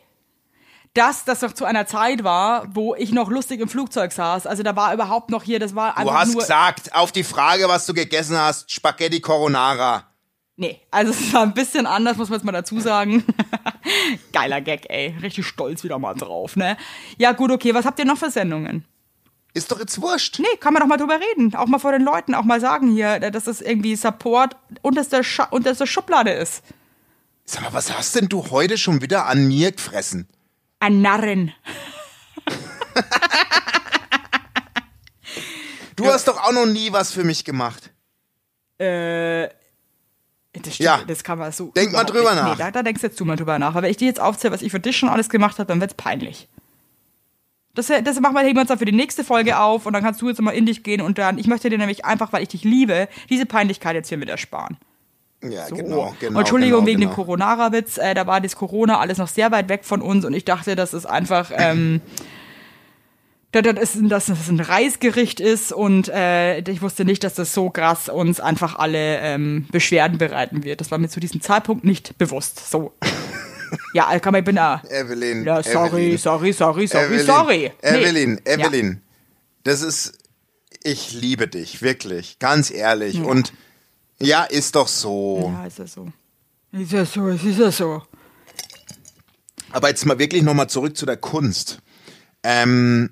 Dass 0.93 1.25
das 1.25 1.41
doch 1.41 1.51
zu 1.51 1.65
einer 1.65 1.85
Zeit 1.85 2.23
war, 2.23 2.65
wo 2.73 2.95
ich 2.95 3.11
noch 3.11 3.29
lustig 3.29 3.59
im 3.59 3.67
Flugzeug 3.67 4.13
saß. 4.13 4.47
Also 4.47 4.63
da 4.63 4.77
war 4.77 4.93
überhaupt 4.93 5.31
noch 5.31 5.43
hier, 5.43 5.59
das 5.59 5.75
war 5.75 5.91
Du 5.95 5.97
einfach 5.99 6.13
hast 6.13 6.31
nur. 6.31 6.39
gesagt, 6.43 6.95
auf 6.95 7.11
die 7.11 7.25
Frage, 7.25 7.67
was 7.67 7.85
du 7.87 7.93
gegessen 7.93 8.37
hast, 8.37 8.71
Spaghetti 8.71 9.19
Coronara. 9.19 10.05
Nee, 10.55 10.79
also 10.91 11.11
es 11.11 11.33
war 11.33 11.41
ein 11.41 11.53
bisschen 11.53 11.87
anders, 11.87 12.17
muss 12.17 12.29
man 12.29 12.37
jetzt 12.37 12.45
mal 12.45 12.51
dazu 12.51 12.79
sagen. 12.79 13.23
Geiler 14.33 14.61
Gag, 14.61 14.85
ey. 14.89 15.15
Richtig 15.21 15.47
stolz 15.47 15.83
wieder 15.83 15.97
mal 15.97 16.13
drauf, 16.13 16.55
ne? 16.55 16.77
Ja, 17.17 17.31
gut, 17.31 17.51
okay, 17.51 17.73
was 17.73 17.85
habt 17.85 17.97
ihr 17.97 18.05
noch 18.05 18.17
für 18.17 18.29
Sendungen? 18.29 18.85
Ist 19.55 19.71
doch 19.71 19.79
jetzt 19.79 19.99
wurscht. 20.01 20.39
Nee, 20.39 20.57
kann 20.59 20.73
man 20.73 20.81
doch 20.81 20.87
mal 20.87 20.97
drüber 20.97 21.19
reden. 21.19 21.55
Auch 21.55 21.67
mal 21.67 21.79
vor 21.79 21.91
den 21.91 22.03
Leuten, 22.03 22.35
auch 22.35 22.43
mal 22.43 22.59
sagen 22.59 22.91
hier, 22.91 23.19
dass 23.19 23.45
das 23.45 23.61
irgendwie 23.61 23.95
Support 23.95 24.55
unterste, 24.81 25.23
Scha 25.23 25.45
unterste 25.45 25.87
Schublade 25.87 26.31
ist. 26.31 26.63
Sag 27.45 27.63
mal, 27.63 27.73
was 27.73 27.95
hast 27.95 28.15
denn 28.15 28.29
du 28.29 28.49
heute 28.51 28.77
schon 28.77 29.01
wieder 29.01 29.25
an 29.25 29.47
mir 29.47 29.71
gefressen? 29.71 30.27
Ein 30.79 31.01
Narren. 31.01 31.53
Du 35.95 36.07
hast 36.07 36.27
doch 36.27 36.43
auch 36.43 36.51
noch 36.51 36.65
nie 36.65 36.91
was 36.91 37.11
für 37.11 37.23
mich 37.23 37.45
gemacht. 37.45 37.91
Äh. 38.79 39.49
Das 40.61 40.75
stimmt, 40.75 40.85
Ja. 40.85 41.01
das 41.07 41.23
kann 41.23 41.39
man 41.39 41.51
so. 41.51 41.71
Denk 41.75 41.91
mal 41.93 42.03
drüber 42.03 42.33
nicht. 42.33 42.43
nach. 42.43 42.51
Nee, 42.57 42.63
da, 42.63 42.71
da 42.71 42.83
denkst 42.83 43.01
jetzt 43.01 43.19
du 43.19 43.25
mal 43.25 43.35
drüber 43.35 43.57
nach. 43.57 43.69
Aber 43.69 43.81
wenn 43.83 43.91
ich 43.91 43.97
dir 43.97 44.07
jetzt 44.07 44.19
aufzähle, 44.19 44.53
was 44.53 44.61
ich 44.61 44.71
für 44.71 44.79
dich 44.79 44.95
schon 44.95 45.09
alles 45.09 45.29
gemacht 45.29 45.57
habe, 45.57 45.67
dann 45.67 45.81
wird's 45.81 45.95
peinlich. 45.95 46.47
Das, 47.75 47.87
das 47.87 48.19
machen 48.19 48.35
wir, 48.35 48.41
heben 48.41 48.55
wir 48.55 48.61
uns 48.61 48.67
dann 48.67 48.77
für 48.77 48.85
die 48.85 48.91
nächste 48.91 49.23
Folge 49.23 49.57
auf 49.57 49.87
und 49.87 49.93
dann 49.93 50.03
kannst 50.03 50.21
du 50.21 50.29
jetzt 50.29 50.39
mal 50.39 50.51
in 50.51 50.67
dich 50.67 50.83
gehen 50.83 51.01
und 51.01 51.17
dann, 51.17 51.39
ich 51.39 51.47
möchte 51.47 51.71
dir 51.71 51.79
nämlich 51.79 52.05
einfach, 52.05 52.31
weil 52.31 52.43
ich 52.43 52.49
dich 52.49 52.63
liebe, 52.63 53.07
diese 53.31 53.47
Peinlichkeit 53.47 53.95
jetzt 53.95 54.09
hier 54.09 54.19
mit 54.19 54.29
ersparen. 54.29 54.77
Ja, 55.41 55.65
So. 55.65 55.75
genau, 55.77 56.15
genau. 56.19 56.33
und 56.33 56.37
Entschuldigung 56.37 56.81
genau, 56.81 56.87
wegen 56.87 56.99
genau. 57.01 57.11
dem 57.11 57.15
Corona-Witz, 57.15 57.97
äh, 57.97 58.13
da 58.13 58.27
war 58.27 58.39
das 58.41 58.55
Corona 58.55 58.99
alles 58.99 59.17
noch 59.17 59.27
sehr 59.27 59.51
weit 59.51 59.69
weg 59.69 59.85
von 59.85 60.03
uns 60.03 60.23
und 60.23 60.33
ich 60.35 60.45
dachte, 60.45 60.75
dass 60.75 60.93
es 60.93 61.07
einfach 61.07 61.49
ähm, 61.51 61.99
dass, 63.61 63.75
das, 63.75 63.97
dass 64.01 64.25
das 64.25 64.49
ein 64.49 64.59
Reisgericht 64.59 65.39
ist 65.39 65.71
und 65.71 66.09
äh, 66.09 66.59
ich 66.59 66.81
wusste 66.81 67.05
nicht, 67.05 67.23
dass 67.23 67.35
das 67.35 67.53
so 67.53 67.69
krass 67.69 68.09
uns 68.09 68.39
einfach 68.39 68.75
alle 68.77 69.19
ähm, 69.19 69.67
Beschwerden 69.71 70.17
bereiten 70.17 70.63
wird. 70.63 70.81
Das 70.81 70.91
war 70.91 70.97
mir 70.97 71.09
zu 71.09 71.19
diesem 71.19 71.41
Zeitpunkt 71.41 71.83
nicht 71.83 72.17
bewusst. 72.17 72.69
So. 72.69 72.93
ja, 73.93 74.17
kann 74.19 74.31
man, 74.31 74.39
ich 74.39 74.45
bin 74.45 74.55
da. 74.55 74.81
Evelyn. 74.89 75.45
Ja, 75.45 75.61
sorry, 75.61 76.07
Evelyn, 76.07 76.17
sorry, 76.17 76.53
sorry, 76.53 76.87
sorry, 76.87 77.05
Evelyn, 77.05 77.25
sorry. 77.25 77.71
Nee. 77.83 77.89
Evelyn, 77.89 78.41
Ja. 78.45 78.53
Evelyn. 78.53 79.01
Das 79.63 79.81
ist, 79.81 80.17
ich 80.83 81.13
liebe 81.13 81.47
dich, 81.47 81.81
wirklich, 81.81 82.39
ganz 82.39 82.71
ehrlich. 82.71 83.21
Und 83.21 83.53
ja, 84.19 84.43
ist 84.43 84.75
doch 84.75 84.87
so. 84.87 85.53
Ja, 85.53 85.65
ist 85.65 85.79
ja 85.79 85.87
so. 85.87 86.07
Ist 86.71 86.91
ja 86.91 87.05
so, 87.05 87.27
es 87.29 87.43
ist 87.43 87.59
ja 87.59 87.71
so. 87.71 88.01
Aber 89.71 89.89
jetzt 89.89 90.05
mal 90.05 90.19
wirklich 90.19 90.43
nochmal 90.43 90.69
zurück 90.69 90.97
zu 90.97 91.05
der 91.05 91.17
Kunst. 91.17 91.79
Ähm, 92.43 93.11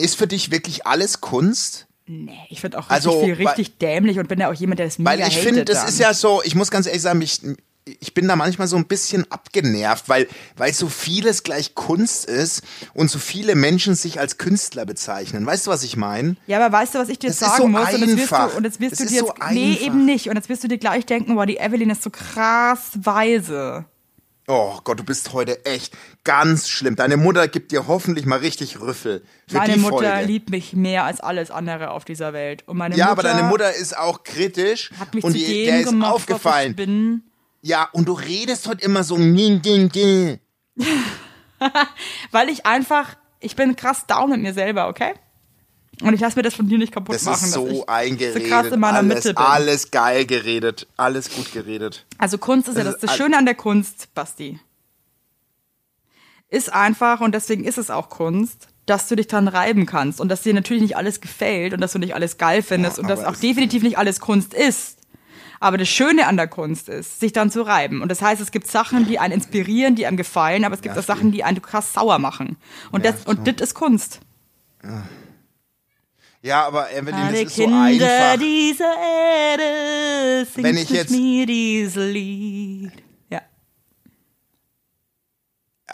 ist 0.00 0.16
für 0.16 0.26
dich 0.26 0.50
wirklich 0.50 0.86
alles 0.86 1.20
Kunst? 1.20 1.86
Nee, 2.06 2.32
ich 2.48 2.60
finde 2.60 2.78
auch 2.78 2.90
richtig 2.90 3.06
Also, 3.06 3.22
viel 3.24 3.34
richtig 3.34 3.78
dämlich 3.78 4.18
und 4.18 4.28
bin 4.28 4.40
ja 4.40 4.50
auch 4.50 4.54
jemand, 4.54 4.80
der 4.80 4.86
das 4.86 4.98
mega 4.98 5.10
Weil 5.10 5.28
ich 5.28 5.38
finde, 5.38 5.64
das 5.64 5.78
dann. 5.80 5.88
ist 5.88 5.98
ja 6.00 6.12
so, 6.12 6.42
ich 6.44 6.54
muss 6.56 6.70
ganz 6.72 6.86
ehrlich 6.86 7.02
sagen, 7.02 7.22
ich, 7.22 7.40
ich 7.84 8.14
bin 8.14 8.26
da 8.26 8.34
manchmal 8.34 8.66
so 8.66 8.76
ein 8.76 8.86
bisschen 8.86 9.30
abgenervt, 9.30 10.08
weil, 10.08 10.26
weil 10.56 10.72
so 10.74 10.88
vieles 10.88 11.44
gleich 11.44 11.74
Kunst 11.76 12.24
ist 12.24 12.62
und 12.94 13.10
so 13.10 13.18
viele 13.20 13.54
Menschen 13.54 13.94
sich 13.94 14.18
als 14.18 14.38
Künstler 14.38 14.86
bezeichnen. 14.86 15.46
Weißt 15.46 15.66
du, 15.68 15.70
was 15.70 15.84
ich 15.84 15.96
meine? 15.96 16.34
Ja, 16.48 16.64
aber 16.64 16.72
weißt 16.76 16.96
du, 16.96 16.98
was 16.98 17.08
ich 17.08 17.20
dir 17.20 17.28
Das 17.28 17.38
sagen 17.38 17.54
so 17.62 17.68
muss? 17.68 17.92
Und 17.94 18.00
jetzt 18.00 18.16
wirst 18.16 18.32
einfach. 18.32 18.50
du, 18.50 18.56
und 18.56 18.64
jetzt 18.64 18.80
wirst 18.80 18.92
Das 18.92 18.98
du 18.98 19.04
ist 19.04 19.10
dir 19.14 19.20
so 19.20 19.26
jetzt, 19.28 19.50
nee, 19.52 19.70
einfach. 19.72 19.86
eben 19.86 20.04
nicht. 20.04 20.28
Und 20.28 20.34
jetzt 20.36 20.48
wirst 20.48 20.64
du 20.64 20.68
dir 20.68 20.78
gleich 20.78 21.06
denken, 21.06 21.36
boah, 21.36 21.46
die 21.46 21.58
Evelyn 21.58 21.90
ist 21.90 22.02
so 22.02 22.10
krass 22.10 22.90
weise. 22.96 23.84
Oh 24.52 24.80
Gott, 24.82 24.98
du 24.98 25.04
bist 25.04 25.32
heute 25.32 25.64
echt 25.64 25.96
ganz 26.24 26.68
schlimm. 26.68 26.96
Deine 26.96 27.16
Mutter 27.16 27.46
gibt 27.46 27.70
dir 27.70 27.86
hoffentlich 27.86 28.26
mal 28.26 28.40
richtig 28.40 28.80
Rüffel 28.80 29.22
für 29.46 29.58
Meine 29.58 29.74
die 29.74 29.78
Mutter 29.78 30.10
Folge. 30.10 30.26
liebt 30.26 30.50
mich 30.50 30.72
mehr 30.72 31.04
als 31.04 31.20
alles 31.20 31.52
andere 31.52 31.90
auf 31.90 32.04
dieser 32.04 32.32
Welt. 32.32 32.64
Und 32.66 32.76
meine 32.76 32.96
ja, 32.96 33.10
Mutter 33.10 33.12
aber 33.12 33.22
deine 33.22 33.48
Mutter 33.48 33.72
ist 33.72 33.96
auch 33.96 34.24
kritisch 34.24 34.90
hat 34.98 35.14
mich 35.14 35.22
und 35.22 35.30
zu 35.34 35.38
die, 35.38 35.44
dem 35.44 35.66
der 35.66 35.80
ist 35.82 35.86
gemacht, 35.90 36.12
aufgefallen. 36.12 36.70
ich 36.70 36.76
bin. 36.76 37.22
Ja, 37.60 37.88
und 37.92 38.08
du 38.08 38.12
redest 38.12 38.66
heute 38.66 38.84
immer 38.84 39.04
so 39.04 39.14
ging, 39.14 39.62
ging, 39.62 39.88
ging. 39.88 40.40
Weil 42.32 42.48
ich 42.48 42.66
einfach, 42.66 43.14
ich 43.38 43.54
bin 43.54 43.76
krass 43.76 44.06
down 44.08 44.30
mit 44.30 44.40
mir 44.40 44.52
selber, 44.52 44.88
okay? 44.88 45.14
Und 46.02 46.14
ich 46.14 46.20
lasse 46.20 46.36
mir 46.36 46.42
das 46.42 46.54
von 46.54 46.68
dir 46.68 46.78
nicht 46.78 46.92
kaputt 46.92 47.14
Das 47.14 47.24
machen. 47.24 47.34
ist 47.44 47.54
dass 47.56 47.62
so 47.62 47.68
ich 47.68 47.88
eingeredet. 47.88 48.42
so 48.42 48.48
krass 48.48 48.66
in 48.68 48.80
meiner 48.80 48.98
alles, 48.98 49.14
Mitte 49.16 49.34
bin. 49.34 49.44
alles 49.44 49.90
geil 49.90 50.24
geredet. 50.26 50.86
Alles 50.96 51.30
gut 51.30 51.52
geredet. 51.52 52.06
Also 52.18 52.38
Kunst 52.38 52.68
ist 52.68 52.76
ja 52.78 52.84
Das 52.84 52.94
das, 52.94 52.94
ist 52.94 53.02
das 53.04 53.10
all- 53.10 53.16
Schöne 53.18 53.36
an 53.38 53.44
der 53.44 53.54
Kunst, 53.54 54.08
Basti. 54.14 54.58
Ist 56.48 56.72
einfach, 56.72 57.20
und 57.20 57.32
deswegen 57.34 57.64
ist 57.64 57.78
es 57.78 57.90
auch 57.90 58.08
Kunst, 58.08 58.68
dass 58.86 59.06
du 59.06 59.14
dich 59.14 59.28
dran 59.28 59.46
reiben 59.46 59.86
kannst 59.86 60.20
und 60.20 60.28
dass 60.28 60.42
dir 60.42 60.52
natürlich 60.52 60.82
nicht 60.82 60.96
alles 60.96 61.20
gefällt 61.20 61.74
und 61.74 61.80
dass 61.80 61.92
du 61.92 61.98
nicht 62.00 62.14
alles 62.14 62.38
geil 62.38 62.62
findest 62.62 62.96
Ja, 62.96 63.02
und 63.02 63.08
dass 63.08 63.24
auch 63.24 63.36
definitiv 63.36 63.82
nicht 63.84 63.98
alles 63.98 64.18
Kunst 64.18 64.52
ist. 64.52 64.96
Aber 65.60 65.76
das 65.78 65.88
Schöne 65.88 66.26
an 66.26 66.36
der 66.38 66.48
Kunst 66.48 66.88
ist, 66.88 67.20
sich 67.20 67.32
dann 67.32 67.50
zu 67.50 67.62
reiben. 67.62 68.00
Und 68.02 68.08
das 68.10 68.22
heißt, 68.22 68.40
es 68.40 68.50
gibt 68.50 68.66
Sachen, 68.66 69.06
die 69.06 69.18
einen 69.18 69.34
inspirieren, 69.34 69.94
die 69.94 70.06
einem 70.06 70.16
gefallen, 70.16 70.64
aber 70.64 70.74
es 70.74 70.80
gibt 70.80 70.96
Ja, 70.96 71.00
auch 71.02 71.04
Sachen, 71.06 71.30
die 71.30 71.44
einen 71.44 71.60
krass 71.62 71.92
sauer 71.92 72.18
machen. 72.18 72.56
Und 72.90 73.04
das, 73.04 73.26
und 73.26 73.46
das 73.46 73.56
ist 73.68 73.74
Kunst. 73.74 74.20
Ja, 74.82 75.02
aber 76.48 76.90
Evelyn, 76.90 77.06
das 77.16 77.28
Alle 77.28 77.42
ist 77.42 77.54
so 77.56 77.62
Kinder 77.64 77.82
einfach. 77.84 78.38
dieser 78.38 78.94
Erde 78.96 80.46
singt 80.50 80.66
Wenn 80.66 80.76
ich 80.78 80.88
jetzt- 80.90 81.10
mir 81.10 81.44
dieses 81.46 81.96
Lied. 81.96 82.92
Ja. 83.28 83.42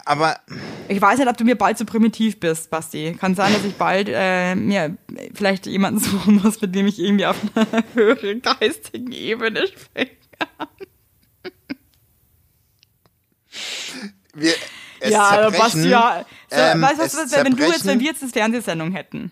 Aber 0.05 0.39
Ich 0.87 1.01
weiß 1.01 1.19
nicht, 1.19 1.27
ob 1.27 1.35
du 1.35 1.43
mir 1.43 1.57
bald 1.57 1.77
so 1.77 1.83
primitiv 1.83 2.39
bist, 2.39 2.69
Basti. 2.69 3.13
Kann 3.19 3.35
sein, 3.35 3.51
dass 3.53 3.65
ich 3.65 3.75
bald 3.75 4.07
äh, 4.09 4.55
mir 4.55 4.97
vielleicht 5.33 5.65
jemanden 5.65 5.99
suchen 5.99 6.41
muss, 6.41 6.61
mit 6.61 6.73
dem 6.73 6.87
ich 6.87 6.97
irgendwie 6.97 7.25
auf 7.25 7.35
einer 7.55 7.83
höheren 7.93 8.41
geistigen 8.41 9.11
Ebene 9.11 9.67
sprechen 9.67 10.15
kann. 10.39 10.67
wir 14.33 14.53
es 14.99 15.09
ja, 15.11 15.29
zerbrechen, 15.29 15.59
Basti, 15.59 15.89
ja. 15.89 16.25
So, 16.49 16.55
ähm, 16.57 16.81
weißt 16.81 16.99
du, 16.99 17.03
was, 17.03 17.31
wenn 17.43 17.55
du 17.55 17.63
jetzt, 17.65 17.85
wenn 17.85 17.99
wir 17.99 18.07
jetzt 18.07 18.21
eine 18.23 18.31
Fernsehsendung 18.31 18.91
hätten, 18.93 19.31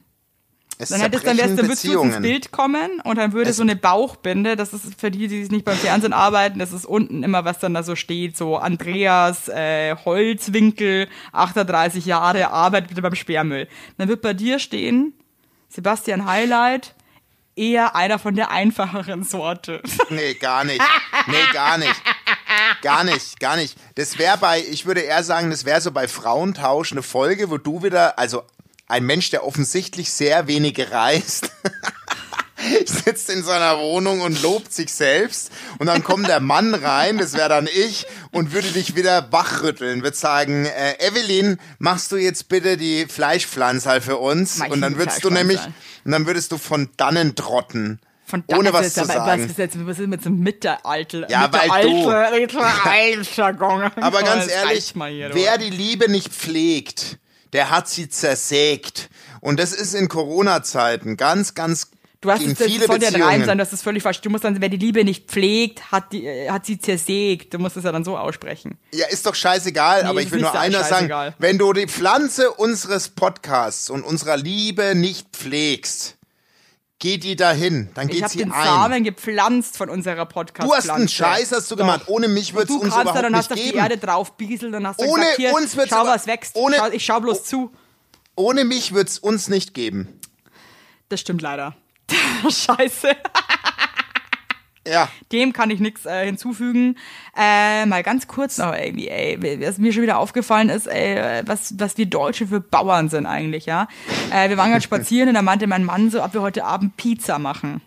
es 0.77 0.89
dann 0.89 0.99
hättest 0.99 1.25
dann, 1.25 1.37
wärst, 1.37 1.49
dann 1.57 1.67
würdest 1.67 1.83
du 1.85 2.01
ins. 2.01 2.21
Bild 2.21 2.51
kommen 2.51 2.99
und 3.03 3.17
dann 3.17 3.31
würde 3.33 3.49
Es- 3.51 3.57
so 3.57 3.63
eine 3.63 3.75
Bauchbinde, 3.75 4.55
das 4.55 4.73
ist 4.73 4.99
für 4.99 5.09
die, 5.11 5.27
die 5.27 5.47
nicht 5.49 5.63
beim 5.65 5.77
Fernsehen 5.77 6.13
arbeiten, 6.13 6.59
das 6.59 6.71
ist 6.73 6.85
unten 6.85 7.23
immer, 7.23 7.45
was 7.45 7.59
dann 7.59 7.73
da 7.73 7.83
so 7.83 7.95
steht, 7.95 8.35
so 8.37 8.57
Andreas 8.57 9.47
äh, 9.47 9.95
Holzwinkel, 10.05 11.07
38 11.31 12.05
Jahre, 12.05 12.49
arbeitet 12.51 12.89
bitte 12.89 13.01
beim 13.01 13.15
Sperrmüll. 13.15 13.67
Dann 13.97 14.07
wird 14.07 14.21
bei 14.21 14.33
dir 14.33 14.59
stehen, 14.59 15.13
Sebastian 15.69 16.25
Highlight, 16.25 16.93
eher 17.55 17.95
einer 17.95 18.19
von 18.19 18.35
der 18.35 18.51
einfacheren 18.51 19.23
Sorte. 19.23 19.81
Nee, 20.09 20.33
gar 20.35 20.63
nicht. 20.65 20.81
Nee, 21.27 21.33
gar 21.53 21.77
nicht. 21.77 21.95
Gar 22.81 23.03
nicht, 23.05 23.39
gar 23.39 23.55
nicht. 23.55 23.75
Das 23.95 24.17
wäre 24.17 24.37
bei, 24.37 24.59
ich 24.61 24.85
würde 24.85 25.01
eher 25.01 25.23
sagen, 25.23 25.49
das 25.49 25.65
wäre 25.65 25.81
so 25.81 25.91
bei 25.91 26.07
Frauentausch 26.07 26.91
eine 26.91 27.01
Folge, 27.01 27.49
wo 27.49 27.57
du 27.57 27.81
wieder, 27.83 28.19
also 28.19 28.43
ein 28.87 29.05
Mensch, 29.05 29.29
der 29.31 29.45
offensichtlich 29.45 30.11
sehr 30.11 30.47
wenig 30.47 30.91
reist, 30.91 31.49
sitzt 32.85 33.29
in 33.29 33.43
seiner 33.43 33.77
Wohnung 33.79 34.21
und 34.21 34.41
lobt 34.41 34.73
sich 34.73 34.91
selbst 34.93 35.51
und 35.77 35.87
dann 35.87 36.03
kommt 36.03 36.27
der 36.27 36.39
Mann 36.39 36.73
rein, 36.73 37.17
das 37.17 37.33
wäre 37.33 37.49
dann 37.49 37.67
ich 37.67 38.05
und 38.31 38.53
würde 38.53 38.69
dich 38.69 38.95
wieder 38.95 39.31
wachrütteln, 39.31 40.03
würde 40.03 40.17
sagen, 40.17 40.65
äh, 40.65 40.95
Evelyn, 41.05 41.59
machst 41.79 42.11
du 42.11 42.15
jetzt 42.17 42.47
bitte 42.49 42.77
die 42.77 43.05
Fleischpflanze 43.07 44.01
für 44.01 44.17
uns 44.17 44.57
Mach 44.57 44.69
und 44.69 44.81
dann 44.81 44.97
würdest 44.97 45.23
du 45.23 45.29
nämlich, 45.29 45.59
und 46.05 46.11
dann 46.11 46.25
würdest 46.27 46.51
du 46.51 46.57
von 46.57 46.89
dannen 46.97 47.35
trotten. 47.35 47.99
Von 48.27 48.43
Ohne 48.47 48.71
da- 48.71 48.79
was 48.79 48.93
zu 48.93 49.05
sagen. 49.05 49.43
Was 49.43 49.51
ist 49.51 49.57
jetzt, 49.59 49.85
was 49.85 49.99
ist 49.99 50.07
mit 50.07 50.23
so 50.23 50.29
einem 50.29 50.39
Mittelalter? 50.39 51.29
Ja, 51.29 51.47
weil 51.51 51.69
du-. 51.83 52.09
Aber 54.01 54.23
ganz 54.23 54.45
Das 54.45 54.53
ehrlich, 54.53 54.93
hier, 54.95 55.29
wer 55.33 55.59
die 55.59 55.69
Liebe 55.69 56.09
nicht 56.09 56.29
pflegt, 56.33 57.19
der 57.55 57.69
hat 57.69 57.87
sie 57.87 58.09
zersägt. 58.09 59.09
Und 59.39 59.61
das 59.61 59.71
ist 59.71 59.93
in 59.93 60.09
Corona-Zeiten 60.09 61.15
ganz, 61.15 61.53
ganz 61.53 61.89
Du 62.19 62.31
hast 62.31 62.41
es, 62.41 62.57
viele 62.57 62.85
sollte 62.85 63.05
ja 63.05 63.11
ein 63.11 63.21
Reim 63.21 63.45
sein, 63.45 63.57
das 63.57 63.71
ist 63.71 63.81
völlig 63.81 64.03
falsch. 64.03 64.19
Du 64.19 64.29
musst 64.29 64.43
dann, 64.43 64.59
wer 64.59 64.67
die 64.67 64.77
Liebe 64.77 65.05
nicht 65.05 65.29
pflegt, 65.29 65.91
hat, 65.91 66.11
die, 66.11 66.25
äh, 66.25 66.49
hat 66.49 66.65
sie 66.65 66.79
zersägt. 66.79 67.53
Du 67.53 67.59
musst 67.59 67.77
es 67.77 67.83
ja 67.83 67.91
dann 67.91 68.03
so 68.03 68.17
aussprechen. 68.17 68.77
Ja, 68.93 69.05
ist 69.07 69.25
doch 69.25 69.35
scheißegal, 69.35 70.03
aber 70.03 70.19
ist 70.19 70.27
ich 70.27 70.31
will 70.33 70.41
nur 70.41 70.57
einer 70.57 70.83
sagen, 70.83 71.33
wenn 71.37 71.57
du 71.57 71.71
die 71.71 71.87
Pflanze 71.87 72.51
unseres 72.51 73.09
Podcasts 73.09 73.89
und 73.89 74.03
unserer 74.03 74.37
Liebe 74.37 74.95
nicht 74.95 75.27
pflegst, 75.33 76.17
geht 77.05 77.23
die 77.23 77.35
dahin, 77.35 77.89
dann 77.93 78.07
Ich 78.09 78.15
geht 78.15 78.23
habe 78.23 78.31
sie 78.33 78.39
den 78.39 78.51
ein. 78.51 78.63
Samen 78.65 79.03
gepflanzt 79.03 79.77
von 79.77 79.89
unserer 79.91 80.25
podcast 80.25 80.67
du 80.67 80.73
hast 80.75 80.89
einen 80.89 81.07
Scheiß, 81.07 81.51
hast 81.51 81.69
du 81.69 81.75
gemacht. 81.75 82.03
Ohne 82.07 82.27
mich 82.27 82.55
wird's 82.55 82.67
Du 82.69 82.79
uns 82.79 82.87
überhaupt 82.87 83.15
da 83.15 83.21
dann 83.21 83.31
nicht 83.33 83.39
hast 83.39 83.51
du 83.51 83.55
die 83.55 83.63
geben. 83.65 83.77
Erde 83.77 83.97
drauf 83.97 84.35
bieseln, 84.37 84.71
dann 84.71 84.87
hast 84.87 84.99
du 84.99 85.05
Ohne 85.05 85.21
gesagt, 85.21 85.37
hier, 85.37 85.53
uns 85.53 85.75
wird's 85.77 85.91
schau, 85.91 86.05
was 86.07 86.25
wächst. 86.25 86.55
ohne- 86.55 86.77
schau, 86.77 86.87
ich 86.89 87.05
schau 87.05 87.19
bloß 87.19 87.43
zu. 87.43 87.71
Ohne 88.35 88.65
mich 88.65 88.91
wird's 88.93 89.19
uns 89.19 89.47
nicht 89.49 89.75
geben. 89.75 90.19
Das 91.09 91.19
stimmt 91.21 91.43
leider. 91.43 91.75
Scheiße. 92.49 93.15
Ja. 94.87 95.09
Dem 95.31 95.51
kann 95.51 95.71
ich 95.71 95.79
nichts 95.79 96.05
äh, 96.05 96.25
hinzufügen. 96.25 96.95
Äh, 97.35 97.85
mal 97.87 98.03
ganz 98.03 98.27
kurz 98.27 98.57
noch 98.57 98.73
irgendwie, 98.73 99.07
ey, 99.07 99.59
was 99.61 99.77
mir 99.79 99.91
schon 99.91 100.03
wieder 100.03 100.19
aufgefallen 100.19 100.69
ist, 100.69 100.87
ey, 100.87 101.41
was, 101.45 101.73
was 101.79 101.97
wir 101.97 102.05
Deutsche 102.05 102.47
für 102.47 102.59
Bauern 102.59 103.09
sind 103.09 103.25
eigentlich, 103.25 103.65
ja. 103.65 103.87
Äh, 104.31 104.49
wir 104.49 104.57
waren 104.57 104.69
gerade 104.69 104.81
spazieren 104.83 105.29
und 105.29 105.35
da 105.35 105.41
meinte 105.41 105.67
mein 105.67 105.83
Mann 105.83 106.11
so, 106.11 106.23
ob 106.23 106.33
wir 106.33 106.41
heute 106.41 106.65
Abend 106.65 106.97
Pizza 106.97 107.39
machen. 107.39 107.81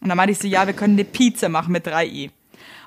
Und 0.00 0.08
dann 0.08 0.16
meinte 0.16 0.32
ich 0.32 0.38
so, 0.38 0.48
ja, 0.48 0.66
wir 0.66 0.74
können 0.74 0.94
eine 0.94 1.04
Pizza 1.04 1.48
machen 1.48 1.72
mit 1.72 1.86
3i. 1.86 2.30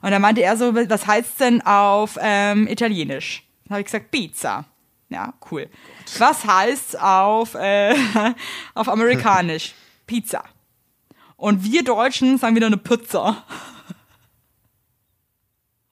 Und 0.01 0.11
dann 0.11 0.21
meinte 0.21 0.41
er 0.41 0.57
so, 0.57 0.75
was 0.75 1.07
heißt 1.07 1.39
denn 1.39 1.61
auf 1.61 2.17
ähm, 2.21 2.67
Italienisch? 2.67 3.43
Dann 3.65 3.71
habe 3.71 3.81
ich 3.81 3.85
gesagt, 3.85 4.11
Pizza. 4.11 4.65
Ja, 5.09 5.33
cool. 5.51 5.69
Was 6.17 6.45
heißt 6.45 6.99
auf, 7.01 7.55
äh, 7.55 7.95
auf 8.75 8.89
Amerikanisch? 8.89 9.73
Pizza. 10.05 10.43
Und 11.37 11.63
wir 11.63 11.83
Deutschen 11.83 12.37
sagen 12.37 12.55
wieder 12.55 12.67
eine 12.67 12.77
Pizza. 12.77 13.43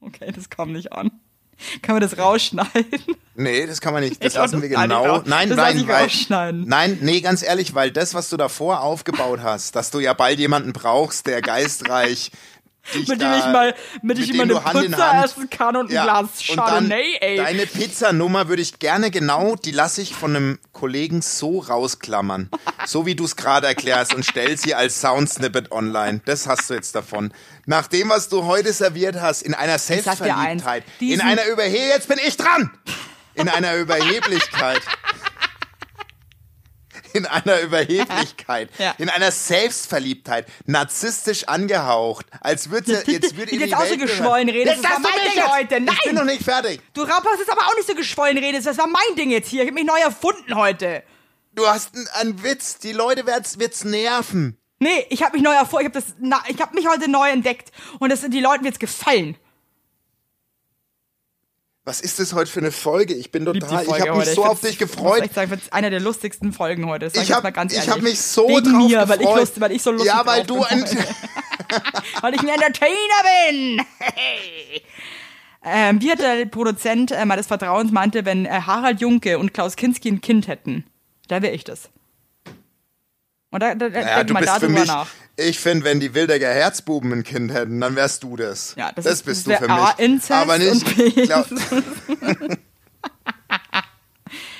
Okay, 0.01 0.31
das 0.31 0.49
kam 0.49 0.71
nicht 0.71 0.91
an. 0.91 1.11
Kann 1.81 1.95
man 1.95 2.01
das 2.01 2.17
rausschneiden? 2.17 3.15
Nee, 3.35 3.65
das 3.65 3.79
kann 3.79 3.93
man 3.93 4.03
nicht. 4.03 4.21
Das 4.23 4.33
Ich 4.33 4.37
lassen 4.39 4.61
wir 4.61 4.69
genau. 4.69 5.21
Nein, 5.25 5.49
Das 5.49 5.57
nein, 5.57 5.87
weil, 5.87 6.03
rausschneiden. 6.03 6.67
nein, 6.67 6.97
nee, 7.01 7.21
ganz 7.21 7.43
ehrlich, 7.43 7.73
weil 7.73 7.91
das, 7.91 8.13
was 8.13 8.29
du 8.29 8.37
davor 8.37 8.81
aufgebaut 8.81 9.39
hast, 9.41 9.75
dass 9.75 9.89
du 9.91 9.99
ja 9.99 10.13
bald 10.13 10.37
jemanden 10.39 10.73
brauchst, 10.73 11.27
der 11.27 11.41
geistreich 11.41 12.31
Mit 12.93 13.09
dem 13.09 13.19
da, 13.19 13.39
ich 13.39 13.45
mal, 13.45 13.75
mit, 14.03 14.19
ich 14.19 14.31
dem 14.31 14.41
immer 14.41 14.65
eine 14.65 14.87
Pizza 14.87 15.11
Hand- 15.13 15.25
essen 15.25 15.49
kann 15.49 15.75
und 15.75 15.89
ein 15.89 15.93
Ja, 15.93 16.03
Glas 16.03 16.29
und 16.49 16.57
dann 16.57 16.65
Chardonnay, 16.65 17.17
ey. 17.19 17.37
Deine 17.37 17.65
Pizzanummer 17.65 18.47
würde 18.47 18.61
ich 18.61 18.77
gerne 18.79 19.09
genau, 19.11 19.55
die 19.55 19.71
lasse 19.71 20.01
ich 20.01 20.13
von 20.13 20.35
einem 20.35 20.59
Kollegen 20.71 21.21
so 21.21 21.59
rausklammern. 21.59 22.49
so 22.85 23.05
wie 23.05 23.15
du 23.15 23.25
es 23.25 23.35
gerade 23.35 23.67
erklärst 23.67 24.13
und 24.13 24.23
stell 24.25 24.57
sie 24.57 24.75
als 24.75 25.01
Soundsnippet 25.01 25.71
online. 25.71 26.21
Das 26.25 26.47
hast 26.47 26.69
du 26.69 26.75
jetzt 26.75 26.93
davon. 26.95 27.33
Nach 27.65 27.87
dem, 27.87 28.09
was 28.09 28.29
du 28.29 28.45
heute 28.45 28.71
serviert 28.71 29.19
hast, 29.19 29.41
in 29.41 29.53
einer 29.55 29.79
Selbstverliebtheit, 29.79 30.83
in 30.99 31.21
einer 31.21 31.45
Überhe 31.47 31.87
jetzt 31.89 32.07
bin 32.07 32.19
ich 32.25 32.37
dran! 32.37 32.69
In 33.33 33.49
einer 33.49 33.75
Überheblichkeit. 33.77 34.81
In 37.15 37.25
einer 37.25 37.61
Überheblichkeit, 37.61 38.69
Ja. 38.77 38.93
in 38.97 39.09
einer 39.09 39.31
Selbstverliebtheit, 39.31 40.47
narzisstisch 40.65 41.45
angehaucht, 41.47 42.25
als 42.41 42.69
würde 42.69 43.03
jetzt 43.07 43.35
würde 43.37 43.51
Die 43.51 43.55
ihm 43.55 43.61
jetzt 43.61 43.69
die 43.69 43.75
auch 43.75 43.85
so 43.85 43.97
geschwollen 43.97 44.49
reden, 44.49 44.67
Jetzt 44.69 44.83
das 44.83 44.91
lass 44.91 45.03
war 45.03 45.11
du 45.11 45.17
mein 45.17 45.31
Ding 45.31 45.35
jetzt. 45.35 45.51
heute. 45.53 45.75
Ich 45.77 46.03
bin 46.03 46.15
Nein. 46.15 46.15
noch 46.15 46.31
nicht 46.33 46.43
fertig. 46.43 46.81
Du 46.93 47.01
rappers 47.03 47.39
jetzt 47.39 47.49
aber 47.51 47.61
auch 47.67 47.75
nicht 47.75 47.87
so 47.87 47.95
geschwollen 47.95 48.37
redest. 48.37 48.67
Das 48.67 48.77
war 48.77 48.87
mein 48.87 49.15
Ding 49.17 49.31
jetzt 49.31 49.47
hier. 49.49 49.61
Ich 49.63 49.67
habe 49.69 49.75
mich 49.75 49.85
neu 49.85 49.99
erfunden 49.99 50.55
heute. 50.55 51.03
Du 51.53 51.65
hast 51.67 51.95
einen, 51.95 52.07
einen 52.13 52.43
Witz. 52.43 52.79
Die 52.79 52.91
Leute 52.91 53.25
wird's, 53.25 53.59
wird's 53.59 53.83
nerven. 53.85 54.57
Nee, 54.79 55.05
ich 55.09 55.23
habe 55.23 55.33
mich 55.37 55.41
neu 55.43 55.53
erfunden. 55.53 55.87
Ich 55.87 55.95
habe 55.95 56.05
das, 56.05 56.15
na, 56.19 56.43
ich 56.49 56.61
habe 56.61 56.75
mich 56.75 56.87
heute 56.87 57.09
neu 57.09 57.29
entdeckt 57.29 57.71
und 57.99 58.11
das 58.11 58.21
sind 58.21 58.33
die 58.33 58.41
Leuten 58.41 58.65
jetzt 58.65 58.79
gefallen. 58.81 59.37
Was 61.87 62.01
ist 62.01 62.17
das 62.19 62.33
heute 62.33 62.49
für 62.49 62.59
eine 62.61 62.71
Folge? 62.71 63.13
Ich 63.13 63.29
bin 63.31 63.45
total, 63.45 63.83
ich 63.83 63.87
Folge 63.89 64.09
habe 64.09 64.17
mich 64.19 64.29
so 64.29 64.41
Ich 64.43 64.47
auf 64.49 64.59
dich 64.59 64.71
Ich 64.71 64.77
gefreut. 64.79 65.21
echt 65.21 65.35
sagen, 65.35 65.51
ich 65.53 65.59
find's 65.59 65.71
eine 65.71 65.91
der 65.91 65.99
lustigsten 65.99 66.51
Folgen 66.51 66.87
heute. 66.87 67.11
Sag 67.11 67.21
Ich 67.21 67.29
jetzt 67.29 67.37
hab- 67.37 67.43
mal 67.43 67.51
ganz 67.51 67.73
ich 67.73 67.77
ehrlich. 67.79 67.93
hab 67.93 68.01
mich 68.01 68.19
so 68.19 68.47
Wegen 68.47 68.63
drauf 68.73 68.87
mir, 68.89 68.97
weil 69.07 69.21
ich, 69.21 69.27
gefreut. 69.27 69.39
lust, 69.39 69.61
weil 69.61 69.71
ich 69.71 69.83
so 69.83 69.91
lustig 69.91 70.07
Ja, 70.11 70.25
weil 70.25 70.43
du 70.45 70.55
bin 70.55 70.63
ein, 70.67 70.83
weil 72.21 72.33
ich 72.33 72.39
ein 72.41 72.47
Entertainer 72.47 72.95
bin. 73.51 73.81
ähm, 75.63 76.01
wie 76.01 76.11
hat 76.11 76.19
der 76.19 76.45
Produzent 76.47 77.11
äh, 77.11 77.23
meines 77.23 77.45
Vertrauens 77.45 77.91
meinte, 77.91 78.25
wenn 78.25 78.47
äh, 78.47 78.49
Harald 78.65 78.99
Junke 78.99 79.37
und 79.37 79.53
Klaus 79.53 79.75
Kinski 79.75 80.09
ein 80.09 80.21
Kind 80.21 80.47
hätten, 80.47 80.85
da 81.27 81.43
wäre 81.43 81.53
ich 81.53 81.63
das. 81.65 81.89
Und 83.55 83.61
da, 83.61 83.73
da, 83.73 83.87
da 83.87 83.99
Ja, 84.01 84.15
denk 84.17 84.27
du 84.27 84.33
mal 84.33 84.39
bist 84.41 84.53
für 84.55 84.59
darüber 84.59 84.79
mich. 84.81 84.87
nach. 84.89 85.07
Ich 85.37 85.59
finde, 85.61 85.85
wenn 85.85 86.01
die 86.01 86.13
Wildecker 86.13 86.49
Herzbuben 86.49 87.13
ein 87.13 87.23
Kind 87.23 87.53
hätten, 87.53 87.79
dann 87.79 87.95
wärst 87.95 88.21
du 88.23 88.35
das. 88.35 88.73
Ja, 88.75 88.91
das, 88.93 89.05
das 89.05 89.13
ist, 89.13 89.25
bist 89.25 89.47
das 89.47 89.59
du 89.59 89.63
für 89.63 89.69
wär 89.69 89.77
A, 89.77 89.93
mich. 89.97 89.99
Inzest 90.05 90.31
Aber 90.33 90.57
nicht. 90.57 90.85
Glaub, 91.23 91.45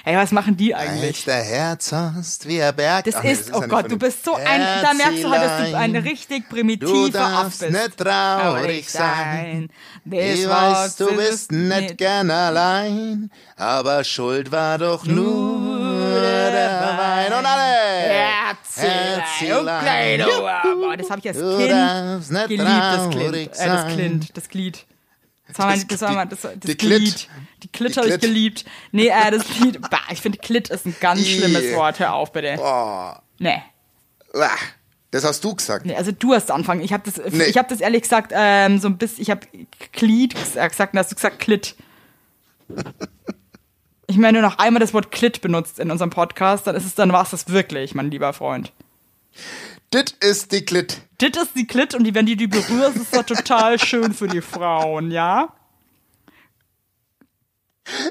Ey, 0.07 0.15
was 0.15 0.31
machen 0.31 0.55
die 0.55 0.73
eigentlich? 0.75 1.09
Echter 1.09 1.33
Herz 1.33 1.91
hast 1.91 2.47
wie 2.47 2.61
ein 2.61 2.75
Berg. 2.75 3.05
Das 3.05 3.15
Ach 3.15 3.23
nee, 3.23 3.31
ist, 3.31 3.49
ja 3.49 3.55
oh 3.55 3.59
nicht 3.61 3.69
Gott, 3.69 3.91
du 3.91 3.97
bist 3.97 4.23
so 4.23 4.35
ein, 4.35 4.61
da 4.81 4.93
merkst 4.93 5.23
du 5.23 5.29
halt, 5.31 5.41
dass 5.43 5.69
du 5.71 5.77
ein 5.77 5.95
richtig 5.95 6.47
Du 6.47 6.55
primitiver 6.55 7.19
Aff 7.25 7.31
darfst 7.31 7.59
bist. 7.61 7.71
nicht 7.71 7.97
traurig 7.97 8.87
sein. 8.89 9.69
Das 10.05 10.19
Ich 10.23 10.47
weiß, 10.47 10.95
du 10.97 11.07
bist 11.15 11.51
nicht 11.51 11.97
gern 11.97 12.29
allein, 12.29 13.31
aber 13.57 14.03
schuld 14.03 14.51
war 14.51 14.77
doch 14.77 15.05
nur 15.05 15.79
der 16.21 16.95
Wein 16.99 17.33
und 17.33 17.45
alle. 17.45 17.63
Herzelein, 17.63 18.34
Boah, 20.79 20.97
Das 20.97 21.09
habe 21.09 21.19
ich 21.19 21.27
als 21.27 21.37
Kind 21.37 22.47
geliebt, 22.47 22.67
das 22.69 23.09
traurig 23.09 23.49
Äh, 23.59 23.67
das 24.33 24.49
Glied. 24.49 24.85
Das 25.47 25.59
war, 25.59 25.65
mein, 25.67 25.87
das 25.87 26.01
war 26.01 26.11
mein, 26.13 26.29
das, 26.29 26.41
das 26.41 26.53
die 26.59 26.75
Glied. 26.75 26.77
Klit. 26.77 27.29
Die 27.63 27.67
Die 27.71 27.97
habe 27.97 28.07
ich 28.09 28.19
geliebt. 28.19 28.65
Nee, 28.91 29.07
äh, 29.09 29.31
das 29.31 29.45
Glied. 29.47 29.79
Bah, 29.91 29.99
ich 30.11 30.19
finde, 30.21 30.39
Klit 30.39 30.69
ist 30.69 30.85
ein 30.87 30.95
ganz 30.99 31.25
schlimmes 31.27 31.73
Wort. 31.75 31.99
Hör 31.99 32.13
auf, 32.13 32.31
bitte. 32.31 32.57
Oh, 32.59 33.11
Nee. 33.37 33.61
das 35.11 35.23
hast 35.23 35.43
du 35.43 35.53
gesagt. 35.55 35.85
Nee, 35.85 35.95
also 35.95 36.11
du 36.11 36.33
hast 36.33 36.49
angefangen. 36.51 36.81
Ich 36.81 36.91
habe 36.93 37.03
das, 37.09 37.21
Nee. 37.31 37.43
ich 37.45 37.57
habe 37.57 37.69
das 37.69 37.79
ehrlich 37.79 38.01
gesagt 38.01 38.31
ähm, 38.35 38.79
so 38.79 38.87
ein 38.87 38.97
bisschen. 38.97 39.21
Ich 39.21 39.29
habe 39.29 39.41
Glied 39.91 40.35
ges- 40.35 40.67
gesagt, 40.69 40.93
und 40.93 40.99
hast 40.99 41.11
du 41.11 41.15
gesagt 41.15 41.39
Klit. 41.39 41.75
Ich 44.07 44.17
meine, 44.17 44.39
nur 44.39 44.49
noch 44.49 44.59
einmal 44.59 44.79
das 44.79 44.93
Wort 44.93 45.11
Klit 45.11 45.41
benutzt 45.41 45.79
in 45.79 45.91
unserem 45.91 46.11
Podcast, 46.11 46.67
dann 46.67 46.75
ist 46.75 46.85
es, 46.85 46.95
dann 46.95 47.11
war 47.11 47.23
es 47.23 47.31
das 47.31 47.49
wirklich, 47.49 47.95
mein 47.95 48.11
lieber 48.11 48.33
Freund. 48.33 48.71
Dit 49.93 50.11
ist 50.19 50.51
die 50.51 50.63
Klit. 50.63 51.01
Dit 51.21 51.37
ist 51.37 51.55
die 51.55 51.67
Klit 51.67 51.95
und 51.95 52.03
die, 52.03 52.13
wenn 52.13 52.25
du 52.25 52.35
die 52.35 52.47
berührst, 52.47 52.97
ist 52.97 53.15
das 53.15 53.25
total 53.25 53.79
schön 53.83 54.13
für 54.13 54.27
die 54.27 54.41
Frauen, 54.41 55.11
ja? 55.11 55.53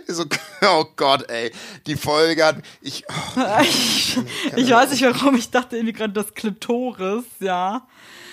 So, 0.06 0.24
oh 0.62 0.84
Gott, 0.96 1.28
ey. 1.28 1.50
Die 1.86 1.96
Folge 1.96 2.44
hat. 2.44 2.56
Ich, 2.80 3.04
oh, 3.08 3.40
Ich, 3.62 4.16
ich 4.56 4.70
weiß 4.70 4.92
nicht 4.92 5.02
warum, 5.02 5.36
ich 5.36 5.50
dachte 5.50 5.76
irgendwie 5.76 5.92
gerade 5.92 6.12
das 6.12 6.34
Klitoris, 6.34 7.24
ja. 7.40 7.86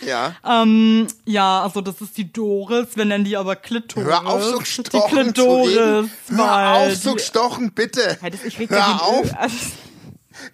Ja. 0.05 0.35
Ähm, 0.45 1.07
ja, 1.25 1.63
also 1.63 1.81
das 1.81 2.01
ist 2.01 2.17
die 2.17 2.31
Doris, 2.31 2.89
wir 2.95 3.05
nennen 3.05 3.23
die 3.23 3.37
aber 3.37 3.55
Klitoris. 3.55 4.07
Hör 4.07 4.25
auf, 4.25 4.43
so 4.43 4.53
Die 4.53 4.59
gestochen 4.59 5.35
zu 5.35 5.43
Klitoris, 5.43 5.77
reden. 5.77 6.11
Hör 6.29 6.73
auf, 6.75 6.95
so 6.95 7.09
die- 7.11 7.15
gestochen, 7.17 7.71
bitte. 7.73 8.17
Ich 8.45 8.57
Hör 8.69 8.77
ja 8.77 8.97
auf, 8.97 9.29
also, 9.37 9.55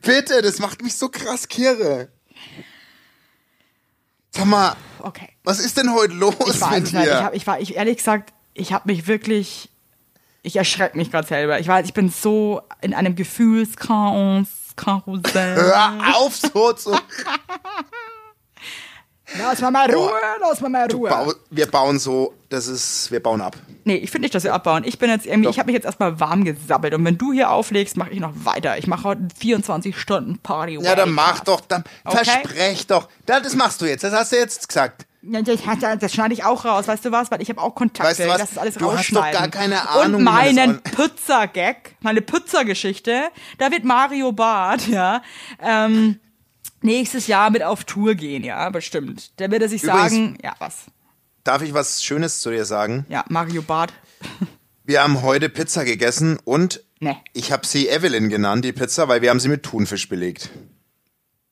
bitte. 0.01 0.41
Das 0.41 0.59
macht 0.59 0.81
mich 0.81 0.95
so 0.95 1.09
krass 1.09 1.47
kirre. 1.47 2.09
Sag 4.31 4.45
mal, 4.45 4.75
okay. 4.99 5.29
was 5.43 5.59
ist 5.59 5.77
denn 5.77 5.93
heute 5.93 6.13
los 6.13 6.35
Ich 6.39 6.61
weiß 6.61 6.69
mit 6.71 6.83
nicht. 6.83 6.93
Ich, 6.93 7.01
dir? 7.03 7.23
hab, 7.23 7.33
ich 7.33 7.47
war, 7.47 7.59
ich 7.59 7.75
ehrlich 7.75 7.97
gesagt, 7.97 8.33
ich 8.53 8.71
habe 8.73 8.83
mich 8.91 9.07
wirklich, 9.07 9.69
ich 10.43 10.55
erschrecke 10.57 10.95
mich 10.97 11.09
gerade 11.11 11.27
selber. 11.27 11.59
Ich 11.59 11.67
weiß, 11.67 11.85
ich 11.87 11.93
bin 11.93 12.09
so 12.09 12.61
in 12.81 12.93
einem 12.93 13.15
Gefühlschaos, 13.15 14.47
Karussell. 14.75 15.55
Hör 15.55 16.17
auf, 16.17 16.35
so 16.35 16.73
zu. 16.73 16.91
Lass 19.37 19.59
mal 19.61 19.71
mal 19.71 19.91
Ruhe, 19.93 20.11
lass 20.39 20.61
mal 20.61 20.69
mal 20.69 20.89
Ruhe. 20.91 21.09
Bau, 21.09 21.33
wir 21.49 21.65
bauen 21.67 21.99
so, 21.99 22.33
das 22.49 22.67
ist, 22.67 23.11
wir 23.11 23.21
bauen 23.21 23.41
ab. 23.41 23.57
Nee, 23.83 23.95
ich 23.95 24.09
finde 24.09 24.25
nicht, 24.25 24.35
dass 24.35 24.43
wir 24.45 24.53
abbauen. 24.53 24.83
Ich 24.85 24.99
bin 24.99 25.09
jetzt 25.09 25.25
irgendwie, 25.25 25.49
ich 25.49 25.59
habe 25.59 25.67
mich 25.67 25.75
jetzt 25.75 25.85
erstmal 25.85 26.19
warm 26.19 26.45
gesabbelt 26.45 26.93
und 26.93 27.03
wenn 27.03 27.17
du 27.17 27.33
hier 27.33 27.49
auflegst, 27.51 27.97
mache 27.97 28.11
ich 28.11 28.19
noch 28.19 28.31
weiter. 28.33 28.77
Ich 28.77 28.87
mache 28.87 29.03
heute 29.03 29.27
24 29.37 29.97
Stunden 29.97 30.37
Party. 30.39 30.79
Ja, 30.81 30.95
dann 30.95 31.11
mach 31.11 31.41
doch, 31.41 31.61
dann 31.61 31.83
Okay. 32.05 32.23
versprech 32.23 32.87
doch. 32.87 33.09
Das 33.25 33.53
machst 33.55 33.81
du 33.81 33.85
jetzt, 33.85 34.03
das 34.03 34.13
hast 34.13 34.31
du 34.31 34.37
jetzt 34.37 34.67
gesagt. 34.69 35.05
Das, 35.99 36.13
schneide 36.13 36.33
ich 36.33 36.45
auch 36.45 36.63
raus, 36.63 36.87
weißt 36.87 37.03
du 37.03 37.11
was? 37.11 37.31
Weil 37.31 37.41
ich 37.41 37.49
habe 37.49 37.61
auch 37.61 37.75
Kontakte. 37.75 38.09
Weißt 38.09 38.19
du 38.21 38.27
was? 38.29 38.37
Das 38.37 38.57
alles 38.57 38.75
Du 38.75 38.91
hast 38.93 39.13
doch 39.13 39.29
gar 39.31 39.49
keine 39.49 39.89
Ahnung, 39.89 40.15
Und 40.19 40.23
meinen 40.23 40.81
Pizza-Gag, 40.83 41.95
meine 41.99 42.21
Pizza-Geschichte, 42.21 43.23
da 43.57 43.71
wird 43.71 43.83
Mario 43.83 44.31
Barth, 44.31 44.87
ja, 44.87 45.21
ähm, 45.61 46.19
nächstes 46.87 47.27
Jahr 47.27 47.51
mit 47.51 47.61
auf 47.61 47.83
Tour 47.83 48.15
gehen, 48.15 48.43
ja, 48.43 48.67
bestimmt. 48.71 49.37
Der 49.39 49.51
wird 49.51 49.61
er 49.61 49.69
sich 49.69 49.83
Übrigens- 49.83 50.11
sagen, 50.11 50.37
ja, 50.43 50.55
was? 50.57 50.85
Darf 51.43 51.61
ich 51.61 51.73
was 51.73 52.03
Schönes 52.03 52.39
zu 52.39 52.49
dir 52.49 52.65
sagen? 52.65 53.05
Ja, 53.09 53.23
Mario 53.29 53.61
Barth. 53.61 53.93
Wir 54.83 55.03
haben 55.03 55.21
heute 55.21 55.49
Pizza 55.49 55.85
gegessen 55.85 56.39
und 56.43 56.83
Nee. 56.99 57.15
ich 57.33 57.51
habe 57.51 57.65
sie 57.67 57.87
Evelyn 57.89 58.29
genannt, 58.29 58.65
die 58.65 58.73
Pizza, 58.73 59.07
weil 59.07 59.21
wir 59.21 59.29
haben 59.29 59.39
sie 59.39 59.49
mit 59.49 59.63
Thunfisch 59.63 60.09
belegt. 60.09 60.49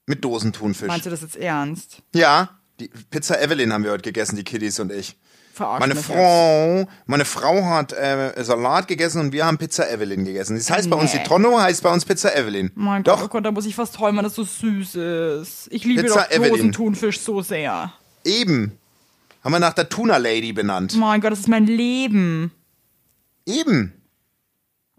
Mit 0.08 0.24
Dosenthunfisch. 0.26 0.88
Meinst 0.88 1.06
du 1.06 1.10
das 1.12 1.22
jetzt 1.22 1.36
ernst? 1.38 2.02
Ja, 2.14 2.58
die 2.80 2.90
Pizza 3.10 3.42
Evelyn 3.42 3.72
haben 3.74 3.84
wir 3.84 3.92
heute 3.92 4.04
gegessen, 4.04 4.36
die 4.36 4.44
Kiddies 4.44 4.80
und 4.80 4.92
ich. 4.92 5.16
Verarsch 5.56 5.80
Meine 5.80 5.96
Frau, 5.96 6.86
meine 7.06 7.24
Frau 7.26 7.64
hat 7.66 7.94
äh, 7.94 8.34
Salat 8.44 8.88
gegessen 8.90 9.22
und 9.22 9.32
wir 9.32 9.46
haben 9.46 9.58
Pizza 9.58 9.90
Evelyn 9.90 10.26
gegessen. 10.26 10.58
Das 10.58 10.70
heißt 10.70 10.90
bei 10.90 10.98
uns 10.98 11.14
Nee. 11.14 11.20
die 11.20 11.30
Tonno, 11.30 11.58
heißt 11.60 11.82
bei 11.82 11.92
uns 11.94 12.04
Pizza 12.04 12.36
Evelyn. 12.36 12.72
Mein 12.76 13.04
Gott, 13.04 13.14
Doch, 13.20 13.24
oh 13.24 13.28
Gott, 13.30 13.46
da 13.46 13.52
muss 13.52 13.66
ich 13.66 13.74
fast 13.76 13.98
heulen, 14.00 14.18
weil 14.18 14.24
das 14.24 14.36
so 14.36 14.44
süß 14.44 14.96
ist. 14.96 15.68
Ich 15.72 15.86
liebe 15.86 16.04
Pizza 16.04 16.24
doch 16.24 16.32
Evelyn. 16.32 16.52
Dosenthunfisch 16.52 17.20
so 17.22 17.42
sehr. 17.42 17.94
eben. 18.26 18.78
Haben 19.44 19.52
wir 19.54 19.60
nach 19.60 19.74
der 19.74 19.88
Tuna 19.90 20.18
Lady 20.18 20.52
benannt. 20.54 20.96
Mein 20.98 21.22
Gott, 21.22 21.32
das 21.32 21.40
ist 21.42 21.48
mein 21.48 21.68
Leben. 21.68 22.52
Eben. 23.46 23.94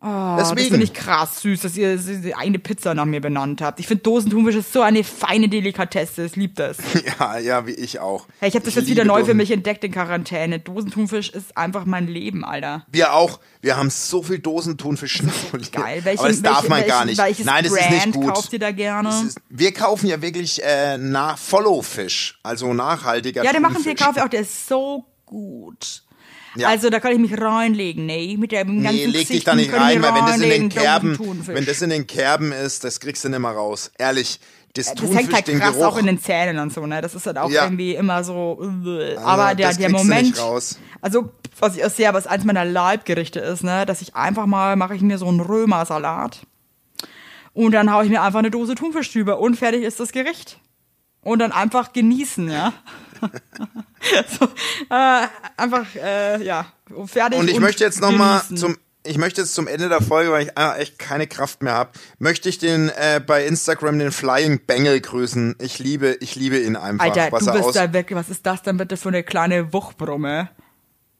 Oh, 0.02 0.36
Das 0.36 0.50
Deswegen. 0.50 0.68
finde 0.72 0.84
ich 0.84 0.92
krass 0.92 1.40
süß, 1.40 1.62
dass 1.62 1.74
ihr 1.76 1.98
eine 2.36 2.58
Pizza 2.58 2.94
nach 2.94 3.06
mir 3.06 3.22
benannt 3.22 3.62
habt. 3.62 3.80
Ich 3.80 3.86
finde 3.86 4.02
Dosenthunfisch 4.02 4.56
ist 4.56 4.70
so 4.72 4.82
eine 4.82 5.02
feine 5.02 5.48
Delikatesse. 5.48 6.26
Ich 6.26 6.36
liebe 6.36 6.52
das. 6.54 6.76
Ja, 7.18 7.38
ja, 7.38 7.66
wie 7.66 7.72
ich 7.72 7.98
auch. 7.98 8.26
Hey, 8.40 8.50
ich 8.50 8.54
habe 8.54 8.64
das 8.66 8.74
jetzt 8.74 8.88
wieder 8.88 9.06
neu 9.06 9.20
für 9.20 9.28
Dosen- 9.28 9.36
mich 9.38 9.50
entdeckt 9.50 9.82
in 9.84 9.92
Quarantäne. 9.92 10.58
Dosenthunfisch 10.60 11.30
ist 11.30 11.56
einfach 11.56 11.86
mein 11.86 12.08
Leben, 12.08 12.44
Alter. 12.44 12.84
Wir 12.92 13.14
auch. 13.14 13.40
Wir 13.62 13.78
haben 13.78 13.88
so 13.88 14.22
viel 14.22 14.38
Dosenthunfisch. 14.38 15.22
Geil. 15.72 16.04
Welchen, 16.04 16.18
Aber 16.20 16.28
das 16.28 16.42
darf 16.42 16.56
welche, 16.64 16.68
man 16.68 16.78
welchen, 16.80 16.88
gar 16.90 17.04
nicht. 17.06 17.18
Welches 17.18 17.46
Nein, 17.46 17.64
das 17.64 17.72
Brand 17.72 17.90
ist 17.94 18.06
nicht 18.06 18.14
gut. 18.16 18.34
kauft 18.34 18.52
ihr 18.52 18.58
da 18.58 18.70
gerne? 18.72 19.08
Das 19.08 19.22
ist, 19.22 19.40
wir 19.48 19.72
kaufen 19.72 20.08
ja 20.08 20.20
wirklich 20.20 20.62
äh, 20.62 20.98
nach 20.98 21.38
Follow-Fisch, 21.38 22.38
also 22.42 22.74
nachhaltiger 22.74 23.42
ja, 23.42 23.52
den 23.54 23.62
machen 23.62 23.76
wir, 23.76 23.82
Thunfisch. 23.84 24.04
kaufe 24.06 24.18
ich 24.18 24.24
auch. 24.24 24.28
Der 24.28 24.40
ist 24.42 24.68
so 24.68 25.06
gut. 25.24 26.02
Ja. 26.56 26.68
Also 26.68 26.90
da 26.90 27.00
kann 27.00 27.12
ich 27.12 27.18
mich 27.18 27.38
reinlegen, 27.40 28.06
nee, 28.06 28.36
mit 28.38 28.52
dem 28.52 28.82
ganzen 28.82 28.96
Nee, 28.96 29.06
leg 29.06 29.28
dich 29.28 29.44
da 29.44 29.54
nicht 29.54 29.72
rein, 29.72 30.02
weil 30.02 30.14
wenn 30.14 30.26
das 30.26 30.40
in 30.40 30.48
den 30.50 30.68
Kerben, 30.68 31.18
wenn 31.46 31.64
das 31.66 31.82
in 31.82 31.90
den 31.90 32.06
Kerben 32.06 32.52
ist, 32.52 32.84
das 32.84 33.00
kriegst 33.00 33.24
du 33.24 33.28
nicht 33.28 33.38
mehr 33.38 33.50
raus. 33.50 33.90
Ehrlich, 33.98 34.40
das, 34.74 34.92
das 34.94 35.14
hängt 35.14 35.32
halt 35.32 35.46
krass 35.46 35.72
Geruch. 35.74 35.84
auch 35.86 35.96
in 35.96 36.06
den 36.06 36.20
Zähnen 36.20 36.58
und 36.58 36.72
so, 36.72 36.84
ne? 36.86 37.00
Das 37.00 37.14
ist 37.14 37.26
halt 37.26 37.38
auch 37.38 37.50
Ja. 37.50 37.64
irgendwie 37.64 37.94
immer 37.94 38.22
so. 38.24 38.60
äh, 38.86 39.16
Aber 39.16 39.54
der, 39.54 39.72
der 39.72 39.88
Moment. 39.90 40.38
Also, 41.00 41.30
was 41.58 41.76
ich 41.76 41.84
auch 41.84 41.90
sehe, 41.90 42.12
was 42.12 42.26
eins 42.26 42.44
meiner 42.44 42.64
Leibgerichte 42.64 43.40
ist, 43.40 43.64
ne, 43.64 43.86
dass 43.86 44.02
ich 44.02 44.14
einfach 44.14 44.44
mal 44.46 44.76
mache 44.76 44.94
ich 44.94 45.00
mir 45.02 45.16
so 45.18 45.26
einen 45.28 45.40
Römersalat 45.40 46.40
und 47.54 47.72
dann 47.72 47.90
haue 47.92 48.04
ich 48.04 48.10
mir 48.10 48.20
einfach 48.22 48.40
eine 48.40 48.50
Dose 48.50 48.74
Thunfisch 48.74 49.10
drüber 49.12 49.38
und 49.40 49.56
fertig 49.56 49.82
ist 49.82 49.98
das 50.00 50.12
Gericht. 50.12 50.58
Und 51.22 51.38
dann 51.40 51.52
einfach 51.52 51.92
genießen, 51.94 52.50
ja. 52.50 52.72
so, 54.38 54.46
äh, 54.90 55.26
einfach, 55.56 55.86
äh, 55.94 56.42
ja, 56.42 56.66
fertig. 57.06 57.38
Und 57.38 57.48
ich 57.48 57.60
möchte 57.60 57.84
jetzt 57.84 58.00
nochmal 58.00 58.42
zum, 58.54 58.76
ich 59.04 59.18
möchte 59.18 59.40
jetzt 59.40 59.54
zum 59.54 59.66
Ende 59.66 59.88
der 59.88 60.02
Folge, 60.02 60.30
weil 60.30 60.44
ich 60.44 60.58
einfach 60.58 60.78
echt 60.78 60.98
keine 60.98 61.26
Kraft 61.26 61.62
mehr 61.62 61.74
habe, 61.74 61.90
möchte 62.18 62.48
ich 62.48 62.58
den 62.58 62.90
äh, 62.90 63.20
bei 63.24 63.46
Instagram 63.46 63.98
den 63.98 64.12
Flying 64.12 64.60
Bengel 64.66 65.00
grüßen. 65.00 65.56
Ich 65.60 65.78
liebe, 65.78 66.16
ich 66.20 66.34
liebe 66.36 66.58
ihn 66.58 66.76
einfach. 66.76 67.04
Alter, 67.04 67.32
was 67.32 67.44
du 67.44 67.52
bist 67.52 67.76
da 67.76 67.92
wirklich, 67.92 68.18
was 68.18 68.28
ist 68.28 68.44
das 68.46 68.62
denn 68.62 68.76
bitte 68.76 68.96
für 68.96 69.08
eine 69.08 69.22
kleine 69.22 69.72
Wuchtbrumme? 69.72 70.50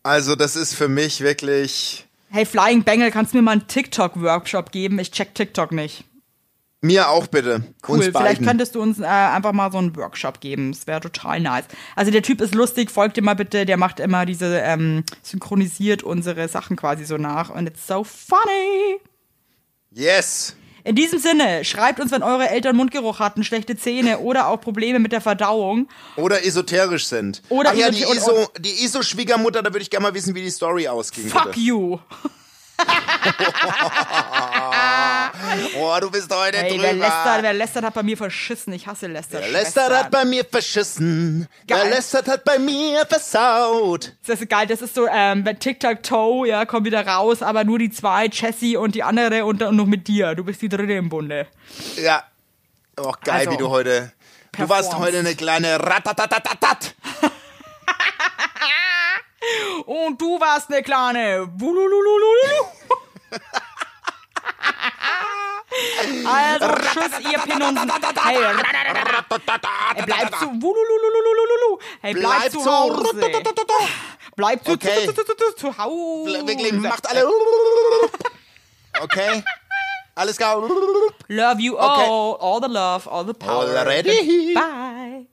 also 0.07 0.37
das 0.37 0.57
ist 0.57 0.75
für 0.75 0.89
mich 0.89 1.21
wirklich 1.21 2.07
Hey, 2.29 2.45
Flying 2.45 2.83
Bengel, 2.83 3.11
kannst 3.11 3.33
du 3.33 3.39
mir 3.39 3.43
mal 3.43 3.53
einen 3.53 3.69
TikTok-Workshop 3.69 4.73
geben? 4.73 4.99
Ich 4.99 5.11
check 5.13 5.35
TikTok 5.35 5.73
nicht. 5.73 6.05
Mir 6.81 7.09
auch 7.09 7.27
bitte. 7.27 7.63
Cool, 7.87 7.97
uns 7.97 8.07
vielleicht 8.07 8.15
beiden. 8.15 8.47
könntest 8.47 8.75
du 8.75 8.83
uns 8.83 9.01
äh, 9.01 9.05
einfach 9.05 9.53
mal 9.53 9.73
so 9.73 9.79
einen 9.79 9.97
Workshop 9.97 10.41
geben. 10.41 10.73
Das 10.73 10.87
wäre 10.87 11.01
total 11.01 11.41
nice. 11.41 11.65
Also 11.95 12.11
der 12.11 12.23
Typ 12.23 12.41
ist 12.41 12.55
lustig, 12.55 12.91
folgt 12.91 13.17
ihm 13.19 13.25
mal 13.25 13.35
bitte. 13.35 13.67
Der 13.67 13.77
macht 13.77 14.01
immer 14.01 14.27
diese, 14.27 14.59
ähm, 14.59 15.05
synchronisiert 15.23 16.03
unsere 16.03 16.49
Sachen 16.49 16.77
quasi 16.77 17.05
so 17.05 17.17
nach. 17.17 17.51
Und 17.51 17.67
it's 17.67 17.87
so 17.87 18.05
funny. 18.05 19.01
Yes. 19.91 20.55
In 20.85 20.95
diesem 20.95 21.19
Sinne, 21.19 21.65
schreibt 21.65 21.99
uns, 21.99 22.13
wenn 22.13 22.23
eure 22.23 22.49
Eltern 22.49 22.77
Mundgeruch 22.77 23.19
hatten, 23.19 23.43
schlechte 23.43 23.77
Zähne 23.77 24.21
oder 24.21 24.47
auch 24.47 24.61
Probleme 24.61 25.01
mit 25.01 25.11
der 25.11 25.21
Verdauung. 25.21 25.89
Oder 26.15 26.47
esoterisch 26.47 27.07
sind. 27.07 27.43
Oder 27.49 27.71
Ach 27.73 27.75
ja, 27.77 27.91
die 27.91 28.05
ISO, 28.05 28.49
die 28.61 28.85
ISO-Schwiegermutter, 28.85 29.65
da 29.65 29.73
würde 29.73 29.83
ich 29.83 29.91
gerne 29.91 30.05
mal 30.05 30.15
wissen, 30.15 30.37
wie 30.37 30.43
die 30.43 30.51
Story 30.51 30.87
ausging. 30.87 31.27
Fuck 31.27 31.47
bitte. 31.47 31.59
you. 31.61 31.99
Oh, 35.79 35.97
du 36.01 36.11
bist 36.11 36.33
heute 36.35 36.59
Hey, 36.59 36.71
drüber. 36.71 36.83
wer 36.85 36.93
lästert, 36.95 37.43
wer 37.43 37.53
lästert 37.53 37.85
hat 37.85 37.95
bei 37.95 38.03
mir 38.03 38.17
verschissen. 38.17 38.73
Ich 38.73 38.87
hasse 38.87 39.07
Läster. 39.07 39.41
Wer 39.41 39.49
lästert 39.49 39.93
hat 39.93 40.11
bei 40.11 40.25
mir 40.25 40.45
verschissen. 40.45 41.49
Wer 41.67 41.79
Geil. 41.79 41.91
lästert 41.91 42.29
hat 42.29 42.45
bei 42.45 42.59
mir 42.59 43.05
versaut. 43.07 44.13
Das 44.27 44.41
ist 44.41 44.49
geil, 44.49 44.67
das 44.67 44.83
ist 44.83 44.95
so, 44.95 45.07
ähm, 45.09 45.45
Tic-Tac-Toe, 45.59 46.47
ja, 46.49 46.65
kommt 46.67 46.87
wieder 46.87 47.07
raus, 47.07 47.43
aber 47.43 47.65
nur 47.65 47.79
die 47.79 47.91
zwei, 47.91 48.27
Jessie 48.27 48.77
und 48.77 48.95
die 48.95 49.03
andere 49.03 49.45
und 49.45 49.61
dann 49.61 49.77
noch 49.77 49.87
mit 49.87 50.09
dir. 50.09 50.35
Du 50.35 50.45
bist 50.45 50.63
die 50.63 50.69
dritte 50.69 50.93
im 50.95 51.09
Bunde. 51.09 51.47
Ja. 51.97 52.25
Oh, 52.99 53.13
geil, 53.25 53.41
Also. 53.41 53.51
wie 53.53 53.57
du 53.57 53.69
heute. 53.69 54.13
Du 54.57 54.69
warst 54.69 54.97
heute 54.97 55.19
eine 55.19 55.35
kleine 55.35 55.79
Ratatatatatat. 55.79 56.95
Und 59.85 60.21
du 60.21 60.41
warst 60.41 60.73
eine 60.73 60.83
kleine. 60.83 61.47
Also, 66.25 66.69
tschüss, 66.69 67.21
ihr 67.31 67.39
Pinunsen. 67.41 67.91
Hey, 68.23 68.37
hey 68.37 70.03
bleib 70.07 70.39
zu. 70.39 70.47
Hey, 72.01 72.15
bleib, 72.15 72.41
Bleib 72.41 72.53
zu. 72.53 72.65
Hause. 72.65 73.21
Bleib 74.37 74.65
zu, 74.65 74.73
Okay. 74.73 75.07
zu, 75.07 75.15
zu, 75.15 75.25
zu, 75.25 75.57
zu, 75.57 75.79
Hause. 75.79 76.47
Wirklich, 76.47 76.73
macht 76.73 77.09
alle. 77.09 77.27
Okay. 79.03 79.43
Alles 80.15 80.37
klar. 80.37 80.63
Love 81.29 81.61
you 81.61 81.77
all. 81.77 82.37
All 82.41 82.61
the 82.61 82.69
love, 82.69 83.07
all 83.07 83.25
the 83.25 83.35
power. 83.35 83.77
Already? 83.77 84.55
Bye. 84.55 85.27